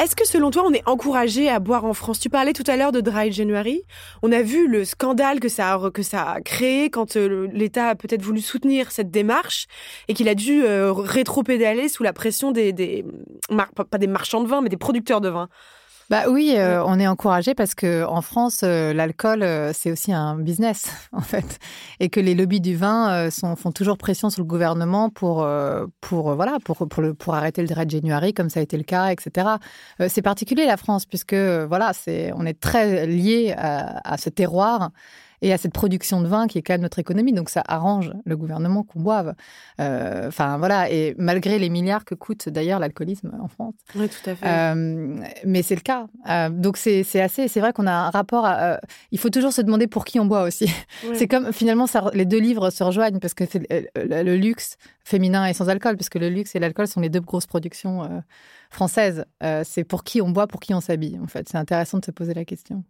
Est-ce 0.00 0.14
que 0.14 0.24
selon 0.24 0.52
toi, 0.52 0.62
on 0.64 0.72
est 0.72 0.86
encouragé 0.86 1.48
à 1.48 1.58
boire 1.58 1.84
en 1.84 1.92
France? 1.92 2.20
Tu 2.20 2.30
parlais 2.30 2.52
tout 2.52 2.62
à 2.68 2.76
l'heure 2.76 2.92
de 2.92 3.00
Dry 3.00 3.32
January. 3.32 3.82
On 4.22 4.30
a 4.30 4.40
vu 4.40 4.68
le 4.68 4.84
scandale 4.84 5.40
que 5.40 5.48
ça 5.48 5.72
a, 5.72 6.40
créé 6.40 6.88
quand 6.88 7.16
euh, 7.16 7.48
l'État 7.52 7.88
a 7.88 7.94
peut-être 7.96 8.22
voulu 8.22 8.40
soutenir 8.40 8.92
cette 8.92 9.10
démarche 9.10 9.66
et 10.06 10.14
qu'il 10.14 10.28
a 10.28 10.36
dû 10.36 10.62
euh, 10.62 10.92
rétro-pédaler 10.92 11.88
sous 11.88 12.04
la 12.04 12.12
pression 12.12 12.52
des, 12.52 12.72
des 12.72 13.04
pas 13.74 13.98
des 13.98 14.06
marchands 14.06 14.40
de 14.40 14.48
vin, 14.48 14.60
mais 14.60 14.68
des 14.68 14.76
producteurs 14.76 15.20
de 15.20 15.30
vin. 15.30 15.48
Bah 16.10 16.24
oui, 16.26 16.54
euh, 16.56 16.82
on 16.86 16.98
est 16.98 17.06
encouragé 17.06 17.54
parce 17.54 17.74
que 17.74 18.02
en 18.04 18.22
France, 18.22 18.60
euh, 18.64 18.94
l'alcool 18.94 19.42
euh, 19.42 19.72
c'est 19.74 19.92
aussi 19.92 20.10
un 20.10 20.36
business 20.38 20.86
en 21.12 21.20
fait, 21.20 21.58
et 22.00 22.08
que 22.08 22.18
les 22.18 22.34
lobbies 22.34 22.62
du 22.62 22.76
vin 22.76 23.30
sont, 23.30 23.56
font 23.56 23.72
toujours 23.72 23.98
pression 23.98 24.30
sur 24.30 24.40
le 24.40 24.46
gouvernement 24.46 25.10
pour 25.10 25.46
pour 26.00 26.34
voilà 26.34 26.56
pour 26.64 26.88
pour, 26.88 27.02
le, 27.02 27.12
pour 27.12 27.34
arrêter 27.34 27.62
le 27.62 27.74
Red 27.74 27.90
January 27.90 28.32
comme 28.32 28.48
ça 28.48 28.60
a 28.60 28.62
été 28.62 28.78
le 28.78 28.84
cas, 28.84 29.10
etc. 29.10 29.48
c'est 30.08 30.22
particulier 30.22 30.64
la 30.64 30.78
France 30.78 31.04
puisque 31.04 31.34
voilà 31.34 31.92
c'est 31.92 32.32
on 32.34 32.46
est 32.46 32.58
très 32.58 33.06
lié 33.06 33.54
à, 33.56 34.00
à 34.10 34.16
ce 34.16 34.30
terroir 34.30 34.90
et 35.42 35.52
à 35.52 35.58
cette 35.58 35.72
production 35.72 36.20
de 36.20 36.26
vin 36.26 36.46
qui 36.46 36.58
est 36.58 36.62
quand 36.62 36.74
même 36.74 36.82
notre 36.82 36.98
économie. 36.98 37.32
Donc 37.32 37.50
ça 37.50 37.62
arrange 37.66 38.12
le 38.24 38.36
gouvernement 38.36 38.82
qu'on 38.82 39.00
boive. 39.00 39.34
Euh, 39.80 40.28
enfin 40.28 40.58
voilà, 40.58 40.90
et 40.90 41.14
malgré 41.18 41.58
les 41.58 41.68
milliards 41.68 42.04
que 42.04 42.14
coûte 42.14 42.48
d'ailleurs 42.48 42.78
l'alcoolisme 42.78 43.32
en 43.40 43.48
France. 43.48 43.74
Oui, 43.94 44.08
tout 44.08 44.30
à 44.30 44.34
fait. 44.34 44.46
Euh, 44.46 45.16
mais 45.44 45.62
c'est 45.62 45.74
le 45.74 45.80
cas. 45.80 46.06
Euh, 46.28 46.48
donc 46.48 46.76
c'est 46.76 47.20
assez, 47.20 47.48
c'est 47.48 47.60
vrai 47.60 47.72
qu'on 47.72 47.86
a 47.86 47.92
un 47.92 48.10
rapport 48.10 48.44
à. 48.44 48.80
il 49.10 49.18
faut 49.18 49.30
toujours 49.30 49.52
se 49.52 49.62
demander 49.62 49.86
pour 49.86 50.04
qui 50.04 50.18
on 50.20 50.26
boit 50.26 50.42
aussi. 50.42 50.70
C'est 51.14 51.28
comme 51.28 51.52
finalement 51.52 51.86
ça, 51.86 52.10
les 52.14 52.24
deux 52.24 52.40
livres 52.40 52.70
se 52.70 52.82
rejoignent 52.82 53.18
parce 53.18 53.34
que 53.34 53.44
c'est 53.46 53.90
le, 53.96 54.36
luxe 54.36 54.76
féminin 55.04 55.46
et 55.46 55.54
sans 55.54 55.68
alcool, 55.68 55.96
parce 55.96 56.08
que 56.08 56.18
le 56.18 56.28
luxe 56.28 56.54
et 56.54 56.58
l'alcool 56.58 56.86
sont 56.86 57.00
les 57.00 57.08
deux 57.08 57.20
grosses 57.20 57.46
productions 57.46 58.22
françaises. 58.70 59.24
c'est 59.64 59.84
pour 59.84 60.04
qui 60.04 60.20
on 60.20 60.30
boit, 60.30 60.46
pour 60.46 60.60
qui 60.60 60.74
on 60.74 60.80
s'habille. 60.80 61.18
En 61.22 61.26
fait, 61.26 61.48
c'est 61.48 61.58
intéressant 61.58 61.98
de 61.98 62.04
se 62.04 62.10
poser 62.10 62.34
la 62.34 62.44
question. 62.44 62.84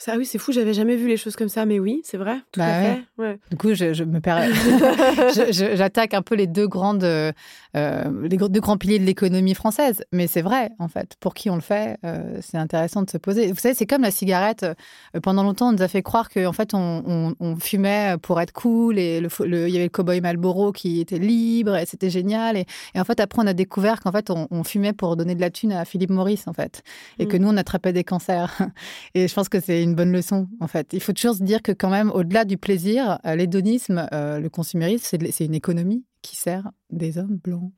Ça, 0.00 0.16
oui, 0.16 0.24
c'est 0.24 0.38
fou, 0.38 0.52
j'avais 0.52 0.74
jamais 0.74 0.94
vu 0.94 1.08
les 1.08 1.16
choses 1.16 1.34
comme 1.34 1.48
ça, 1.48 1.66
mais 1.66 1.80
oui, 1.80 2.02
c'est 2.04 2.18
vrai, 2.18 2.36
tout 2.52 2.60
bah 2.60 2.66
à 2.66 2.82
fait. 2.82 3.02
Ouais. 3.18 3.38
Du 3.50 3.56
coup, 3.56 3.74
je, 3.74 4.04
me 4.04 4.20
j'attaque 5.76 6.14
un 6.14 6.22
peu 6.22 6.36
les 6.36 6.46
deux 6.46 6.68
grandes, 6.68 7.02
euh, 7.02 7.32
les 7.74 8.36
deux 8.36 8.60
grands 8.60 8.78
piliers 8.78 8.98
de 8.98 9.04
l'économie 9.04 9.54
française, 9.54 10.02
mais 10.12 10.26
c'est 10.26 10.42
vrai, 10.42 10.70
en 10.78 10.88
fait. 10.88 11.16
Pour 11.20 11.34
qui 11.34 11.50
on 11.50 11.54
le 11.54 11.60
fait, 11.60 11.98
euh, 12.04 12.38
c'est 12.40 12.56
intéressant 12.56 13.02
de 13.02 13.10
se 13.10 13.18
poser. 13.18 13.52
Vous 13.52 13.58
savez, 13.58 13.74
c'est 13.74 13.86
comme 13.86 14.02
la 14.02 14.10
cigarette. 14.10 14.64
Euh, 14.64 15.20
pendant 15.22 15.42
longtemps, 15.42 15.68
on 15.68 15.72
nous 15.72 15.82
a 15.82 15.88
fait 15.88 16.02
croire 16.02 16.28
qu'en 16.28 16.52
fait, 16.52 16.74
on, 16.74 17.34
fumait 17.60 18.16
pour 18.22 18.40
être 18.40 18.52
cool, 18.52 18.98
et 18.98 19.20
le, 19.20 19.28
il 19.46 19.72
y 19.72 19.76
avait 19.76 19.84
le 19.84 19.88
cowboy 19.88 20.20
Marlboro 20.20 20.72
qui 20.72 21.00
était 21.00 21.18
libre, 21.18 21.76
et 21.76 21.86
c'était 21.86 22.10
génial. 22.10 22.56
Et, 22.56 22.66
en 22.94 23.04
fait, 23.04 23.20
après, 23.20 23.42
on 23.42 23.46
a 23.46 23.54
découvert 23.54 24.00
qu'en 24.00 24.12
fait, 24.12 24.30
on, 24.30 24.64
fumait 24.64 24.92
pour 24.92 25.16
donner 25.16 25.34
de 25.34 25.40
la 25.40 25.50
thune 25.50 25.72
à 25.72 25.84
Philippe 25.84 26.10
Maurice, 26.10 26.46
en 26.46 26.52
fait, 26.52 26.82
et 27.18 27.26
que 27.26 27.36
mm. 27.36 27.40
nous, 27.40 27.48
on 27.48 27.56
attrapait 27.56 27.92
des 27.92 28.04
cancers. 28.04 28.58
Et 29.14 29.28
je 29.28 29.34
pense 29.34 29.48
que 29.48 29.60
c'est 29.60 29.82
une 29.82 29.94
bonne 29.94 30.12
leçon, 30.12 30.48
en 30.60 30.66
fait. 30.66 30.92
Il 30.92 31.00
faut 31.00 31.12
toujours 31.12 31.34
se 31.34 31.42
dire 31.42 31.62
que 31.62 31.72
quand 31.72 31.90
même, 31.90 32.10
au-delà 32.10 32.44
du 32.44 32.58
plaisir, 32.58 33.18
euh, 33.24 33.34
l'hédonisme, 33.34 34.08
euh, 34.12 34.40
le 34.40 34.48
consumérisme, 34.48 35.18
c'est 35.30 35.44
une 35.44 35.54
économie 35.54 36.04
qui 36.22 36.36
sert 36.36 36.70
des 36.90 37.18
hommes 37.18 37.36
blancs. 37.36 37.72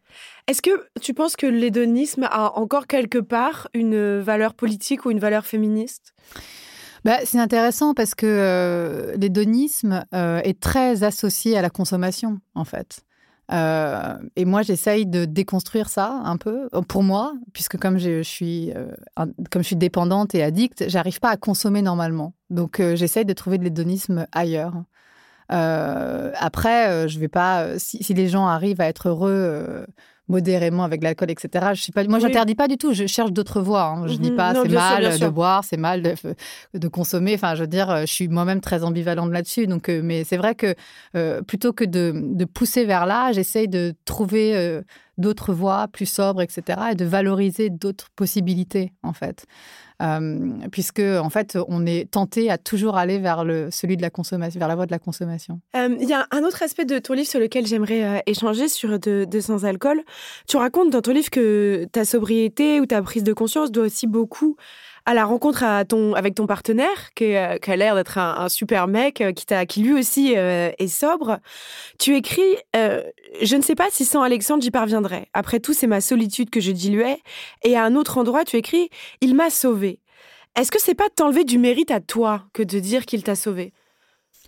Est-ce 0.47 0.63
que 0.63 0.71
tu 1.01 1.15
penses 1.15 1.37
que 1.37 1.47
l'hédonisme 1.47 2.25
a 2.31 2.59
encore 2.59 2.87
quelque 2.87 3.19
part 3.19 3.69
une 3.75 4.19
valeur 4.19 4.55
politique 4.55 5.05
ou 5.05 5.11
une 5.11 5.21
valeur 5.21 5.47
féministe? 5.47 6.15
Bah, 7.05 7.19
c'est 7.25 7.39
intéressant 7.39 7.95
parce 7.95 8.15
que 8.15 8.27
euh, 8.27 9.17
l'hédonisme 9.17 10.05
est 10.13 10.61
très 10.61 11.03
associé 11.03 11.57
à 11.57 11.63
la 11.63 11.71
consommation, 11.71 12.41
en 12.55 12.65
fait. 12.65 13.05
Euh, 13.53 14.17
et 14.37 14.45
moi, 14.45 14.63
j'essaye 14.63 15.07
de 15.07 15.25
déconstruire 15.25 15.89
ça 15.89 16.21
un 16.25 16.37
peu 16.37 16.69
euh, 16.73 16.83
pour 16.83 17.03
moi, 17.03 17.35
puisque 17.53 17.79
comme 17.79 17.99
je, 17.99 18.23
suis, 18.23 18.73
euh, 18.73 18.87
comme 19.51 19.63
je 19.63 19.67
suis 19.67 19.77
dépendante 19.77 20.35
et 20.35 20.43
addicte, 20.43 20.85
j'arrive 20.89 21.21
pas 21.21 21.31
à 21.31 21.37
consommer 21.37 21.83
normalement. 21.83 22.35
Donc, 22.51 22.83
j'essaye 22.95 23.25
de 23.25 23.33
trouver 23.33 23.59
de 23.59 23.65
l'hédonisme 23.65 24.27
ailleurs. 24.33 24.75
Après, 25.51 27.09
je 27.09 27.19
vais 27.19 27.29
pas. 27.29 27.79
Si, 27.79 28.03
si, 28.03 28.15
les 28.15 28.29
gens 28.29 28.47
arrivent 28.47 28.81
à 28.81 28.87
être 28.87 29.09
heureux 29.09 29.85
modérément 30.31 30.85
avec 30.85 31.03
l'alcool, 31.03 31.31
etc. 31.31 31.71
Je 31.75 31.83
sais 31.83 31.93
pas, 31.93 32.05
moi, 32.05 32.19
j'interdis 32.19 32.55
pas 32.55 32.69
du 32.69 32.79
tout. 32.79 32.95
Je 32.95 33.07
cherche 33.07 33.33
d'autres 33.33 33.61
voies. 33.61 33.85
Hein. 33.85 34.07
Je 34.07 34.15
ne 34.15 34.19
dis 34.19 34.31
mhm. 34.31 34.37
pas 34.37 34.55
c'est 34.55 34.69
mal 34.69 35.19
de 35.19 35.29
boire, 35.29 35.65
c'est 35.65 35.77
mal 35.77 36.03
de, 36.03 36.89
consommer. 36.89 37.35
Enfin, 37.35 37.55
je 37.55 37.63
veux 37.63 37.67
dire, 37.67 37.95
je 38.03 38.13
suis 38.13 38.29
moi-même 38.29 38.61
très 38.61 38.85
ambivalente 38.85 39.31
là-dessus. 39.33 39.67
Donc, 39.67 39.89
euh, 39.89 40.01
mais 40.03 40.25
c'est 40.25 40.37
vrai 40.37 40.55
que 40.55 40.75
euh, 41.17 41.43
plutôt 41.43 41.73
que 41.73 41.85
de, 41.85 42.45
pousser 42.45 42.87
vers 42.87 43.05
là, 43.05 43.33
j'essaye 43.33 43.69
de 43.69 43.95
trouver 44.05 44.57
euh, 44.57 44.83
d'autres 45.19 45.53
voies 45.53 45.89
plus 45.89 46.07
sobres, 46.07 46.43
etc. 46.43 46.81
Et 46.93 46.95
de 46.95 47.05
valoriser 47.05 47.69
d'autres 47.69 48.09
possibilités, 48.17 48.93
en 49.03 49.13
fait. 49.13 49.45
Euh, 50.01 50.49
puisque 50.71 51.01
en 51.01 51.31
fait, 51.31 51.59
on 51.69 51.85
est 51.85 52.11
tenté 52.11 52.51
à 52.51 52.59
toujours 52.59 52.97
aller 52.97 53.19
vers 53.19 53.45
le, 53.45 53.69
celui 53.71 53.97
de 53.97 54.03
la 54.03 54.11
consommation, 54.11 54.59
vers 54.59 54.69
la 54.69 54.75
voie 54.75 54.87
de 54.87 54.91
la 54.91 54.99
consommation. 54.99 55.61
Euh, 55.77 55.95
il 56.01 56.09
y 56.09 56.15
a 56.15 56.27
un 56.31 56.43
autre 56.43 56.63
aspect 56.63 56.85
de 56.85 56.99
ton 56.99 57.13
livre 57.15 57.29
sur 57.29 57.41
lequel 57.41 57.67
j'aimerais 57.67 58.05
euh, 58.05 58.19
échanger 58.27 58.69
sur 58.69 58.99
de, 58.99 59.27
sans 59.41 59.65
alcool. 59.65 60.03
Tu 60.47 60.57
racontes 60.57 60.91
dans 60.91 61.03
ton 61.03 61.13
livre 61.13 61.31
que 61.31 61.87
ta 61.93 62.05
sobriété 62.05 62.81
ou 62.81 62.87
ta 62.87 63.03
prise 63.03 63.25
de 63.25 63.33
conscience 63.33 63.71
doit 63.71 63.85
aussi 63.85 64.07
beaucoup 64.07 64.57
à 65.11 65.15
la 65.15 65.25
rencontre 65.25 65.65
avec 65.65 66.37
ton 66.37 66.47
partenaire, 66.47 67.13
qui, 67.17 67.35
a 67.35 67.77
l'air 67.77 67.97
d'être 67.97 68.17
un, 68.17 68.49
super 68.49 68.87
mec, 68.87 69.25
qui, 69.35 69.45
qui 69.67 69.83
lui 69.83 69.93
aussi 69.93 70.35
est 70.35 70.87
sobre, 70.87 71.41
tu 71.99 72.15
écris 72.15 72.57
Je 72.75 73.57
ne 73.57 73.63
sais 73.63 73.75
pas 73.75 73.89
si 73.91 74.05
sans 74.05 74.23
Alexandre 74.23 74.63
j'y 74.63 74.71
parviendrai. 74.71 75.27
Après 75.35 75.59
tout, 75.59 75.73
c'est 75.73 75.89
ma 75.89 76.01
solitude 76.01 76.49
que 76.49 76.61
je 76.61 76.71
diluais. 76.71 77.19
Et 77.65 77.77
à 77.77 77.83
un 77.83 77.97
autre 77.97 78.19
endroit, 78.19 78.45
tu 78.45 78.57
écris 78.57 78.89
Il 79.21 79.35
m'a 79.35 79.51
sauvé. 79.51 79.99
Est-ce 80.57 80.71
que 80.71 80.81
c'est 80.81 80.95
pas 80.95 81.09
t'enlever 81.09 81.43
du 81.43 81.59
mérite 81.59 81.91
à 81.91 81.99
toi 81.99 82.45
que 82.53 82.63
de 82.63 82.79
dire 82.79 83.05
qu'il 83.05 83.25
t'a 83.25 83.35
sauvé? 83.35 83.73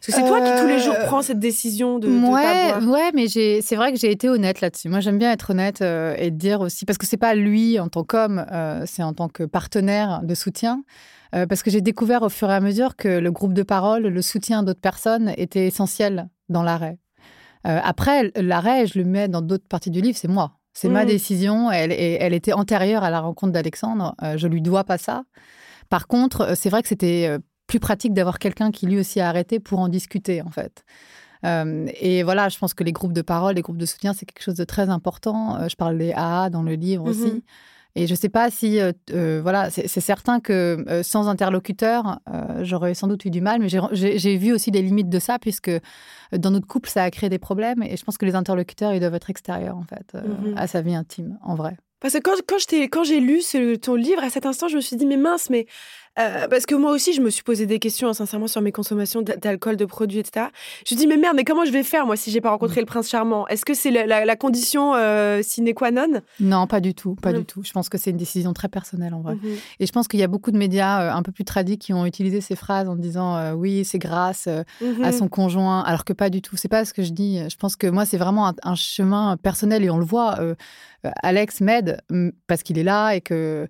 Parce 0.05 0.19
que 0.19 0.21
c'est 0.21 0.29
toi 0.29 0.41
qui 0.41 0.61
tous 0.61 0.67
les 0.67 0.81
jours 0.81 0.97
euh, 0.99 1.07
prends 1.07 1.23
cette 1.23 1.39
décision 1.39 2.01
de, 2.01 2.09
ouais, 2.09 2.43
pas 2.43 2.81
boire. 2.81 2.93
Ouais, 2.93 3.11
mais 3.15 3.29
c'est 3.29 3.77
vrai 3.77 3.93
que 3.93 3.99
j'ai 3.99 4.11
été 4.11 4.29
honnête 4.29 4.61
là-dessus. 4.61 4.89
Moi, 4.89 4.99
j'aime 4.99 5.17
bien 5.17 5.31
être 5.31 5.51
honnête 5.51 5.81
euh, 5.81 6.17
et 6.19 6.33
dire 6.33 6.61
aussi, 6.61 6.85
parce 6.85 6.99
que 6.99 7.07
c'est 7.07 7.17
pas 7.17 7.37
lui 7.37 7.79
en 7.79 7.87
tant 7.87 8.03
qu'homme, 8.03 8.45
euh, 8.51 8.83
c'est 8.85 9.05
en 9.05 9.13
tant 9.13 9.29
que 9.29 9.45
partenaire 9.45 10.23
de 10.25 10.35
soutien. 10.35 10.83
parce 11.31 11.63
que 11.63 11.71
j'ai 11.71 11.81
découvert 11.81 12.23
au 12.23 12.29
fur 12.29 12.51
et 12.51 12.55
à 12.55 12.61
mesure 12.61 12.97
que 12.97 13.09
le 13.09 13.31
groupe 13.31 13.55
de 13.55 13.63
parole, 13.63 14.03
le 14.03 14.23
soutien 14.23 14.65
d'autres 14.65 14.81
personnes 14.81 15.33
était 15.37 15.67
essentiel 15.67 16.29
dans 16.49 16.65
l'arrêt. 16.65 16.99
après, 17.65 18.33
l'arrêt, 18.35 18.87
je 18.89 18.99
le 18.99 19.05
mets 19.05 19.29
dans 19.29 19.41
d'autres 19.41 19.69
parties 19.69 19.91
du 19.91 20.01
livre, 20.01 20.19
c'est 20.19 20.29
moi. 20.29 20.59
C'est 20.75 20.89
ma 20.89 21.05
mmh. 21.05 21.07
décision. 21.07 21.71
Elle, 21.71 21.93
elle 21.93 22.35
était 22.35 22.53
antérieure 22.53 23.05
à 23.05 23.11
la 23.11 23.21
rencontre 23.21 23.53
d'Alexandre. 23.53 24.15
je 24.37 24.49
lui 24.49 24.63
dois 24.63 24.85
pas 24.85 24.99
ça. 24.99 25.23
Par 25.89 26.07
contre, 26.07 26.57
c'est 26.57 26.71
vrai 26.71 26.83
que 26.83 26.89
c'était 26.89 27.39
plus 27.73 27.81
pratique 27.81 28.13
d'avoir 28.13 28.39
quelqu'un 28.39 28.71
qui 28.71 28.85
lui 28.85 28.99
aussi 28.99 29.19
a 29.19 29.31
arrêté 29.31 29.59
pour 29.59 29.79
en 29.79 29.89
discuter, 29.89 30.43
en 30.43 30.51
fait. 30.51 30.85
Euh, 31.47 31.87
et 31.99 32.23
voilà, 32.23 32.51
je 32.51 32.59
pense 32.59 32.75
que 32.75 32.85
les 32.85 32.93
groupes 32.93 33.15
de 33.15 33.23
parole, 33.23 33.55
les 33.55 33.63
groupes 33.63 33.79
de 33.79 33.87
soutien, 33.87 34.13
c'est 34.13 34.27
quelque 34.27 34.43
chose 34.43 34.57
de 34.57 34.65
très 34.65 34.91
important. 34.91 35.57
Euh, 35.57 35.69
je 35.71 35.77
parle 35.77 35.97
des 35.97 36.13
AA 36.13 36.51
dans 36.51 36.63
le 36.63 36.75
livre 36.75 37.05
aussi. 37.09 37.33
Mhm. 37.33 37.41
Et 37.95 38.07
je 38.07 38.13
ne 38.13 38.17
sais 38.17 38.29
pas 38.29 38.51
si, 38.51 38.79
euh, 38.79 39.41
voilà, 39.43 39.71
c'est 39.71 40.01
certain 40.01 40.41
que 40.41 40.85
sans 41.03 41.29
interlocuteur, 41.29 42.21
j'aurais 42.61 42.95
sans 42.95 43.07
doute 43.07 43.25
eu 43.27 43.31
du 43.31 43.41
mal, 43.43 43.61
mais 43.61 43.69
j'ai 43.69 44.37
vu 44.37 44.53
aussi 44.53 44.71
les 44.71 44.83
limites 44.83 45.11
de 45.11 45.19
ça, 45.19 45.39
puisque 45.39 45.71
dans 46.33 46.51
notre 46.51 46.67
couple, 46.67 46.89
ça 46.91 47.03
a 47.05 47.11
créé 47.11 47.29
des 47.31 47.39
problèmes. 47.39 47.83
Et 47.83 47.97
je 47.97 48.05
pense 48.05 48.19
que 48.19 48.27
les 48.27 48.35
interlocuteurs, 48.35 48.95
ils 48.95 49.01
doivent 49.01 49.15
être 49.15 49.29
extérieurs, 49.31 49.77
en 49.77 49.85
fait, 49.85 50.15
mhm. 50.15 50.55
à 50.57 50.67
sa 50.67 50.83
vie 50.83 50.95
intime, 50.95 51.39
en 51.43 51.55
vrai. 51.55 51.77
Parce 52.03 52.15
que 52.15 52.19
quand, 52.19 52.35
quand 52.91 53.05
j'ai 53.05 53.21
lu 53.21 53.41
ton 53.79 53.95
livre, 53.95 54.25
à 54.25 54.29
cet 54.29 54.45
instant, 54.45 54.67
je 54.67 54.75
me 54.75 54.81
suis 54.81 54.97
dit, 54.97 55.07
mais 55.07 55.17
mince, 55.17 55.51
mais 55.51 55.67
euh, 56.19 56.47
parce 56.49 56.67
que 56.67 56.75
moi 56.75 56.91
aussi, 56.91 57.15
je 57.15 57.23
me 57.23 57.31
suis 57.31 57.43
posé 57.43 57.65
des 57.65 57.79
questions, 57.79 58.09
hein, 58.09 58.13
sincèrement, 58.13 58.47
sur 58.47 58.61
mes 58.61 58.73
consommations 58.73 59.23
d'alcool, 59.23 59.77
de 59.77 59.87
produits, 59.87 60.19
etc. 60.19 60.47
Je 60.87 60.95
me 60.95 61.01
dis, 61.01 61.07
mais 61.07 61.17
merde, 61.17 61.35
mais 61.37 61.45
comment 61.45 61.65
je 61.65 61.71
vais 61.71 61.83
faire, 61.83 62.05
moi, 62.05 62.17
si 62.17 62.31
j'ai 62.31 62.43
pas 62.43 62.51
rencontré 62.51 62.81
le 62.81 62.87
prince 62.87 63.09
charmant? 63.09 63.47
Est-ce 63.49 63.65
que 63.65 63.73
c'est 63.73 63.91
la, 63.91 64.37
condition 64.37 64.95
euh, 64.95 65.41
sine 65.43 65.73
qua 65.73 65.91
non? 65.91 66.21
Non, 66.41 66.67
pas 66.67 66.81
du 66.81 66.95
tout, 66.95 67.15
pas 67.15 67.33
du 67.33 67.45
tout. 67.45 67.63
Je 67.65 67.73
pense 67.73 67.89
que 67.89 67.97
c'est 67.97 68.11
une 68.11 68.17
décision 68.19 68.53
très 68.53 68.69
personnelle, 68.69 69.15
en 69.15 69.21
vrai. 69.21 69.37
Mhm. 69.37 69.57
Et 69.81 69.87
je 69.87 69.93
pense 69.93 70.07
qu'il 70.07 70.21
y 70.21 70.23
a 70.23 70.29
beaucoup 70.29 70.51
de 70.51 70.59
médias 70.59 71.03
euh, 71.03 71.17
un 71.17 71.23
peu 71.23 71.33
plus 71.33 71.45
tradis 71.45 71.79
qui 71.79 71.95
ont 71.95 72.05
utilisé 72.05 72.41
ces 72.43 72.57
phrases 72.57 72.89
en 72.89 72.97
disant, 72.97 73.53
oui, 73.55 73.85
c'est 73.85 73.99
grâce 73.99 74.49
à 74.49 74.65
mhm. 74.83 75.13
son 75.13 75.29
conjoint, 75.29 75.81
alors 75.81 76.05
que 76.05 76.13
pas 76.13 76.29
du 76.29 76.43
tout. 76.43 76.57
C'est 76.57 76.69
pas 76.69 76.85
ce 76.85 76.93
que 76.93 77.03
je 77.03 77.13
dis. 77.13 77.39
Je 77.49 77.57
pense 77.57 77.77
que 77.77 77.87
moi, 77.87 78.05
c'est 78.05 78.19
vraiment 78.19 78.49
un, 78.49 78.55
un, 78.63 78.75
chemin 78.75 79.39
personnel 79.39 79.83
et 79.83 79.91
on 79.91 79.99
le 79.99 80.05
voit. 80.05 80.39
Alex 81.23 81.61
m'aide 81.61 82.01
parce 82.47 82.63
qu'il 82.63 82.79
est 82.79 82.85
là 82.85 83.13
et 83.13 83.21
que, 83.21 83.69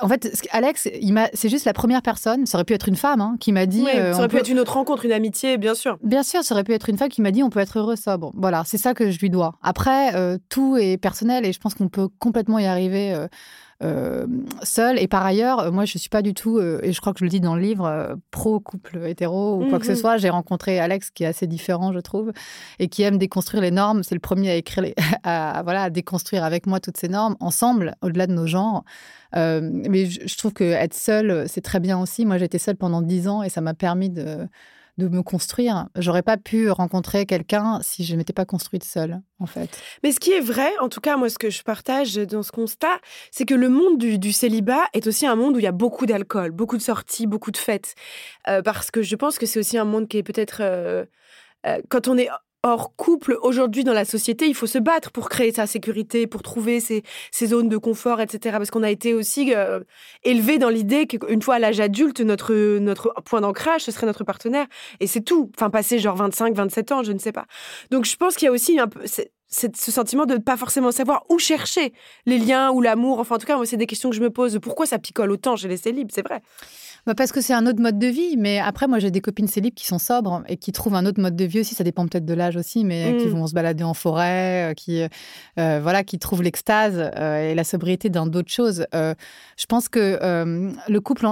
en 0.00 0.08
fait, 0.08 0.46
Alex, 0.52 0.88
c'est 1.32 1.48
juste 1.48 1.64
la 1.64 1.72
première 1.78 2.02
personne, 2.02 2.44
ça 2.44 2.58
aurait 2.58 2.64
pu 2.64 2.74
être 2.74 2.88
une 2.88 2.96
femme, 2.96 3.20
hein, 3.20 3.36
qui 3.40 3.52
m'a 3.52 3.64
dit. 3.64 3.86
Euh, 3.88 4.12
ça 4.12 4.18
aurait 4.18 4.28
pu 4.28 4.36
être 4.36 4.50
une 4.50 4.58
autre 4.58 4.74
rencontre, 4.74 5.04
une 5.04 5.12
amitié, 5.12 5.56
bien 5.58 5.74
sûr. 5.74 5.96
Bien 6.02 6.24
sûr, 6.24 6.42
ça 6.42 6.54
aurait 6.54 6.64
pu 6.64 6.74
être 6.74 6.90
une 6.90 6.98
femme 6.98 7.08
qui 7.08 7.22
m'a 7.22 7.30
dit 7.30 7.42
on 7.42 7.50
peut 7.50 7.60
être 7.60 7.78
heureux 7.78 7.96
sobre. 7.96 8.32
Voilà, 8.34 8.64
c'est 8.66 8.78
ça 8.78 8.94
que 8.94 9.10
je 9.10 9.18
lui 9.20 9.30
dois. 9.30 9.54
Après, 9.62 10.14
euh, 10.16 10.36
tout 10.48 10.76
est 10.76 10.98
personnel 10.98 11.46
et 11.46 11.52
je 11.52 11.60
pense 11.60 11.74
qu'on 11.74 11.88
peut 11.88 12.08
complètement 12.18 12.58
y 12.58 12.66
arriver. 12.66 13.14
Euh, 13.82 14.08
euh, 14.08 14.26
seule. 14.62 14.98
Et 14.98 15.08
par 15.08 15.24
ailleurs, 15.24 15.72
moi, 15.72 15.84
je 15.84 15.98
suis 15.98 16.08
pas 16.08 16.22
du 16.22 16.34
tout, 16.34 16.58
euh, 16.58 16.80
et 16.82 16.92
je 16.92 17.00
crois 17.00 17.12
que 17.12 17.20
je 17.20 17.24
le 17.24 17.30
dis 17.30 17.40
dans 17.40 17.54
le 17.54 17.62
livre, 17.62 17.86
euh, 17.86 18.14
pro 18.30 18.60
couple 18.60 19.06
hétéro 19.06 19.62
ou 19.62 19.68
quoi 19.68 19.78
que 19.78 19.86
ce 19.86 19.92
mhm. 19.92 19.96
soit. 19.96 20.16
J'ai 20.18 20.30
rencontré 20.30 20.78
Alex, 20.78 21.10
qui 21.10 21.24
est 21.24 21.26
assez 21.26 21.46
différent, 21.46 21.92
je 21.92 22.00
trouve, 22.00 22.32
et 22.78 22.88
qui 22.88 23.02
aime 23.02 23.18
déconstruire 23.18 23.62
les 23.62 23.70
normes. 23.70 24.02
C'est 24.02 24.14
le 24.14 24.20
premier 24.20 24.50
à 24.50 24.54
écrire, 24.54 24.92
à, 25.22 25.62
voilà, 25.62 25.84
à 25.84 25.90
déconstruire 25.90 26.44
avec 26.44 26.66
moi 26.66 26.80
toutes 26.80 26.96
ces 26.96 27.08
normes 27.08 27.36
ensemble, 27.40 27.94
au-delà 28.02 28.26
de 28.26 28.32
nos 28.32 28.46
genres. 28.46 28.84
mais 29.34 30.06
je, 30.06 30.20
je 30.26 30.36
trouve 30.36 30.52
que 30.52 30.64
être 30.64 30.94
seule, 30.94 31.48
c'est 31.48 31.60
très 31.60 31.80
bien 31.80 32.00
aussi. 32.00 32.24
Moi, 32.26 32.38
j'étais 32.38 32.58
seule 32.58 32.76
pendant 32.76 33.02
dix 33.02 33.28
ans 33.28 33.42
et 33.42 33.48
ça 33.48 33.60
m'a 33.60 33.74
permis 33.74 34.10
de 34.10 34.48
de 34.98 35.08
me 35.08 35.22
construire. 35.22 35.88
J'aurais 35.96 36.22
pas 36.22 36.36
pu 36.36 36.70
rencontrer 36.70 37.24
quelqu'un 37.24 37.78
si 37.82 38.04
je 38.04 38.16
m'étais 38.16 38.32
pas 38.32 38.44
construite 38.44 38.84
seule, 38.84 39.20
en 39.38 39.46
fait. 39.46 39.80
Mais 40.02 40.12
ce 40.12 40.20
qui 40.20 40.32
est 40.32 40.40
vrai, 40.40 40.70
en 40.80 40.88
tout 40.88 41.00
cas, 41.00 41.16
moi, 41.16 41.30
ce 41.30 41.38
que 41.38 41.50
je 41.50 41.62
partage 41.62 42.14
dans 42.14 42.42
ce 42.42 42.52
constat, 42.52 43.00
c'est 43.30 43.46
que 43.46 43.54
le 43.54 43.68
monde 43.68 43.98
du, 43.98 44.32
célibat 44.32 44.84
est 44.92 45.06
aussi 45.06 45.26
un 45.26 45.36
monde 45.36 45.56
où 45.56 45.58
il 45.58 45.64
y 45.64 45.68
a 45.68 45.72
beaucoup 45.72 46.04
d'alcool, 46.04 46.50
beaucoup 46.50 46.76
de 46.76 46.82
sorties, 46.82 47.26
beaucoup 47.26 47.52
de 47.52 47.56
fêtes. 47.56 47.94
Euh, 48.48 48.60
parce 48.60 48.90
que 48.90 49.02
je 49.02 49.16
pense 49.16 49.38
que 49.38 49.46
c'est 49.46 49.60
aussi 49.60 49.78
un 49.78 49.84
monde 49.84 50.08
qui 50.08 50.18
est 50.18 50.22
peut-être. 50.22 50.58
Euh, 50.60 51.04
euh, 51.66 51.80
quand 51.88 52.08
on 52.08 52.18
est 52.18 52.28
Or, 52.64 52.96
couple, 52.96 53.38
aujourd'hui 53.40 53.84
dans 53.84 53.92
la 53.92 54.04
société, 54.04 54.46
il 54.46 54.54
faut 54.54 54.66
se 54.66 54.78
battre 54.78 55.12
pour 55.12 55.28
créer 55.28 55.52
sa 55.52 55.68
sécurité, 55.68 56.26
pour 56.26 56.42
trouver 56.42 56.80
ses, 56.80 57.04
zones 57.46 57.68
de 57.68 57.76
confort, 57.76 58.20
etc. 58.20 58.56
Parce 58.58 58.72
qu'on 58.72 58.82
a 58.82 58.90
été 58.90 59.14
aussi 59.14 59.54
euh, 59.54 59.78
élevé 60.24 60.58
dans 60.58 60.68
l'idée 60.68 61.06
qu'une 61.06 61.40
fois 61.40 61.54
à 61.54 61.58
l'âge 61.60 61.78
adulte, 61.78 62.20
notre, 62.20 62.78
notre 62.78 63.14
point 63.24 63.42
d'ancrage, 63.42 63.82
ce 63.82 63.92
serait 63.92 64.06
notre 64.06 64.24
partenaire. 64.24 64.66
Et 64.98 65.06
c'est 65.06 65.20
tout. 65.20 65.52
Enfin, 65.56 65.70
passer 65.70 66.00
genre 66.00 66.16
25, 66.16 66.54
27 66.56 66.90
ans, 66.90 67.02
je 67.04 67.12
ne 67.12 67.18
sais 67.18 67.30
pas. 67.30 67.46
Donc, 67.92 68.06
je 68.06 68.16
pense 68.16 68.34
qu'il 68.34 68.46
y 68.46 68.48
a 68.48 68.52
aussi 68.52 68.80
un 68.80 68.88
peu 68.88 69.00
ce 69.50 69.90
sentiment 69.90 70.26
de 70.26 70.34
ne 70.34 70.38
pas 70.38 70.56
forcément 70.56 70.90
savoir 70.90 71.24
où 71.30 71.38
chercher 71.38 71.92
les 72.26 72.38
liens 72.38 72.70
ou 72.70 72.80
l'amour. 72.80 73.18
Enfin, 73.18 73.36
en 73.36 73.38
tout 73.38 73.46
cas, 73.46 73.56
c'est 73.64 73.76
des 73.76 73.86
questions 73.86 74.10
que 74.10 74.16
je 74.16 74.20
me 74.20 74.30
pose. 74.30 74.58
Pourquoi 74.60 74.84
ça 74.84 74.98
picole 74.98 75.30
autant 75.30 75.56
chez 75.56 75.68
les 75.68 75.76
célibes 75.76 76.10
C'est 76.12 76.26
vrai. 76.26 76.42
Bah 77.08 77.14
parce 77.14 77.32
que 77.32 77.40
c'est 77.40 77.54
un 77.54 77.66
autre 77.66 77.80
mode 77.80 77.98
de 77.98 78.06
vie. 78.06 78.36
Mais 78.36 78.58
après, 78.58 78.86
moi, 78.86 78.98
j'ai 78.98 79.10
des 79.10 79.22
copines 79.22 79.48
célibes 79.48 79.72
qui 79.72 79.86
sont 79.86 79.98
sobres 79.98 80.42
et 80.46 80.58
qui 80.58 80.72
trouvent 80.72 80.94
un 80.94 81.06
autre 81.06 81.22
mode 81.22 81.36
de 81.36 81.44
vie 81.46 81.60
aussi. 81.60 81.74
Ça 81.74 81.82
dépend 81.82 82.06
peut-être 82.06 82.26
de 82.26 82.34
l'âge 82.34 82.58
aussi, 82.58 82.84
mais 82.84 83.16
qui 83.16 83.28
mm. 83.28 83.30
vont 83.30 83.46
se 83.46 83.54
balader 83.54 83.82
en 83.82 83.94
forêt, 83.94 84.72
euh, 84.72 84.74
qui, 84.74 85.02
euh, 85.58 85.80
voilà, 85.82 86.04
qui 86.04 86.18
trouvent 86.18 86.42
l'extase 86.42 87.10
euh, 87.16 87.50
et 87.50 87.54
la 87.54 87.64
sobriété 87.64 88.10
dans 88.10 88.26
d'autres 88.26 88.52
choses. 88.52 88.86
je 88.92 89.66
pense 89.66 89.88
que 89.88 90.18
le 90.86 91.00
couple, 91.00 91.26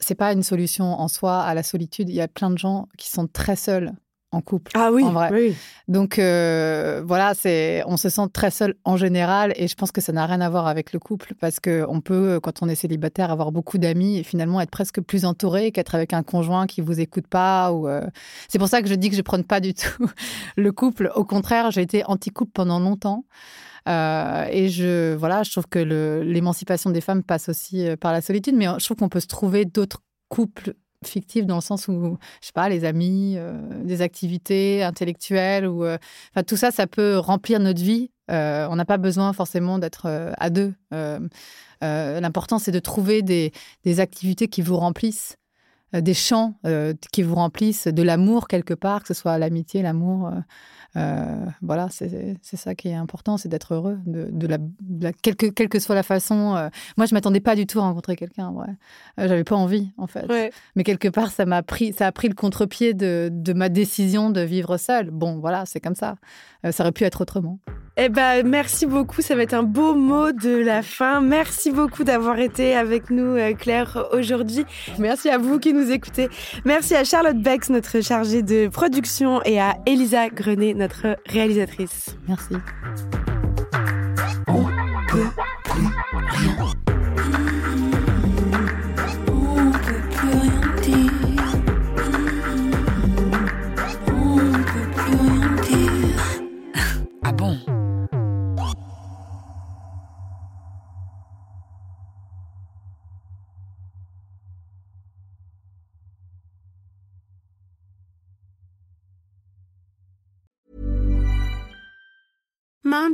c'est 0.00 0.14
pas 0.14 0.32
une 0.32 0.42
solution 0.42 0.98
en 0.98 1.08
soi 1.08 1.42
à 1.42 1.52
la 1.52 1.62
solitude. 1.62 2.08
Il 2.08 2.14
y 2.14 2.22
a 2.22 2.28
plein 2.28 2.48
de 2.48 2.56
gens 2.56 2.88
qui 2.96 3.10
sont 3.10 3.26
très 3.26 3.56
seuls 3.56 3.92
en 4.30 4.40
couple. 4.40 4.72
Ah 4.74 4.90
oui, 4.92 5.02
en 5.04 5.12
vrai. 5.12 5.30
oui. 5.32 5.56
Donc 5.88 6.18
euh, 6.18 7.02
voilà, 7.04 7.32
c'est 7.34 7.82
on 7.86 7.96
se 7.96 8.08
sent 8.10 8.28
très 8.32 8.50
seul 8.50 8.74
en 8.84 8.96
général 8.96 9.54
et 9.56 9.68
je 9.68 9.74
pense 9.74 9.90
que 9.90 10.00
ça 10.00 10.12
n'a 10.12 10.26
rien 10.26 10.40
à 10.40 10.50
voir 10.50 10.66
avec 10.66 10.92
le 10.92 10.98
couple 10.98 11.34
parce 11.40 11.60
que 11.60 11.86
on 11.88 12.00
peut 12.00 12.38
quand 12.42 12.62
on 12.62 12.68
est 12.68 12.74
célibataire 12.74 13.30
avoir 13.30 13.52
beaucoup 13.52 13.78
d'amis 13.78 14.18
et 14.18 14.22
finalement 14.22 14.60
être 14.60 14.70
presque 14.70 15.00
plus 15.00 15.24
entouré 15.24 15.72
qu'être 15.72 15.94
avec 15.94 16.12
un 16.12 16.22
conjoint 16.22 16.66
qui 16.66 16.82
vous 16.82 17.00
écoute 17.00 17.26
pas 17.26 17.72
ou 17.72 17.88
euh, 17.88 18.02
c'est 18.48 18.58
pour 18.58 18.68
ça 18.68 18.82
que 18.82 18.88
je 18.88 18.94
dis 18.94 19.08
que 19.08 19.16
je 19.16 19.22
prône 19.22 19.44
pas 19.44 19.60
du 19.60 19.72
tout 19.72 20.06
le 20.56 20.72
couple. 20.72 21.10
Au 21.14 21.24
contraire, 21.24 21.70
j'ai 21.70 21.82
été 21.82 22.04
anti-couple 22.04 22.52
pendant 22.52 22.80
longtemps. 22.80 23.24
Euh, 23.88 24.46
et 24.50 24.68
je 24.68 25.14
voilà, 25.14 25.42
je 25.42 25.50
trouve 25.50 25.66
que 25.66 25.78
l'émancipation 25.78 26.90
des 26.90 27.00
femmes 27.00 27.22
passe 27.22 27.48
aussi 27.48 27.88
par 27.98 28.12
la 28.12 28.20
solitude, 28.20 28.54
mais 28.54 28.66
je 28.78 28.84
trouve 28.84 28.98
qu'on 28.98 29.08
peut 29.08 29.20
se 29.20 29.26
trouver 29.26 29.64
d'autres 29.64 30.02
couples 30.28 30.74
fictif 31.04 31.46
dans 31.46 31.56
le 31.56 31.60
sens 31.60 31.88
où, 31.88 32.18
je 32.40 32.46
sais 32.46 32.52
pas, 32.52 32.68
les 32.68 32.84
amis, 32.84 33.34
euh, 33.36 33.60
des 33.84 34.02
activités 34.02 34.82
intellectuelles, 34.82 35.66
ou, 35.66 35.84
euh, 35.84 35.98
tout 36.46 36.56
ça, 36.56 36.70
ça 36.70 36.86
peut 36.86 37.18
remplir 37.18 37.60
notre 37.60 37.82
vie. 37.82 38.10
Euh, 38.30 38.66
on 38.70 38.76
n'a 38.76 38.84
pas 38.84 38.98
besoin 38.98 39.32
forcément 39.32 39.78
d'être 39.78 40.06
à 40.36 40.50
deux. 40.50 40.74
L'important, 41.80 42.58
c'est 42.58 42.72
de 42.72 42.78
trouver 42.78 43.22
des, 43.22 43.52
des, 43.84 44.00
activités 44.00 44.48
qui 44.48 44.60
vous 44.60 44.76
remplissent, 44.76 45.36
des 45.92 46.14
champs 46.14 46.54
qui 47.12 47.22
vous 47.22 47.36
remplissent 47.36 47.86
de 47.86 48.02
l'amour 48.02 48.48
quelque 48.48 48.74
part, 48.74 49.02
que 49.02 49.08
ce 49.08 49.14
soit 49.14 49.38
l'amitié, 49.38 49.80
l'amour. 49.82 50.30
Euh, 50.98 51.46
voilà, 51.62 51.88
c'est 51.90 52.38
ça 52.42 52.74
qui 52.74 52.88
est 52.88 52.94
important, 52.94 53.36
c'est 53.36 53.48
d'être 53.48 53.74
heureux, 53.74 53.98
de, 54.06 54.46
la, 54.46 54.58
quelle, 55.12 55.36
que, 55.36 55.78
soit 55.78 55.94
la 55.94 56.02
façon. 56.02 56.56
Euh. 56.56 56.68
moi, 56.96 57.06
je 57.06 57.14
m'attendais 57.14 57.40
pas 57.40 57.54
du 57.54 57.66
tout 57.66 57.78
à 57.78 57.82
rencontrer 57.82 58.16
quelqu'un. 58.16 58.50
Ouais. 58.50 58.66
Euh, 59.20 59.28
j'avais 59.28 59.44
pas 59.44 59.56
envie, 59.56 59.90
en 59.96 60.06
fait. 60.06 60.26
Mais 60.74 60.84
quelque 60.84 61.08
part, 61.08 61.30
ça 61.30 61.46
m'a 61.46 61.62
pris, 61.62 61.92
ça 61.92 62.06
a 62.06 62.12
pris 62.12 62.28
le 62.28 62.34
contre-pied 62.34 62.94
de, 62.94 63.28
de, 63.32 63.52
ma 63.52 63.68
décision 63.68 64.30
de 64.30 64.40
vivre 64.40 64.76
seule. 64.76 65.10
Bon, 65.10 65.38
voilà, 65.38 65.66
c'est 65.66 65.80
comme 65.80 65.94
ça. 65.94 66.16
ça 66.68 66.82
aurait 66.82 66.92
pu 66.92 67.04
être 67.04 67.20
autrement. 67.20 67.58
Eh 68.00 68.08
ben, 68.08 68.46
merci 68.46 68.86
beaucoup. 68.86 69.22
Ça 69.22 69.34
va 69.34 69.42
être 69.42 69.54
un 69.54 69.64
beau 69.64 69.94
mot 69.94 70.30
de 70.30 70.56
la 70.56 70.82
fin. 70.82 71.20
Merci 71.20 71.72
beaucoup 71.72 72.04
d'avoir 72.04 72.38
été 72.38 72.76
avec 72.76 73.10
nous, 73.10 73.36
Claire, 73.58 74.06
aujourd'hui. 74.12 74.64
Merci 75.00 75.28
à 75.28 75.36
vous 75.36 75.58
qui 75.58 75.72
nous 75.72 75.90
écoutez. 75.90 76.28
Merci 76.64 76.94
à 76.94 77.02
Charlotte 77.02 77.42
Bex, 77.42 77.70
notre 77.70 78.00
chargée 78.00 78.42
de 78.42 78.68
production, 78.68 79.42
et 79.42 79.60
à 79.60 79.76
Elisa 79.84 80.28
Grenet, 80.28 80.74
notre 80.74 81.16
réalisatrice. 81.26 82.16
Merci. 82.28 82.54